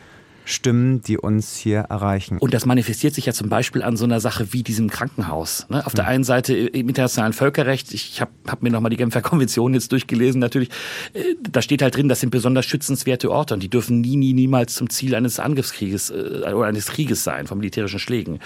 Stimmen, 0.45 1.01
die 1.01 1.17
uns 1.17 1.55
hier 1.55 1.81
erreichen. 1.81 2.37
Und 2.39 2.53
das 2.53 2.65
manifestiert 2.65 3.13
sich 3.13 3.25
ja 3.25 3.33
zum 3.33 3.49
Beispiel 3.49 3.83
an 3.83 3.95
so 3.95 4.05
einer 4.05 4.19
Sache 4.19 4.53
wie 4.53 4.63
diesem 4.63 4.89
Krankenhaus. 4.89 5.67
Ne? 5.69 5.85
Auf 5.85 5.93
der 5.93 6.07
einen 6.07 6.23
Seite 6.23 6.55
im 6.55 6.89
internationalen 6.89 7.33
Völkerrecht, 7.33 7.93
ich 7.93 8.21
habe 8.21 8.31
hab 8.47 8.63
mir 8.63 8.71
nochmal 8.71 8.89
die 8.89 8.97
Genfer 8.97 9.21
Konvention 9.21 9.73
jetzt 9.73 9.91
durchgelesen, 9.91 10.41
natürlich, 10.41 10.69
äh, 11.13 11.35
da 11.49 11.61
steht 11.61 11.81
halt 11.81 11.95
drin, 11.95 12.09
das 12.09 12.19
sind 12.19 12.31
besonders 12.31 12.65
schützenswerte 12.65 13.31
Orte 13.31 13.53
und 13.53 13.61
die 13.61 13.69
dürfen 13.69 14.01
nie, 14.01 14.17
nie, 14.17 14.33
niemals 14.33 14.75
zum 14.75 14.89
Ziel 14.89 15.15
eines 15.15 15.39
Angriffskrieges 15.39 16.09
äh, 16.09 16.53
oder 16.53 16.67
eines 16.67 16.87
Krieges 16.87 17.23
sein, 17.23 17.47
von 17.47 17.59
militärischen 17.59 17.99
Schlägen. 17.99 18.39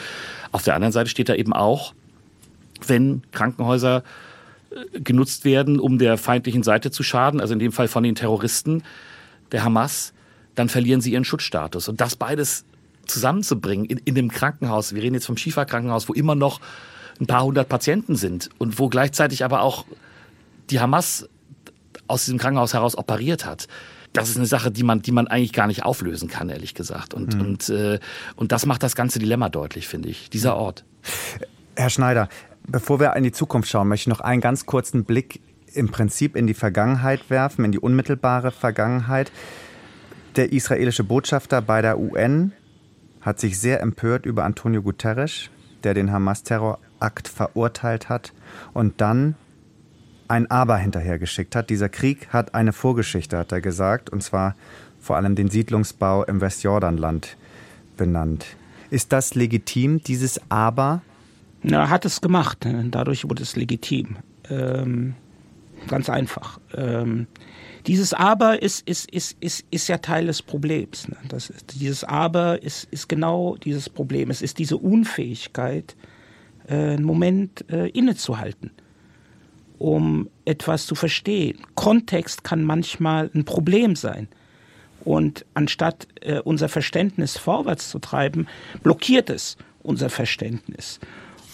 Auf 0.51 0.63
der 0.63 0.75
anderen 0.75 0.91
Seite 0.91 1.09
steht 1.09 1.29
da 1.29 1.35
eben 1.35 1.53
auch, 1.53 1.93
wenn 2.85 3.23
Krankenhäuser 3.31 4.03
genutzt 4.91 5.45
werden, 5.45 5.79
um 5.79 5.97
der 5.97 6.17
feindlichen 6.17 6.63
Seite 6.63 6.91
zu 6.91 7.03
schaden, 7.03 7.39
also 7.39 7.53
in 7.53 7.59
dem 7.59 7.71
Fall 7.71 7.87
von 7.87 8.03
den 8.03 8.15
Terroristen 8.15 8.83
der 9.51 9.63
Hamas, 9.63 10.13
dann 10.55 10.69
verlieren 10.69 11.01
sie 11.01 11.13
ihren 11.13 11.25
Schutzstatus. 11.25 11.87
Und 11.87 12.01
das 12.01 12.15
beides 12.15 12.65
zusammenzubringen 13.05 13.85
in, 13.85 13.97
in 13.99 14.15
dem 14.15 14.29
Krankenhaus, 14.29 14.93
wir 14.95 15.03
reden 15.03 15.15
jetzt 15.15 15.25
vom 15.25 15.37
Schifa-Krankenhaus, 15.37 16.09
wo 16.09 16.13
immer 16.13 16.35
noch 16.35 16.59
ein 17.19 17.27
paar 17.27 17.43
hundert 17.43 17.69
Patienten 17.69 18.15
sind 18.15 18.49
und 18.57 18.79
wo 18.79 18.89
gleichzeitig 18.89 19.43
aber 19.43 19.61
auch 19.61 19.85
die 20.69 20.79
Hamas 20.79 21.29
aus 22.07 22.25
diesem 22.25 22.39
Krankenhaus 22.39 22.73
heraus 22.73 22.97
operiert 22.97 23.45
hat. 23.45 23.67
Das 24.13 24.29
ist 24.29 24.37
eine 24.37 24.45
Sache, 24.45 24.71
die 24.71 24.83
man, 24.83 25.01
die 25.01 25.11
man 25.11 25.27
eigentlich 25.27 25.53
gar 25.53 25.67
nicht 25.67 25.83
auflösen 25.83 26.29
kann, 26.29 26.49
ehrlich 26.49 26.73
gesagt. 26.73 27.13
Und, 27.13 27.35
mhm. 27.35 27.41
und, 27.41 27.69
äh, 27.69 27.99
und 28.35 28.51
das 28.51 28.65
macht 28.65 28.81
das 28.81 28.95
ganze 28.95 29.19
Dilemma 29.19 29.49
deutlich, 29.49 29.87
finde 29.87 30.09
ich, 30.09 30.29
dieser 30.29 30.55
Ort. 30.55 30.85
Herr 31.75 31.89
Schneider, 31.89 32.29
Bevor 32.67 32.99
wir 32.99 33.15
in 33.15 33.23
die 33.23 33.31
Zukunft 33.31 33.69
schauen, 33.69 33.87
möchte 33.87 34.09
ich 34.09 34.15
noch 34.15 34.21
einen 34.21 34.41
ganz 34.41 34.65
kurzen 34.65 35.05
Blick 35.05 35.41
im 35.73 35.89
Prinzip 35.89 36.35
in 36.35 36.47
die 36.47 36.53
Vergangenheit 36.53 37.29
werfen, 37.29 37.65
in 37.65 37.71
die 37.71 37.79
unmittelbare 37.79 38.51
Vergangenheit. 38.51 39.31
Der 40.35 40.51
israelische 40.51 41.03
Botschafter 41.03 41.61
bei 41.61 41.81
der 41.81 41.99
UN 41.99 42.53
hat 43.21 43.39
sich 43.39 43.59
sehr 43.59 43.81
empört 43.81 44.25
über 44.25 44.43
Antonio 44.45 44.81
Guterres, 44.81 45.49
der 45.83 45.93
den 45.93 46.11
Hamas-Terrorakt 46.11 47.27
verurteilt 47.27 48.09
hat 48.09 48.33
und 48.73 49.01
dann 49.01 49.35
ein 50.27 50.49
Aber 50.49 50.77
hinterhergeschickt 50.77 51.55
hat. 51.55 51.69
Dieser 51.69 51.89
Krieg 51.89 52.29
hat 52.29 52.55
eine 52.55 52.73
Vorgeschichte, 52.73 53.37
hat 53.37 53.51
er 53.51 53.61
gesagt, 53.61 54.09
und 54.09 54.23
zwar 54.23 54.55
vor 54.99 55.17
allem 55.17 55.35
den 55.35 55.49
Siedlungsbau 55.49 56.23
im 56.23 56.41
Westjordanland 56.41 57.37
benannt. 57.95 58.45
Ist 58.89 59.11
das 59.13 59.35
legitim, 59.35 60.01
dieses 60.01 60.39
Aber? 60.49 61.01
Er 61.71 61.89
hat 61.89 62.05
es 62.05 62.21
gemacht. 62.21 62.65
Dadurch 62.91 63.27
wurde 63.27 63.43
es 63.43 63.55
legitim. 63.55 64.17
Ähm, 64.49 65.15
ganz 65.87 66.09
einfach. 66.09 66.59
Ähm, 66.75 67.27
dieses 67.87 68.13
Aber 68.13 68.61
ist, 68.61 68.87
ist, 68.87 69.11
ist, 69.11 69.37
ist, 69.39 69.65
ist 69.69 69.87
ja 69.87 69.97
Teil 69.97 70.25
des 70.27 70.41
Problems. 70.41 71.07
Ne? 71.07 71.17
Das 71.27 71.53
dieses 71.75 72.03
Aber 72.03 72.61
ist, 72.63 72.85
ist 72.91 73.07
genau 73.07 73.55
dieses 73.57 73.89
Problem. 73.89 74.29
Es 74.29 74.41
ist 74.41 74.57
diese 74.57 74.77
Unfähigkeit, 74.77 75.95
äh, 76.67 76.73
einen 76.73 77.03
Moment 77.03 77.69
äh, 77.69 77.87
innezuhalten, 77.89 78.71
um 79.77 80.29
etwas 80.45 80.87
zu 80.87 80.95
verstehen. 80.95 81.59
Kontext 81.75 82.43
kann 82.43 82.63
manchmal 82.63 83.29
ein 83.33 83.45
Problem 83.45 83.95
sein. 83.95 84.27
Und 85.03 85.45
anstatt 85.53 86.07
äh, 86.21 86.39
unser 86.39 86.67
Verständnis 86.69 87.37
vorwärts 87.37 87.89
zu 87.89 87.99
treiben, 87.99 88.47
blockiert 88.81 89.29
es 89.29 89.57
unser 89.83 90.09
Verständnis. 90.09 90.99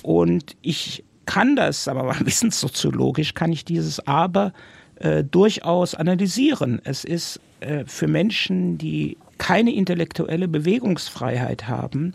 Und 0.04 0.56
ich 0.62 1.04
kann 1.26 1.56
das, 1.56 1.88
aber 1.88 2.16
wissenssoziologisch 2.26 3.34
kann 3.34 3.52
ich 3.52 3.66
dieses 3.66 4.06
Aber 4.08 4.54
äh, 4.96 5.24
durchaus 5.24 5.96
analysieren. 5.96 6.82
Es 6.84 7.04
ist 7.04 7.40
äh, 7.60 7.86
für 7.86 8.08
Menschen, 8.08 8.78
die 8.78 9.18
keine 9.38 9.74
intellektuelle 9.74 10.48
Bewegungsfreiheit 10.48 11.68
haben, 11.68 12.14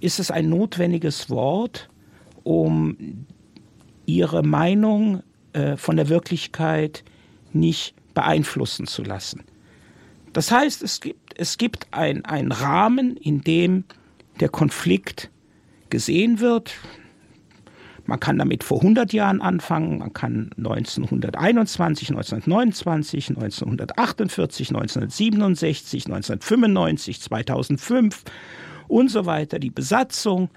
ist 0.00 0.18
es 0.18 0.30
ein 0.30 0.48
notwendiges 0.48 1.30
Wort, 1.30 1.88
um 2.42 3.26
ihre 4.06 4.42
Meinung 4.42 5.22
äh, 5.52 5.76
von 5.76 5.96
der 5.96 6.08
Wirklichkeit 6.08 7.04
nicht 7.52 7.94
beeinflussen 8.14 8.86
zu 8.86 9.02
lassen. 9.02 9.44
Das 10.32 10.50
heißt, 10.50 10.82
es 10.82 11.00
gibt, 11.00 11.38
es 11.38 11.58
gibt 11.58 11.86
einen 11.92 12.52
Rahmen, 12.52 13.16
in 13.16 13.42
dem 13.42 13.84
der 14.40 14.48
Konflikt 14.48 15.30
gesehen 15.90 16.40
wird. 16.40 16.74
Man 18.06 18.20
kann 18.20 18.38
damit 18.38 18.62
vor 18.62 18.78
100 18.78 19.12
Jahren 19.12 19.40
anfangen, 19.40 19.98
man 19.98 20.12
kann 20.12 20.50
1921, 20.56 22.10
1929, 22.10 23.30
1948, 23.30 24.68
1967, 24.70 26.06
1995, 26.06 27.20
2005 27.20 28.24
und 28.88 29.10
so 29.10 29.26
weiter, 29.26 29.58
die 29.58 29.70
Besatzung. 29.70 30.50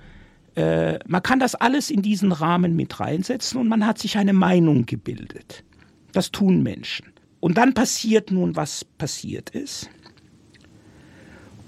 Äh, 0.55 0.99
man 1.07 1.23
kann 1.23 1.39
das 1.39 1.55
alles 1.55 1.89
in 1.89 2.01
diesen 2.01 2.31
Rahmen 2.31 2.75
mit 2.75 2.99
reinsetzen 2.99 3.59
und 3.59 3.67
man 3.67 3.85
hat 3.85 3.97
sich 3.97 4.17
eine 4.17 4.33
Meinung 4.33 4.85
gebildet. 4.85 5.63
Das 6.11 6.31
tun 6.31 6.61
Menschen. 6.63 7.07
Und 7.39 7.57
dann 7.57 7.73
passiert 7.73 8.31
nun, 8.31 8.55
was 8.55 8.83
passiert 8.83 9.49
ist. 9.51 9.89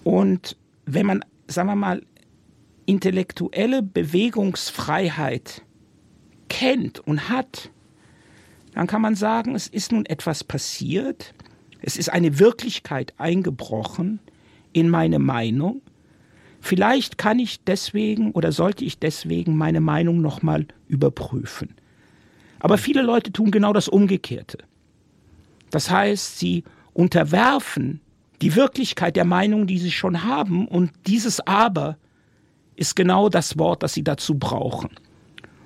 Und 0.03 0.57
wenn 0.85 1.05
man, 1.05 1.23
sagen 1.47 1.69
wir 1.69 1.75
mal, 1.75 2.01
intellektuelle 2.85 3.81
Bewegungsfreiheit 3.81 5.63
kennt 6.51 6.99
und 6.99 7.29
hat, 7.29 7.69
dann 8.73 8.85
kann 8.85 9.01
man 9.01 9.15
sagen, 9.15 9.55
es 9.55 9.67
ist 9.67 9.93
nun 9.93 10.05
etwas 10.05 10.43
passiert, 10.43 11.33
es 11.81 11.95
ist 11.95 12.09
eine 12.09 12.39
Wirklichkeit 12.39 13.13
eingebrochen 13.17 14.19
in 14.73 14.89
meine 14.89 15.17
Meinung. 15.17 15.81
Vielleicht 16.59 17.17
kann 17.17 17.39
ich 17.39 17.63
deswegen 17.63 18.31
oder 18.33 18.51
sollte 18.51 18.83
ich 18.83 18.99
deswegen 18.99 19.55
meine 19.55 19.79
Meinung 19.79 20.19
nochmal 20.21 20.67
überprüfen. 20.89 21.73
Aber 22.59 22.77
viele 22.77 23.01
Leute 23.01 23.31
tun 23.31 23.49
genau 23.49 23.71
das 23.71 23.87
Umgekehrte. 23.87 24.57
Das 25.69 25.89
heißt, 25.89 26.37
sie 26.37 26.65
unterwerfen 26.93 28.01
die 28.41 28.55
Wirklichkeit 28.55 29.15
der 29.15 29.25
Meinung, 29.25 29.67
die 29.67 29.79
sie 29.79 29.91
schon 29.91 30.25
haben, 30.25 30.67
und 30.67 30.91
dieses 31.07 31.39
Aber 31.47 31.97
ist 32.75 32.97
genau 32.97 33.29
das 33.29 33.57
Wort, 33.57 33.83
das 33.83 33.93
sie 33.93 34.03
dazu 34.03 34.37
brauchen 34.37 34.89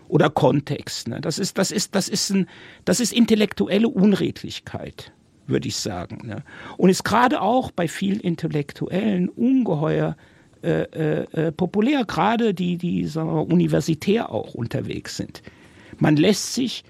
oder 0.07 0.29
Kontext. 0.29 1.07
Ne? 1.07 1.21
Das 1.21 1.39
ist, 1.39 1.57
das 1.57 1.71
ist, 1.71 1.95
das 1.95 2.07
ist 2.09 2.29
ein, 2.31 2.47
das 2.85 2.99
ist 2.99 3.13
intellektuelle 3.13 3.87
Unredlichkeit, 3.87 5.11
würde 5.47 5.67
ich 5.67 5.77
sagen. 5.77 6.25
Ne? 6.25 6.43
Und 6.77 6.89
ist 6.89 7.03
gerade 7.03 7.41
auch 7.41 7.71
bei 7.71 7.87
vielen 7.87 8.19
Intellektuellen 8.19 9.29
ungeheuer 9.29 10.15
äh, 10.63 10.83
äh, 10.83 11.47
äh 11.47 11.51
populär, 11.51 12.05
gerade 12.05 12.53
die, 12.53 12.77
die 12.77 13.05
sagen 13.05 13.33
wir, 13.33 13.47
universitär 13.47 14.31
auch 14.31 14.53
unterwegs 14.53 15.17
sind. 15.17 15.41
Man 15.97 16.15
lässt 16.15 16.53
sich 16.53 16.83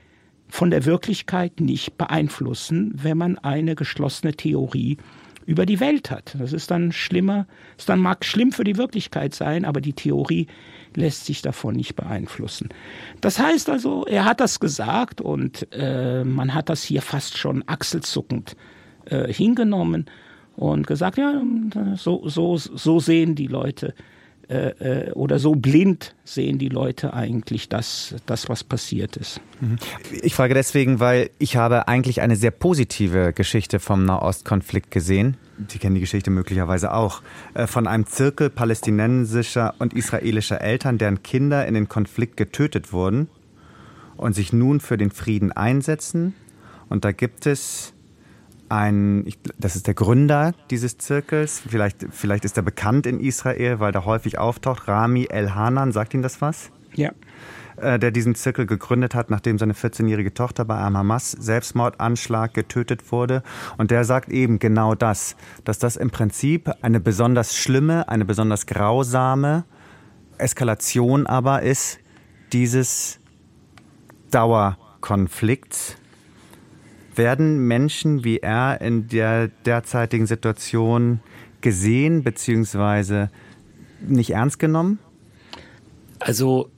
von 0.48 0.72
der 0.72 0.86
Wirklichkeit 0.86 1.60
nicht 1.60 1.98
beeinflussen, 1.98 2.94
wenn 2.96 3.18
man 3.18 3.38
eine 3.40 3.76
geschlossene 3.76 4.34
Theorie 4.34 4.98
über 5.46 5.66
die 5.66 5.80
Welt 5.80 6.12
hat. 6.12 6.36
Das 6.40 6.54
ist 6.54 6.72
dann 6.72 6.92
schlimmer, 6.92 7.48
es 7.78 7.86
dann 7.86 8.00
mag 8.00 8.26
schlimm 8.26 8.52
für 8.52 8.64
die 8.64 8.78
Wirklichkeit 8.78 9.36
sein, 9.36 9.66
aber 9.66 9.82
die 9.82 9.94
Theorie 9.94 10.48
lässt 10.96 11.26
sich 11.26 11.42
davon 11.42 11.76
nicht 11.76 11.96
beeinflussen. 11.96 12.70
Das 13.22 13.40
heißt 13.40 13.70
also, 13.70 14.06
er 14.06 14.26
hat 14.26 14.40
das 14.40 14.60
gesagt 14.60 15.22
und 15.22 15.68
äh, 15.72 16.24
man 16.24 16.54
hat 16.54 16.70
das 16.70 16.84
hier 16.84 17.02
fast 17.02 17.38
schon 17.38 17.64
achselzuckend 17.68 18.56
äh, 19.06 19.32
hingenommen 19.32 20.06
und 20.56 20.88
gesagt, 20.88 21.18
ja, 21.18 21.42
so, 21.96 22.28
so, 22.28 22.58
so 22.58 23.00
sehen 23.00 23.36
die 23.36 23.48
Leute 23.48 23.94
äh, 24.48 25.08
äh, 25.08 25.12
oder 25.14 25.40
so 25.40 25.56
blind 25.56 26.14
sehen 26.24 26.60
die 26.60 26.70
Leute 26.70 27.14
eigentlich 27.14 27.68
das, 27.68 28.14
das, 28.28 28.48
was 28.48 28.64
passiert 28.64 29.18
ist. 29.18 29.42
Mhm. 29.60 29.78
Ich 30.22 30.36
frage 30.36 30.54
deswegen, 30.54 31.00
weil 31.00 31.32
ich 31.40 31.58
habe 31.58 31.88
eigentlich 31.88 32.22
eine 32.22 32.36
sehr 32.36 32.52
positive 32.52 33.34
Geschichte 33.34 33.80
vom 33.80 34.06
Nahostkonflikt 34.06 34.92
gesehen. 34.92 35.38
Sie 35.68 35.80
kennen 35.80 35.96
die 35.96 36.02
Geschichte 36.02 36.30
möglicherweise 36.30 36.94
auch. 36.94 37.24
Äh, 37.56 37.66
von 37.66 37.88
einem 37.88 38.06
Zirkel 38.06 38.52
palästinensischer 38.52 39.74
und 39.80 39.94
israelischer 39.94 40.62
Eltern, 40.62 41.00
deren 41.00 41.24
Kinder 41.24 41.66
in 41.66 41.74
den 41.74 41.90
Konflikt 41.90 42.38
getötet 42.38 42.94
wurden 42.94 43.30
und 44.16 44.34
sich 44.34 44.54
nun 44.54 44.80
für 44.80 44.98
den 44.98 45.10
Frieden 45.10 45.52
einsetzen. 45.54 46.36
Und 46.88 47.04
da 47.04 47.12
gibt 47.12 47.48
es 47.48 47.95
ein, 48.70 49.32
das 49.58 49.76
ist 49.76 49.88
der 49.88 49.94
Gründer 49.94 50.54
dieses 50.70 50.98
Zirkels. 50.98 51.62
Vielleicht, 51.68 52.06
vielleicht 52.12 52.46
ist 52.46 52.58
er 52.58 52.64
bekannt 52.64 53.06
in 53.06 53.20
Israel, 53.20 53.80
weil 53.80 53.94
er 53.94 54.06
häufig 54.06 54.38
auftaucht. 54.38 54.88
Rami 54.88 55.28
El-Hanan, 55.30 55.92
sagt 55.92 56.14
Ihnen 56.14 56.24
das 56.24 56.42
was? 56.42 56.72
Ja. 56.94 57.12
Äh, 57.78 58.00
der 58.00 58.12
diesen 58.12 58.36
Zirkel 58.36 58.66
gegründet 58.66 59.16
hat, 59.16 59.30
nachdem 59.30 59.58
seine 59.58 59.74
14-jährige 59.74 60.34
Tochter 60.34 60.66
bei 60.66 60.78
einem 60.78 60.98
Hamas-Selbstmordanschlag 60.98 62.54
getötet 62.54 63.12
wurde. 63.12 63.44
Und 63.78 63.92
der 63.92 64.06
sagt 64.06 64.30
eben 64.30 64.60
genau 64.60 64.96
das, 64.96 65.36
dass 65.64 65.78
das 65.78 65.98
im 65.98 66.10
Prinzip 66.10 66.72
eine 66.82 67.00
besonders 67.00 67.56
schlimme, 67.56 68.08
eine 68.08 68.26
besonders 68.26 68.66
grausame 68.66 69.66
Eskalation 70.38 71.28
aber 71.28 71.62
ist 71.62 72.00
dieses 72.52 73.20
Dauerkonflikts. 74.32 75.98
Werden 77.18 77.68
Menschen 77.68 78.24
wie 78.24 78.40
er 78.40 78.82
in 78.82 79.08
der 79.08 79.48
derzeitigen 79.66 80.28
Situation 80.28 81.20
gesehen 81.62 82.24
bzw. 82.24 83.28
nicht 84.02 84.32
ernst 84.32 84.60
genommen? 84.60 85.00
Also 86.20 86.70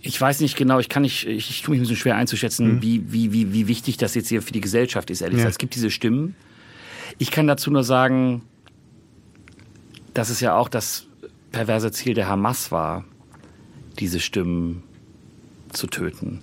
ich 0.00 0.20
weiß 0.20 0.40
nicht 0.40 0.56
genau, 0.56 0.80
ich 0.80 0.88
kann 0.88 1.02
nicht, 1.02 1.26
ich, 1.26 1.50
ich 1.50 1.62
tue 1.62 1.72
mich 1.72 1.80
ein 1.80 1.82
bisschen 1.82 1.96
schwer 1.96 2.16
einzuschätzen, 2.16 2.76
mhm. 2.76 2.82
wie, 2.82 3.12
wie, 3.12 3.32
wie, 3.32 3.52
wie 3.52 3.68
wichtig 3.68 3.96
das 3.96 4.14
jetzt 4.14 4.28
hier 4.28 4.42
für 4.42 4.52
die 4.52 4.60
Gesellschaft 4.60 5.10
ist, 5.10 5.20
ehrlich 5.20 5.38
ja. 5.38 5.44
gesagt. 5.44 5.54
Es 5.54 5.58
gibt 5.58 5.74
diese 5.74 5.90
Stimmen. 5.90 6.34
Ich 7.18 7.30
kann 7.30 7.46
dazu 7.46 7.70
nur 7.70 7.84
sagen, 7.84 8.42
dass 10.12 10.28
es 10.28 10.40
ja 10.40 10.56
auch 10.56 10.68
das 10.68 11.06
perverse 11.52 11.92
Ziel 11.92 12.14
der 12.14 12.28
Hamas 12.28 12.72
war, 12.72 13.04
diese 13.98 14.18
Stimmen 14.18 14.82
zu 15.72 15.86
töten. 15.86 16.40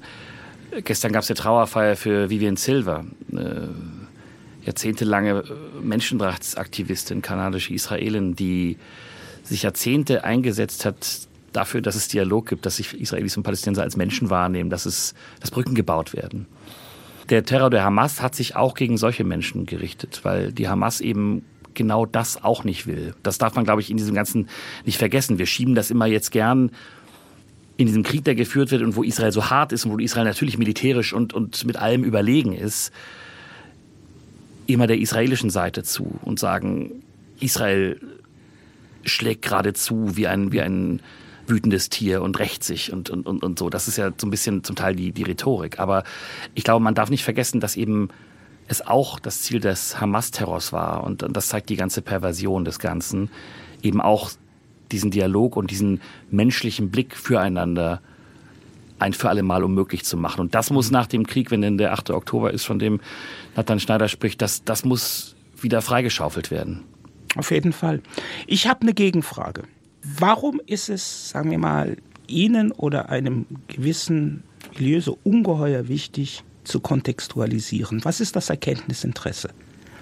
Gestern 0.84 1.12
gab 1.12 1.24
es 1.24 1.30
eine 1.30 1.38
Trauerfeier 1.38 1.96
für 1.96 2.30
Vivian 2.30 2.56
Silver, 2.56 3.06
eine 3.32 3.70
jahrzehntelange 4.64 5.44
Menschenrechtsaktivistin, 5.82 7.22
kanadische 7.22 7.74
Israelin, 7.74 8.36
die 8.36 8.78
sich 9.44 9.64
Jahrzehnte 9.64 10.24
eingesetzt 10.24 10.86
hat 10.86 11.28
dafür, 11.54 11.82
dass 11.82 11.96
es 11.96 12.08
Dialog 12.08 12.48
gibt, 12.48 12.66
dass 12.66 12.78
sich 12.78 13.00
Israelis 13.00 13.36
und 13.36 13.44
Palästinenser 13.44 13.82
als 13.82 13.98
Menschen 13.98 14.30
wahrnehmen, 14.30 14.70
dass, 14.70 14.86
es, 14.86 15.16
dass 15.40 15.50
Brücken 15.50 15.74
gebaut 15.74 16.14
werden. 16.14 16.46
Der 17.30 17.44
Terror 17.44 17.70
der 17.70 17.84
Hamas 17.84 18.22
hat 18.22 18.36
sich 18.36 18.56
auch 18.56 18.76
gegen 18.76 18.98
solche 18.98 19.24
Menschen 19.24 19.66
gerichtet, 19.66 20.22
weil 20.24 20.52
die 20.52 20.68
Hamas 20.68 21.02
eben 21.02 21.44
genau 21.74 22.06
das 22.06 22.44
auch 22.44 22.64
nicht 22.64 22.88
will. 22.88 23.14
Das 23.24 23.38
darf 23.38 23.56
man, 23.56 23.66
glaube 23.66 23.82
ich, 23.82 23.90
in 23.90 23.98
diesem 23.98 24.16
Ganzen 24.16 24.50
nicht 24.86 24.98
vergessen. 24.98 25.38
Wir 25.38 25.46
schieben 25.46 25.76
das 25.76 25.92
immer 25.92 26.08
jetzt 26.08 26.32
gern 26.32 26.72
in 27.80 27.86
diesem 27.86 28.04
Krieg, 28.04 28.26
der 28.26 28.36
geführt 28.36 28.72
wird 28.72 28.82
und 28.82 28.98
wo 28.98 29.04
Israel 29.04 29.32
so 29.32 29.50
hart 29.50 29.72
ist 29.72 29.86
und 29.86 29.94
wo 29.94 29.98
Israel 30.00 30.26
natürlich 30.26 30.58
militärisch 30.58 31.14
und, 31.14 31.34
und 31.34 31.64
mit 31.64 31.78
allem 31.78 32.04
überlegen 32.04 32.52
ist, 32.52 32.92
immer 34.68 34.86
der 34.86 35.00
israelischen 35.00 35.50
Seite 35.50 35.84
zu 35.84 36.20
und 36.24 36.40
sagen, 36.40 37.04
Israel 37.40 37.98
schlägt 39.06 39.44
gerade 39.44 39.72
zu 39.72 40.18
wie 40.18 40.28
ein, 40.28 40.52
wie 40.52 40.60
ein 40.60 41.02
wütendes 41.48 41.88
Tier 41.88 42.22
und 42.22 42.38
rächt 42.38 42.66
sich 42.66 42.92
und, 42.92 43.10
und, 43.10 43.26
und, 43.26 43.46
und 43.46 43.58
so. 43.58 43.70
Das 43.70 43.88
ist 43.88 43.96
ja 43.96 44.12
so 44.18 44.28
ein 44.28 44.30
bisschen 44.30 44.62
zum 44.66 44.76
Teil 44.76 44.94
die, 44.94 45.14
die 45.14 45.24
Rhetorik. 45.24 45.80
Aber 45.80 46.04
ich 46.56 46.66
glaube, 46.66 46.84
man 46.84 46.96
darf 46.96 47.10
nicht 47.10 47.24
vergessen, 47.24 47.62
dass 47.62 47.78
eben 47.78 48.10
es 48.68 48.86
auch 48.86 49.22
das 49.22 49.44
Ziel 49.44 49.62
des 49.62 50.02
Hamas-Terrors 50.02 50.74
war. 50.74 51.06
Und, 51.06 51.24
und 51.24 51.32
das 51.32 51.48
zeigt 51.48 51.70
die 51.70 51.78
ganze 51.78 52.02
Perversion 52.02 52.66
des 52.66 52.78
Ganzen. 52.78 53.32
Eben 53.82 54.02
auch 54.02 54.32
diesen 54.92 55.12
Dialog 55.12 55.56
und 55.56 55.72
diesen 55.72 56.02
menschlichen 56.32 56.90
Blick 56.90 57.16
füreinander 57.16 58.02
ein 59.00 59.14
für 59.14 59.30
alle 59.30 59.44
Mal 59.44 59.64
unmöglich 59.64 60.04
zu 60.04 60.18
machen. 60.18 60.42
Und 60.42 60.56
das 60.56 60.70
muss 60.70 60.92
nach 60.92 61.08
dem 61.08 61.26
Krieg, 61.26 61.52
wenn 61.52 61.62
denn 61.62 61.78
der 61.78 61.94
8. 61.94 62.12
Oktober 62.12 62.52
ist, 62.52 62.66
von 62.66 62.80
dem 62.80 63.00
Nathan 63.56 63.80
Schneider 63.80 64.08
spricht, 64.08 64.42
das, 64.42 64.64
das 64.64 64.84
muss 64.86 65.36
wieder 65.60 65.82
freigeschaufelt 65.82 66.52
werden. 66.52 66.84
Auf 67.36 67.52
jeden 67.52 67.74
Fall. 67.74 68.02
Ich 68.48 68.68
habe 68.68 68.82
eine 68.82 68.94
Gegenfrage. 68.94 69.64
Warum 70.02 70.62
ist 70.66 70.90
es, 70.90 71.30
sagen 71.30 71.52
wir 71.52 71.60
mal, 71.60 71.98
Ihnen 72.28 72.72
oder 72.72 73.10
einem 73.10 73.46
gewissen 73.68 74.44
Milieu 74.78 75.02
so 75.02 75.18
ungeheuer 75.24 75.88
wichtig 75.88 76.44
zu 76.64 76.80
kontextualisieren? 76.80 78.04
Was 78.06 78.20
ist 78.20 78.36
das 78.36 78.50
Erkenntnisinteresse? 78.50 79.50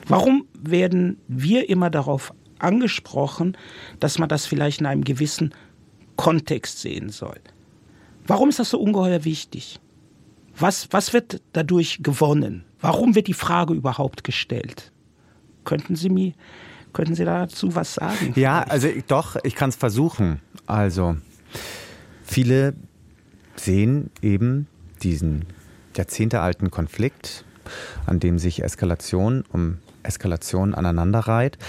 Warum 0.07 0.45
werden 0.53 1.17
wir 1.27 1.69
immer 1.69 1.89
darauf 1.89 2.33
angesprochen, 2.59 3.57
dass 3.99 4.19
man 4.19 4.29
das 4.29 4.45
vielleicht 4.45 4.79
in 4.79 4.85
einem 4.85 5.03
gewissen 5.03 5.53
Kontext 6.15 6.79
sehen 6.79 7.09
soll? 7.09 7.39
Warum 8.25 8.49
ist 8.49 8.59
das 8.59 8.71
so 8.71 8.79
ungeheuer 8.79 9.23
wichtig? 9.23 9.79
Was, 10.57 10.87
was 10.91 11.13
wird 11.13 11.41
dadurch 11.53 11.99
gewonnen? 12.01 12.65
Warum 12.79 13.15
wird 13.15 13.27
die 13.27 13.33
Frage 13.33 13.73
überhaupt 13.73 14.23
gestellt? 14.23 14.91
Könnten 15.63 15.95
Sie 15.95 16.09
mir 16.09 16.33
Könnten 16.97 17.13
Sie 17.13 17.25
dazu 17.25 17.75
was 17.75 17.93
sagen? 17.93 18.33
Ja, 18.35 18.63
also 18.63 18.87
doch, 19.07 19.35
ich 19.43 19.53
kann 19.53 19.69
es 19.69 19.75
versuchen. 19.75 20.41
Also, 20.65 21.17
viele 22.23 22.73
sehen 23.55 24.09
eben 24.23 24.67
diesen 25.03 25.45
jahrzehntealten 25.95 26.71
Konflikt, 26.71 27.45
an 28.07 28.19
dem 28.19 28.39
sich 28.39 28.63
Eskalation 28.63 29.43
um 29.51 29.77
Eskalation 30.01 30.73
aneinanderreiht 30.73 31.59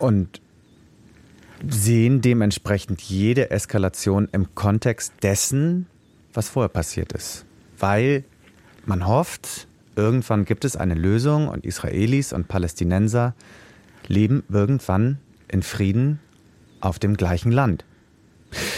und 0.00 0.40
sehen 1.68 2.20
dementsprechend 2.20 3.02
jede 3.02 3.50
Eskalation 3.50 4.28
im 4.32 4.54
Kontext 4.54 5.12
dessen, 5.22 5.86
was 6.32 6.48
vorher 6.48 6.68
passiert 6.68 7.12
ist. 7.12 7.44
Weil 7.78 8.24
man 8.86 9.06
hofft, 9.06 9.68
irgendwann 9.96 10.44
gibt 10.44 10.64
es 10.64 10.76
eine 10.76 10.94
Lösung 10.94 11.48
und 11.48 11.64
Israelis 11.64 12.32
und 12.32 12.48
Palästinenser 12.48 13.34
leben 14.06 14.42
irgendwann 14.48 15.18
in 15.48 15.62
Frieden 15.62 16.18
auf 16.80 16.98
dem 16.98 17.16
gleichen 17.16 17.52
Land. 17.52 17.84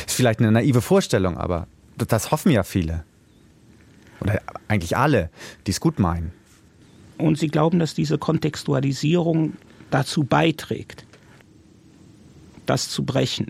Ist 0.07 0.17
vielleicht 0.17 0.41
eine 0.41 0.53
naive 0.53 0.83
Vorstellung, 0.83 1.39
aber 1.39 1.67
das 1.97 2.31
hoffen 2.31 2.51
ja 2.51 2.63
viele. 2.63 3.05
Oder 4.21 4.41
eigentlich 4.69 4.97
alle, 4.97 5.31
die 5.67 5.71
es 5.71 5.81
gut 5.81 5.99
meinen. 5.99 6.33
Und 7.19 7.39
Sie 7.39 7.49
glauben, 7.49 7.79
dass 7.79 7.95
diese 7.95 8.19
Kontextualisierung 8.19 9.55
dazu 9.91 10.25
beiträgt, 10.25 11.05
das 12.67 12.89
zu 12.89 13.05
brechen 13.05 13.47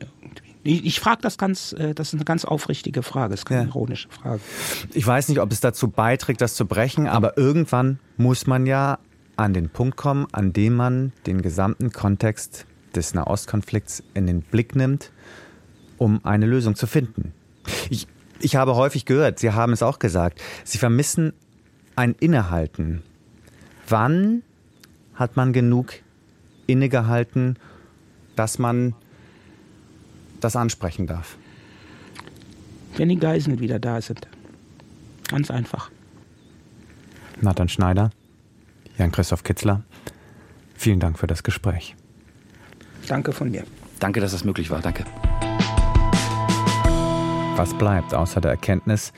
Ich, 0.63 0.85
ich 0.85 1.01
frage 1.01 1.23
das 1.23 1.39
ganz, 1.39 1.73
äh, 1.73 1.95
das 1.95 2.09
ist 2.09 2.15
eine 2.15 2.25
ganz 2.25 2.45
aufrichtige 2.45 3.03
Frage, 3.03 3.31
das 3.31 3.41
ist 3.41 3.47
keine 3.47 3.63
ja. 3.63 3.69
ironische 3.69 4.09
Frage. 4.09 4.41
Ich 4.95 5.07
weiß 5.07 5.29
nicht, 5.29 5.41
ob 5.41 5.51
es 5.53 5.61
dazu 5.61 5.89
beiträgt, 5.89 6.41
das 6.41 6.55
zu 6.55 6.67
brechen, 6.67 7.07
aber 7.07 7.37
irgendwann 7.37 7.99
muss 8.17 8.47
man 8.47 8.67
ja 8.67 8.99
an 9.37 9.55
den 9.55 9.71
Punkt 9.71 9.97
kommen, 9.97 10.27
an 10.33 10.53
dem 10.53 10.75
man 10.75 11.13
den 11.27 11.43
gesamten 11.43 11.91
Kontext 11.93 12.67
des 12.95 13.15
Nahostkonflikts 13.15 14.03
in 14.15 14.27
den 14.27 14.43
Blick 14.43 14.77
nimmt, 14.77 15.11
um 15.99 16.25
eine 16.25 16.47
Lösung 16.47 16.75
zu 16.75 16.87
finden. 16.87 17.33
Ich, 17.91 18.07
ich 18.41 18.57
habe 18.57 18.75
häufig 18.77 19.05
gehört, 19.05 19.39
Sie 19.39 19.53
haben 19.53 19.73
es 19.73 19.83
auch 19.83 19.99
gesagt, 19.99 20.41
Sie 20.65 20.79
vermissen 20.79 21.33
ein 21.97 22.15
Innehalten. 22.19 23.03
Wann 23.89 24.43
hat 25.15 25.37
man 25.37 25.53
genug 25.53 25.95
innegehalten, 26.67 27.59
dass 28.37 28.59
man 28.59 28.95
das 30.45 30.57
ansprechen 30.57 31.07
darf? 31.07 31.37
Wenn 32.97 33.09
die 33.09 33.19
Geiseln 33.19 33.61
wieder 33.61 33.79
da 33.79 34.01
sind. 34.01 34.29
Ganz 35.29 35.51
einfach. 35.51 35.91
Nathan 37.41 37.69
Schneider. 37.69 38.11
Jan-Christoph 38.99 39.43
Kitzler, 39.43 39.83
vielen 40.75 41.01
Dank 41.01 41.19
für 41.19 41.27
das 41.27 41.43
Gespräch. 41.43 41.97
Danke 43.09 43.33
von 43.33 43.51
mir. 43.51 43.65
Danke, 43.99 44.21
dass 44.21 44.33
das 44.33 44.45
möglich 44.45 44.71
war. 44.71 44.81
Danke. 44.81 45.05
Was 47.57 47.75
bleibt 47.75 48.15
außer 48.15 48.41
der 48.41 48.51
Erkenntnis, 48.51 49.13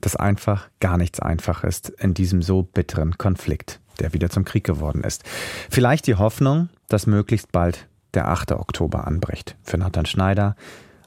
dass 0.00 0.16
einfach 0.16 0.68
gar 0.80 0.96
nichts 0.96 1.20
einfach 1.20 1.64
ist 1.64 1.90
in 1.90 2.14
diesem 2.14 2.42
so 2.42 2.62
bitteren 2.62 3.18
Konflikt, 3.18 3.80
der 4.00 4.12
wieder 4.12 4.30
zum 4.30 4.44
Krieg 4.44 4.64
geworden 4.64 5.04
ist? 5.04 5.24
Vielleicht 5.70 6.06
die 6.06 6.16
Hoffnung, 6.16 6.68
dass 6.88 7.06
möglichst 7.06 7.52
bald 7.52 7.86
der 8.14 8.28
8. 8.28 8.52
Oktober 8.52 9.06
anbricht. 9.06 9.56
Für 9.62 9.78
Nathan 9.78 10.06
Schneider, 10.06 10.56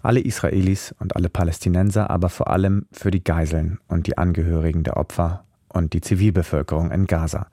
alle 0.01 0.19
Israelis 0.19 0.93
und 0.99 1.15
alle 1.15 1.29
Palästinenser, 1.29 2.09
aber 2.09 2.29
vor 2.29 2.49
allem 2.49 2.85
für 2.91 3.11
die 3.11 3.23
Geiseln 3.23 3.79
und 3.87 4.07
die 4.07 4.17
Angehörigen 4.17 4.83
der 4.83 4.97
Opfer 4.97 5.43
und 5.75 5.93
die 5.93 6.01
Zivilbevölkerung 6.01 6.91
in 6.91 7.05
Gaza. 7.05 7.47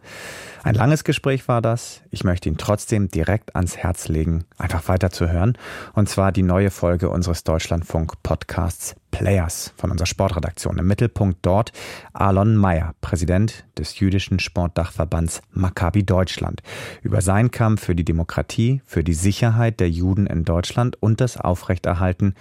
Ein 0.62 0.74
langes 0.74 1.02
Gespräch 1.02 1.48
war 1.48 1.60
das. 1.60 2.02
Ich 2.10 2.24
möchte 2.24 2.48
ihn 2.48 2.56
trotzdem 2.56 3.08
direkt 3.08 3.56
ans 3.56 3.76
Herz 3.76 4.08
legen, 4.08 4.44
einfach 4.58 4.86
weiterzuhören. 4.88 5.58
Und 5.92 6.08
zwar 6.08 6.30
die 6.30 6.44
neue 6.44 6.70
Folge 6.70 7.10
unseres 7.10 7.42
Deutschlandfunk-Podcasts 7.42 8.94
Players 9.12 9.72
von 9.76 9.92
unserer 9.92 10.06
Sportredaktion. 10.06 10.78
Im 10.78 10.88
Mittelpunkt 10.88 11.38
dort 11.42 11.70
Alon 12.12 12.56
Mayer, 12.56 12.96
Präsident 13.00 13.64
des 13.78 14.00
jüdischen 14.00 14.40
Sportdachverbands 14.40 15.42
Maccabi 15.52 16.02
Deutschland, 16.02 16.62
über 17.02 17.20
seinen 17.20 17.52
Kampf 17.52 17.84
für 17.84 17.94
die 17.94 18.04
Demokratie, 18.04 18.82
für 18.84 19.04
die 19.04 19.14
Sicherheit 19.14 19.78
der 19.78 19.88
Juden 19.88 20.26
in 20.26 20.44
Deutschland 20.44 21.00
und 21.00 21.20
das 21.20 21.36
Aufrechterhalten 21.36 22.34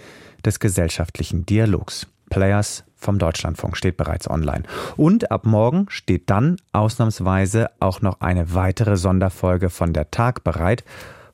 des 0.44 0.58
gesellschaftlichen 0.58 1.46
Dialogs. 1.46 2.08
Players 2.28 2.82
vom 2.96 3.18
Deutschlandfunk 3.18 3.76
steht 3.76 3.96
bereits 3.96 4.28
online. 4.28 4.64
Und 4.96 5.30
ab 5.30 5.44
morgen 5.44 5.86
steht 5.90 6.30
dann 6.30 6.56
ausnahmsweise 6.72 7.70
auch 7.78 8.00
noch 8.00 8.20
eine 8.20 8.54
weitere 8.54 8.96
Sonderfolge 8.96 9.70
von 9.70 9.92
der 9.92 10.10
Tag 10.10 10.42
bereit 10.42 10.82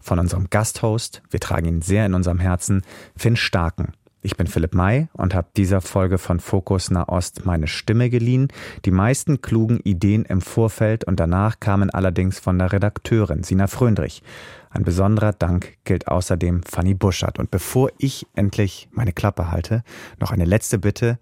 von 0.00 0.18
unserem 0.18 0.48
Gasthost, 0.48 1.22
wir 1.30 1.38
tragen 1.38 1.66
ihn 1.66 1.82
sehr 1.82 2.06
in 2.06 2.14
unserem 2.14 2.38
Herzen, 2.38 2.82
Finn 3.14 3.36
Starken. 3.36 3.92
Ich 4.20 4.36
bin 4.36 4.48
Philipp 4.48 4.74
May 4.74 5.08
und 5.12 5.32
habe 5.32 5.48
dieser 5.56 5.80
Folge 5.80 6.18
von 6.18 6.40
Fokus 6.40 6.90
Nahost 6.90 7.46
meine 7.46 7.68
Stimme 7.68 8.10
geliehen. 8.10 8.48
Die 8.84 8.90
meisten 8.90 9.42
klugen 9.42 9.78
Ideen 9.80 10.24
im 10.24 10.40
Vorfeld 10.40 11.04
und 11.04 11.20
danach 11.20 11.60
kamen 11.60 11.90
allerdings 11.90 12.40
von 12.40 12.58
der 12.58 12.72
Redakteurin 12.72 13.44
Sina 13.44 13.68
Fröndrich. 13.68 14.22
Ein 14.70 14.82
besonderer 14.82 15.32
Dank 15.32 15.78
gilt 15.84 16.08
außerdem 16.08 16.64
Fanny 16.64 16.94
Buschert. 16.94 17.38
Und 17.38 17.52
bevor 17.52 17.90
ich 17.98 18.26
endlich 18.34 18.88
meine 18.90 19.12
Klappe 19.12 19.52
halte, 19.52 19.84
noch 20.18 20.32
eine 20.32 20.44
letzte 20.44 20.78
Bitte, 20.78 21.18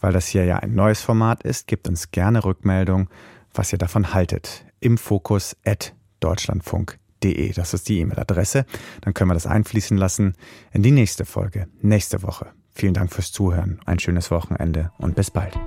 weil 0.00 0.12
das 0.12 0.26
hier 0.26 0.44
ja 0.44 0.56
ein 0.56 0.74
neues 0.74 1.00
Format 1.00 1.44
ist, 1.44 1.68
gebt 1.68 1.88
uns 1.88 2.10
gerne 2.10 2.44
Rückmeldung, 2.44 3.08
was 3.54 3.72
ihr 3.72 3.78
davon 3.78 4.12
haltet. 4.12 4.64
Im 4.80 4.98
Fokus 4.98 5.56
at 5.64 5.94
deutschlandfunk.de. 6.18 6.99
Das 7.20 7.74
ist 7.74 7.88
die 7.88 8.00
E-Mail-Adresse. 8.00 8.64
Dann 9.02 9.14
können 9.14 9.30
wir 9.30 9.34
das 9.34 9.46
einfließen 9.46 9.96
lassen 9.96 10.34
in 10.72 10.82
die 10.82 10.90
nächste 10.90 11.24
Folge, 11.24 11.68
nächste 11.80 12.22
Woche. 12.22 12.46
Vielen 12.72 12.94
Dank 12.94 13.12
fürs 13.12 13.32
Zuhören, 13.32 13.80
ein 13.84 13.98
schönes 13.98 14.30
Wochenende 14.30 14.92
und 14.98 15.16
bis 15.16 15.30
bald. 15.30 15.58